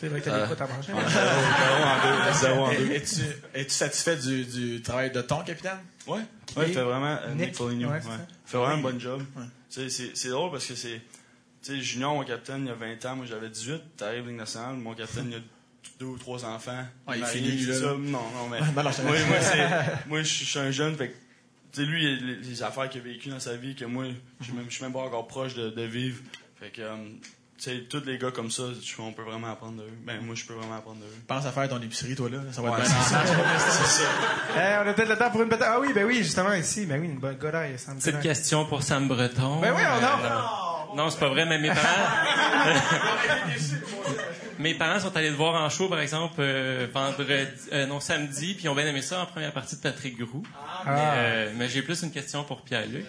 [0.00, 0.92] C'est vrai que t'as des Euh, croûtes à manger.
[0.92, 2.92] En deux.
[3.54, 5.78] Es-tu satisfait du, du travail de ton capitaine?
[6.06, 6.20] Ouais,
[6.56, 7.18] ouais, il fait vraiment.
[7.22, 7.46] euh, Nick?
[7.48, 8.00] Nick Foligno, Ouais,
[8.46, 9.22] fait vraiment un bon job.
[9.36, 9.88] Ouais.
[9.88, 11.00] C'est drôle parce que c'est.
[11.62, 13.96] Tu sais, Junior, mon capitaine, il y a 20 ans, moi j'avais 18.
[13.96, 15.40] T'arrives Ligue nationale, mon capitaine, il a
[15.98, 16.84] deux ou trois enfants.
[17.06, 17.78] Ah, il finit, tout là.
[17.78, 17.86] ça?
[17.86, 18.60] Non, non, mais.
[18.76, 21.14] Non, non, je te moi, moi, c'est- moi, je suis un jeune, fait que.
[21.72, 23.74] Tu sais, lui, il y a les, les affaires qu'il a vécues dans sa vie,
[23.74, 24.04] que moi,
[24.40, 26.20] je suis même, je suis même pas encore proche de, de vivre.
[26.60, 26.80] Fait que.
[26.82, 26.96] euh,
[27.60, 29.90] tu sais, tous les gars comme ça, je- on peut vraiment apprendre d'eux.
[30.06, 31.12] Ben, moi, je peux vraiment apprendre d'eux.
[31.26, 32.38] Pense à faire ton épicerie, toi, là.
[32.52, 33.26] Ça va Ouais, être c'est bien
[33.84, 34.04] ça.
[34.56, 35.68] Eh, on a peut-être le temps pour une bataille.
[35.72, 36.86] Ah oui, ben oui, justement, ici.
[36.86, 39.58] Ben oui, une bonne godaille, Sam Petite question pour Sam Breton.
[39.60, 40.64] Ben oui, on Euh, a.
[40.94, 42.08] Non, c'est pas vrai, mais mes parents.
[44.58, 48.54] mes parents sont allés te voir en show, par exemple, euh, vendredi, euh, non, samedi,
[48.54, 50.42] puis ils ont bien aimé ça en première partie de Patrick Groux.
[50.84, 53.06] Mais, euh, mais j'ai plus une question pour Pierre-Luc.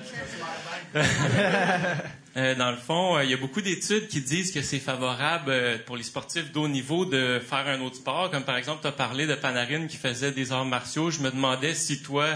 [2.36, 5.52] Dans le fond, il y a beaucoup d'études qui disent que c'est favorable
[5.86, 8.92] pour les sportifs d'haut niveau de faire un autre sport, comme par exemple, tu as
[8.92, 11.10] parlé de Panarin qui faisait des arts martiaux.
[11.12, 12.28] Je me demandais si toi,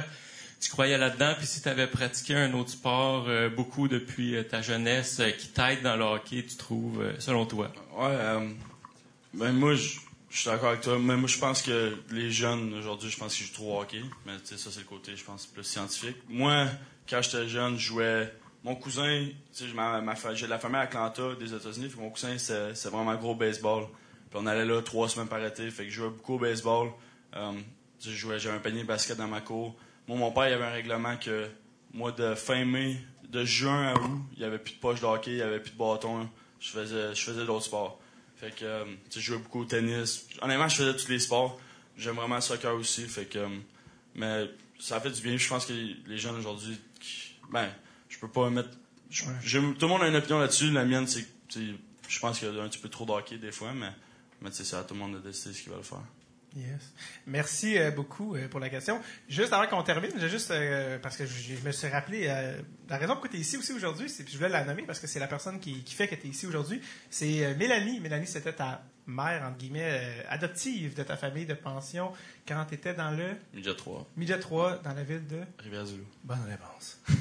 [0.63, 4.43] tu croyais là-dedans, puis si tu avais pratiqué un autre sport euh, beaucoup depuis euh,
[4.43, 7.71] ta jeunesse euh, qui t'aide dans le hockey, tu trouves, selon toi?
[7.97, 8.15] Ouais,
[9.33, 9.97] ben moi, je
[10.29, 10.97] suis d'accord avec toi.
[10.99, 14.01] Mais moi, je pense que les jeunes, aujourd'hui, je pense qu'ils jouent trop au hockey.
[14.25, 16.17] Mais tu sais, ça, c'est le côté, je pense, plus scientifique.
[16.29, 16.67] Moi,
[17.09, 18.33] quand j'étais jeune, je jouais...
[18.63, 23.35] Mon cousin, j'ai de la famille à Atlanta, des États-Unis, mon cousin, c'est vraiment gros
[23.35, 23.87] baseball.
[24.29, 26.91] Puis on allait là trois semaines par été, fait que je jouais beaucoup au baseball.
[27.99, 29.75] J'avais un panier de basket dans ma cour.
[30.07, 31.47] Moi, mon père, il avait un règlement que,
[31.93, 32.97] moi, de fin mai,
[33.29, 35.59] de juin à août, il n'y avait plus de poche de hockey, il n'y avait
[35.59, 36.29] plus de bâton.
[36.59, 37.99] Je faisais, je faisais d'autres sports.
[38.37, 40.27] Fait que, euh, je jouais beaucoup au tennis.
[40.41, 41.59] Honnêtement, je faisais tous les sports.
[41.97, 43.07] J'aime vraiment le soccer aussi.
[43.07, 43.47] Fait que, euh,
[44.15, 44.49] mais
[44.79, 45.37] ça fait du bien.
[45.37, 46.77] Je pense que les jeunes aujourd'hui,
[47.51, 47.69] ben,
[48.09, 48.69] je peux pas mettre.
[49.09, 50.71] je- tout le monde a une opinion là-dessus.
[50.71, 51.25] La mienne, c'est,
[51.55, 53.91] je pense qu'il y a un petit peu trop de hockey des fois, mais,
[54.41, 55.99] mais à tout le monde de décider ce qu'il veut faire.
[56.55, 56.93] Yes.
[57.25, 59.01] Merci euh, beaucoup euh, pour la question.
[59.27, 62.97] Juste avant qu'on termine, j'ai juste euh, parce que je, me suis rappelé euh, la
[62.97, 65.19] raison pourquoi tu es ici aussi aujourd'hui, c'est je voulais la nommer parce que c'est
[65.19, 66.79] la personne qui, qui fait que tu es ici aujourd'hui,
[67.09, 67.99] c'est euh, Mélanie.
[67.99, 72.11] Mélanie, c'était ta mère entre guillemets euh, adoptive de ta famille de pension
[72.47, 76.05] quand tu étais dans le Midget 3, Midget 3 dans la ville de Rivière-du-Loup.
[76.23, 76.99] Bonne réponse.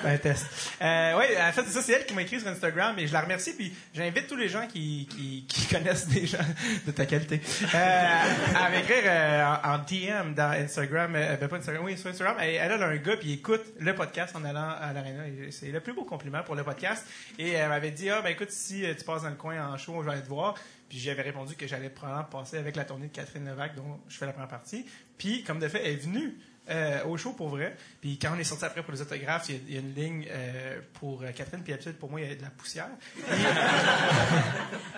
[0.00, 0.46] C'est un test.
[0.80, 3.12] Euh, oui, en fait, c'est ça, c'est elle qui m'a écrit sur Instagram et je
[3.12, 3.54] la remercie.
[3.54, 6.38] Puis j'invite tous les gens qui, qui, qui connaissent des gens
[6.86, 7.40] de ta qualité
[7.74, 8.20] euh,
[8.56, 11.14] à m'écrire euh, en, en DM dans Instagram.
[11.14, 12.36] Euh, ben, pas Instagram, oui, sur Instagram.
[12.40, 15.24] Elle, elle a un gars puis il écoute le podcast en allant à l'aréna.
[15.50, 17.06] C'est le plus beau compliment pour le podcast.
[17.38, 19.76] Et elle m'avait dit, ah, ben écoute, si euh, tu passes dans le coin en
[19.76, 20.54] show, je vais aller te voir.
[20.92, 24.18] Puis j'avais répondu que j'allais probablement passer avec la tournée de Catherine Levac, dont je
[24.18, 24.84] fais la première partie.
[25.16, 26.34] Puis, comme de fait, elle est venue
[26.68, 27.74] euh, au show pour vrai.
[28.02, 30.80] Puis quand on est sorti après pour les autographes, il y a- une ligne euh,
[30.92, 32.90] pour euh, Catherine, puis d'habitude, pour moi, il y a de la poussière.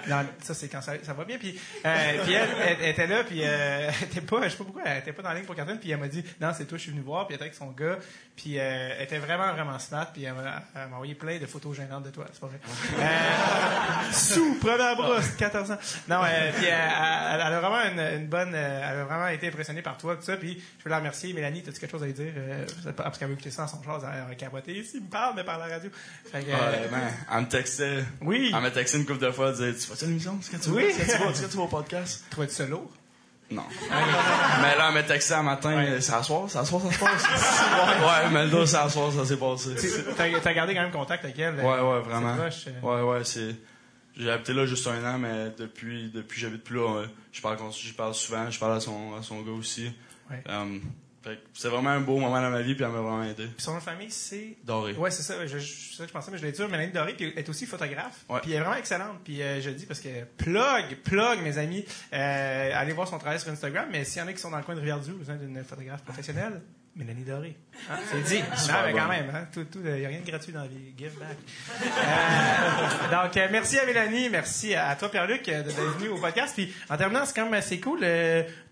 [0.07, 1.39] Non, ça, c'est quand ça, ça va bien.
[1.39, 4.83] Puis, euh, elle, elle était là, puis euh, elle était pas, je sais pas pourquoi,
[4.85, 6.77] elle était pas dans la ligne pour Catherine, puis elle m'a dit, non, c'est toi,
[6.77, 7.99] je suis venu voir, puis elle était avec son gars,
[8.37, 12.05] puis euh, elle était vraiment, vraiment smart, puis elle m'a envoyé plein de photos gênantes
[12.05, 12.59] de toi, c'est pas vrai.
[12.99, 15.79] Euh, sous, première brosse, 14 ans.
[16.09, 19.29] Non, euh, puis euh, elle, elle a vraiment une, une bonne, euh, elle a vraiment
[19.29, 21.33] été impressionnée par toi, tout ça, puis je veux la remercier.
[21.33, 22.33] Mélanie, as-tu quelque chose à lui dire?
[22.37, 22.67] Euh,
[22.97, 24.73] parce qu'elle veut écouter ça en son genre, elle a capoté.
[24.73, 25.91] Ici, il me parle, mais par la radio.
[26.31, 27.01] Fait que, euh, Ouais, ben,
[27.33, 28.05] elle me textait.
[28.21, 28.51] Oui.
[28.55, 30.39] Elle m'a texté une couple de fois, elle disait Tu vas-tu à l'émission?
[30.41, 30.85] Est-ce que tu Oui.
[30.85, 32.25] Est-ce que tu vas au podcast?
[32.31, 32.91] Trouvais-tu ça lourd?
[33.51, 33.63] Non.
[33.91, 37.25] mais là, elle m'a texté un matin C'est à soir, à soir, ça se passe.
[38.01, 39.71] ouais, mais là, à soir, ça s'est passé.
[40.17, 41.57] T'as gardé quand même contact avec elle?
[41.57, 42.35] Ouais, ouais, vraiment.
[42.51, 43.05] C'est proche, euh.
[43.05, 43.55] Ouais, ouais, c'est.
[44.17, 47.43] J'ai habité là juste un an, mais depuis, depuis que j'habite plus là, euh, je
[47.43, 49.93] parle, je parle souvent, je parle à son, à son gars aussi.
[50.31, 50.43] Ouais.
[50.49, 50.79] Euh,
[51.53, 53.47] c'est vraiment un beau moment dans ma vie, puis elle m'a vraiment aidé.
[53.47, 54.57] Puis son nom de famille, c'est.
[54.65, 54.93] Doré.
[54.95, 55.47] Ouais, c'est ça.
[55.47, 56.63] Je, je, c'est ça que je pensais, mais je l'ai dit.
[56.63, 58.25] Mélanie Doré, puis elle est aussi photographe.
[58.29, 58.41] Ouais.
[58.41, 59.19] Puis elle est vraiment excellente.
[59.25, 61.85] Puis euh, je le dis parce que plug, plug, mes amis.
[62.13, 63.89] Euh, allez voir son travail sur Instagram.
[63.91, 66.03] Mais s'il y en a qui sont dans le coin de Rivière-du, besoin d'une photographe
[66.03, 66.61] professionnelle,
[66.97, 67.57] Mélanie Doré.
[67.91, 68.41] Hein, c'est dit.
[68.41, 70.69] Non, mais quand même, hein, tout, tout, il n'y a rien de gratuit dans la
[70.69, 70.95] vie.
[70.97, 71.37] Give back.
[71.83, 76.55] Euh, donc, euh, merci à Mélanie, merci à toi, Pierre-Luc, euh, d'être venu au podcast.
[76.55, 78.05] Puis, en terminant, c'est quand même assez cool.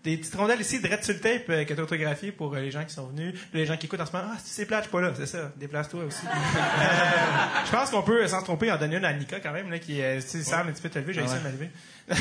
[0.03, 2.53] Des petites rondelles ici de Red sur le tape euh, que tu as autographiées pour
[2.53, 3.33] euh, les gens qui sont venus.
[3.53, 5.11] Les gens qui écoutent en ce moment, ah, c'est plate, je suis pas là.
[5.15, 6.25] C'est ça, déplace-toi aussi.
[6.83, 9.69] Euh, je pense qu'on peut, sans se tromper, en donner une à Nika quand même,
[9.71, 11.69] là, qui, euh, tu sais, un petit peu te lever, j'ai essayé de me lever.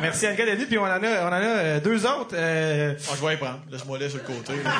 [0.00, 0.66] Merci Annika d'être venue.
[0.66, 2.34] Puis on en a, on en a deux autres.
[2.34, 3.60] Euh, Ah, je vais y prendre.
[3.70, 4.52] Laisse-moi aller sur le côté.
[4.62, 4.70] là.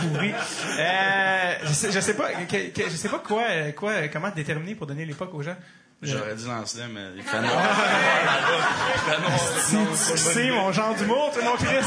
[0.00, 0.32] pourri.
[0.78, 3.44] Euh, je, sais, je sais pas, que- que- je sais pas quoi,
[3.76, 5.56] quoi, comment déterminer pour donner l'époque aux gens.
[6.04, 7.76] J'aurais dû lancer là, mais il fait noir.
[9.58, 9.76] Si
[10.12, 11.84] tu sais mon genre d'humour, tu mon Chris.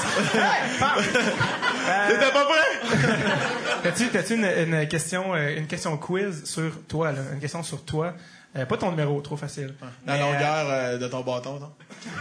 [2.08, 2.98] T'étais pas prêt?
[3.84, 7.84] T'as-tu, t'as-tu une, une question, euh, une question quiz sur toi, là, une question sur
[7.86, 8.14] toi,
[8.58, 9.74] Euh, pas ton numéro, trop facile.
[10.06, 11.72] La Mais, euh, longueur euh, de ton bâton, non?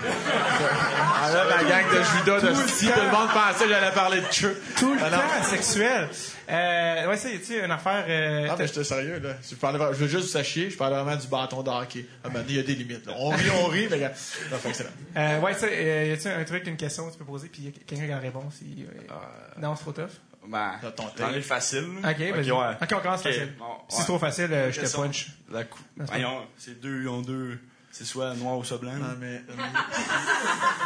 [1.18, 4.20] Ah là, la gang de Judas de si tout le monde pensait que j'allais parler
[4.20, 4.60] de cheveux.
[4.78, 5.16] tout le Ah non.
[5.16, 6.08] temps sexuel.
[6.48, 8.04] Euh, ouais, ça, y a-tu une affaire.
[8.08, 9.30] Euh, Ah, mais j'étais sérieux, là.
[9.48, 12.06] Je, parlais, je veux juste que vous sachiez, je parlais vraiment du bâton de hockey.
[12.22, 13.14] Ah, ben, il y a des limites, là.
[13.18, 14.90] On rit, on rit, mais, fait excellent.
[15.16, 17.62] euh, ouais, ça, euh, y a-tu un truc, une question que tu peux poser, puis
[17.62, 18.54] y a quelqu'un qui a la réponse?
[18.58, 19.14] si, euh,
[19.60, 20.10] Non, c'est trop tough?
[20.48, 21.34] Ben, Dans ton j'en ai tape.
[21.34, 21.84] le facile.
[21.98, 22.50] Ok, vas-y.
[22.50, 22.74] ouais.
[22.82, 23.54] Ok, on commence Ok, facile.
[23.58, 24.00] bon, Si ouais.
[24.00, 25.02] c'est trop facile, euh, je te Question.
[25.02, 25.28] punch.
[25.50, 25.78] La cou...
[25.98, 27.58] C'est Ben, ils ont- c'est deux, ils ont deux.
[27.90, 28.92] C'est soit noir ou soit blanc.
[28.94, 29.52] Non, mais, euh,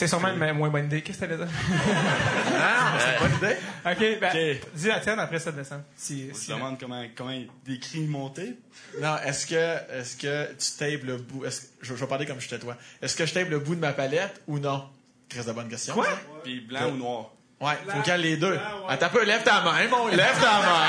[0.00, 1.02] C'est sûrement une moins bonne idée.
[1.02, 1.46] Qu'est-ce que t'allais dire?
[1.46, 3.56] non, c'est pas une idée.
[4.14, 5.82] OK, ben, dis la tienne après ça descend.
[5.94, 8.58] Si, Je si, demande comment, comment il décrit monter.
[8.98, 12.40] Non, est-ce que, est-ce que tu tapes le bout, est-ce je, je vais parler comme
[12.40, 12.78] j'étais toi.
[13.02, 14.88] Est-ce que je tape le bout de ma palette ou non?
[15.28, 15.92] Très de bonne question.
[15.92, 16.08] Quoi?
[16.44, 17.32] Puis blanc ou noir.
[17.60, 18.58] Ouais, faut qu'elle les deux.
[18.88, 20.88] Attends un peu, lève ta main, mon, lève ta main.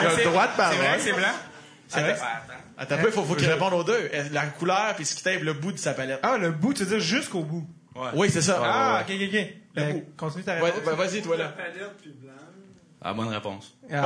[0.00, 1.00] Il a le droit de C'est vrai parler.
[1.00, 1.34] c'est blanc?
[1.86, 2.16] C'est vrai?
[2.78, 4.10] Attends un peu, faut, faut je réponde aux deux.
[4.32, 6.20] La couleur puis ce qui tape le bout de sa palette.
[6.22, 7.68] Ah, le bout, tu veux dire jusqu'au bout?
[8.14, 8.60] Oui, c'est ça.
[8.62, 9.46] Ah, ok, ok, ok.
[9.74, 10.84] Ben, continue ta Ouais, réponse.
[10.84, 11.54] ben, vas-y, toi, là.
[13.00, 13.76] Ah, bonne réponse.
[13.84, 14.04] Oh, quand même!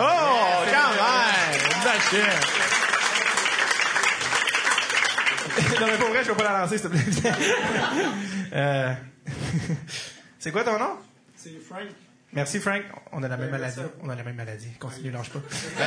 [5.80, 7.32] Non, mais pour vrai, je vais pas la lancer, s'il te plaît.
[8.54, 8.92] euh...
[10.38, 10.96] c'est quoi ton nom?
[11.36, 11.88] C'est Frank.
[12.32, 12.82] Merci, Frank.
[13.12, 13.80] On a la même maladie.
[14.02, 14.70] On a la même maladie.
[14.78, 15.40] Continue, lâche pas.
[15.80, 15.84] Euh,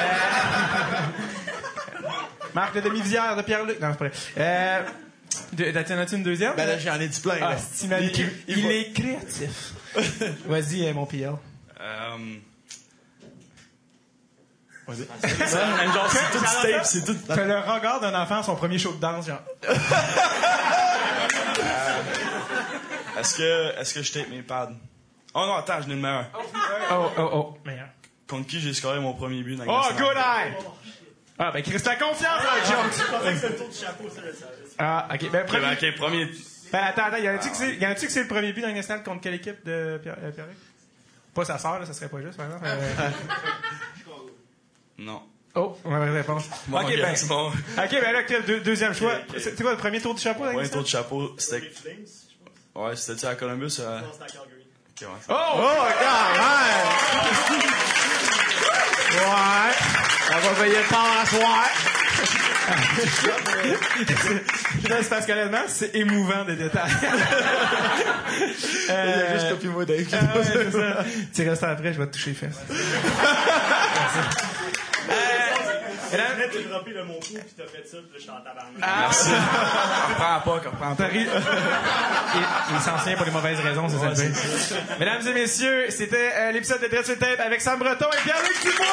[2.54, 3.80] Marc, le demi-visière de Pierre-Luc.
[3.80, 4.12] Non, c'est pas vrai.
[4.38, 4.82] Euh...
[5.58, 6.54] T'en as-tu une deuxième?
[6.56, 8.00] Ben là, j'en ai dit plein, Ah, là.
[8.02, 8.12] Il-
[8.48, 9.74] Il, il va- est créatif.
[10.46, 11.32] Vas-y, euh, mon PL.
[11.80, 12.18] Euh,
[14.88, 15.08] Vas-y.
[15.48, 17.16] ça, genre, c'est tout du tape, c'est tout.
[17.28, 19.42] T'as le regard d'un enfant à son premier show de danse, genre.
[23.18, 24.72] Est-ce que, est-ce que je tape mes pads?
[25.34, 26.26] Oh non, attends, je n'ai le meilleur.
[26.92, 27.58] Oh, oh, oh.
[27.66, 27.88] Meilleur.
[28.28, 30.54] Contre qui j'ai scoré mon premier but dans la Oh, good eye!
[31.40, 32.92] Ah, ben, Chris, t'as confiance dans le joke.
[34.78, 35.32] Ah, ok.
[35.32, 35.62] Ben, premier...
[35.62, 36.26] ben, ok, premier.
[36.72, 37.18] ben attends, attends.
[37.18, 37.50] Y en a-tu
[37.86, 40.32] a-tu que c'est le premier but dans le national contre quelle équipe de Pierre, euh,
[40.32, 40.58] Pierre-Luc?
[41.34, 42.64] Pas sa sœur, là, ça serait pas juste, exemple.
[42.66, 43.10] Euh,
[44.98, 45.22] Non.
[45.56, 46.46] Oh, mauvaise réponse.
[46.68, 47.16] Bon, ok, ok, ben.
[47.16, 47.48] c'est bon.
[47.50, 49.14] Ok, ben là, quel deux- deuxième choix.
[49.34, 50.72] C'est c'est quoi le premier tour du chapeau dans le Ouais, national?
[50.74, 51.72] tour de chapeau, c'était.
[52.76, 53.78] Ouais, c'était-tu à Columbus?
[53.80, 54.00] euh?
[54.02, 55.08] Ok, ouais.
[55.30, 55.34] Oh!
[55.34, 57.66] Oh, quand même!
[59.16, 59.72] Ouais.
[60.34, 61.66] On va veiller tard à soir.
[64.90, 66.92] Là, c'est parce qu'honnêtement, c'est émouvant des détails.
[68.88, 70.04] Il y a juste toi puis moi, Dave.
[70.06, 70.72] qui Ah ouais, ça.
[70.72, 71.04] ça.
[71.34, 72.60] Tu restes après, je vais te toucher les fesses.
[76.14, 78.30] Et là, tu as droppé de mon cou, puis t'as fait ça, puis je suis
[78.30, 78.72] en tabarnak.
[78.78, 79.32] Merci.
[80.08, 81.08] Comprends pas, comprends pas.
[81.14, 81.28] Il,
[82.74, 84.32] il s'en souvient pour les mauvaises raisons, c'est ça le pire.
[85.00, 88.18] Mesdames et messieurs, c'était euh, l'épisode de Dread sur le Tape avec Sam Breton et
[88.24, 88.86] Pierre-Luc Dubois!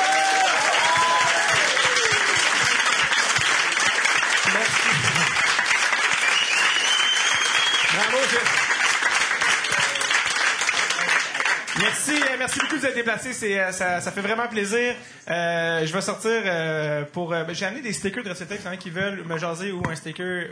[12.43, 13.32] Merci, beaucoup de vous être déplacés.
[13.32, 14.97] C'est, euh, ça, fait vraiment plaisir.
[15.31, 17.28] Euh, je vais sortir euh, pour.
[17.28, 19.39] ben, j'ai amené des stickers de Recette Tape, s'il y en a qui veulent me
[19.39, 20.48] jaser ou un sticker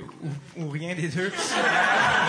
[0.57, 1.33] ou, rien des deux.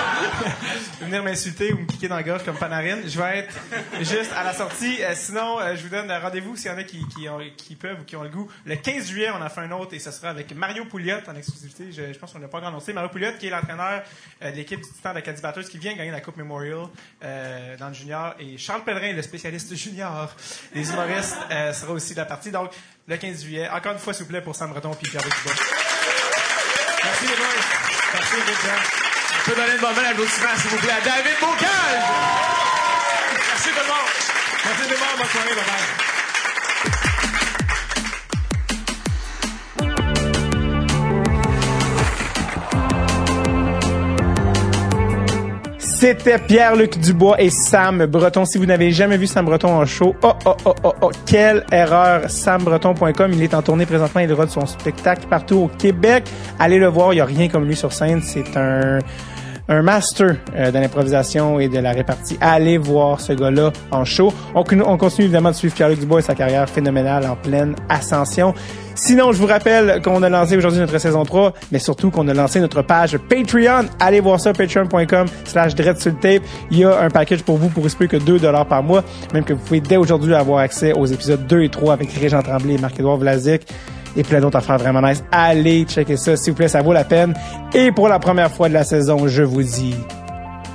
[1.01, 3.03] venir m'insulter ou me piquer dans la gorge comme Panarine.
[3.05, 3.53] Je vais être
[3.99, 4.97] juste à la sortie.
[5.13, 8.29] Sinon, je vous donne rendez-vous s'il y en a qui, peuvent ou qui ont le
[8.29, 8.49] goût.
[8.65, 11.35] Le 15 juillet, on en fait un autre et ce sera avec Mario Pouliot en
[11.35, 11.91] exclusivité.
[11.91, 12.93] Je, pense qu'on l'a pas encore annoncé.
[12.93, 14.01] Mario Pouliot, qui est l'entraîneur
[14.41, 16.87] de l'équipe du Titan d'Acadie Batters, qui vient gagner la Coupe Memorial
[17.21, 18.33] dans le junior.
[18.39, 22.51] Et Charles Pellerin, le spécialiste des humoristes, euh, sera aussi la partie.
[22.51, 22.71] Donc,
[23.07, 23.69] le 15 juillet.
[23.69, 25.53] Encore une fois, s'il vous plaît, pour Sam Breton et Pierre Dubois.
[27.03, 27.35] Merci les.
[28.13, 29.01] Merci les gens.
[29.47, 31.67] On donner une bonne applaudissement, s'il vous plaît, à David Bocage!
[33.49, 34.09] Merci tout le monde.
[34.65, 35.17] Merci tout le monde.
[35.17, 35.55] Bonne soirée.
[35.55, 36.20] Bye.
[46.01, 48.43] C'était Pierre-Luc Dubois et Sam Breton.
[48.43, 51.63] Si vous n'avez jamais vu Sam Breton en show, oh, oh, oh, oh, oh, quelle
[51.71, 52.27] erreur.
[52.27, 53.31] SamBreton.com.
[53.33, 54.21] Il est en tournée présentement.
[54.21, 56.23] Il rôde son spectacle partout au Québec.
[56.57, 57.13] Allez le voir.
[57.13, 58.23] Il n'y a rien comme lui sur scène.
[58.23, 58.97] C'est un,
[59.71, 62.37] un master euh, de l'improvisation et de la répartie.
[62.41, 64.33] Allez voir ce gars-là en show.
[64.53, 68.53] On, on continue évidemment de suivre Pierre-Luc Dubois et sa carrière phénoménale en pleine ascension.
[68.95, 72.33] Sinon, je vous rappelle qu'on a lancé aujourd'hui notre saison 3, mais surtout qu'on a
[72.33, 73.85] lancé notre page Patreon.
[73.99, 76.43] Allez voir ça, patreon.com slash tape.
[76.69, 79.03] Il y a un package pour vous pour plus que 2 dollars par mois.
[79.33, 82.41] Même que vous pouvez dès aujourd'hui avoir accès aux épisodes 2 et 3 avec Régent
[82.41, 83.65] Tremblay et Marc-Édouard Vlasic
[84.15, 85.23] et plein d'autres affaires vraiment nice.
[85.31, 87.33] Allez checker ça, s'il vous plaît, ça vaut la peine.
[87.73, 89.95] Et pour la première fois de la saison, je vous dis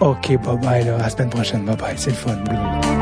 [0.00, 0.88] OK, bye bye.
[0.88, 1.94] À la semaine prochaine, bye bye.
[1.96, 2.95] C'est le fun.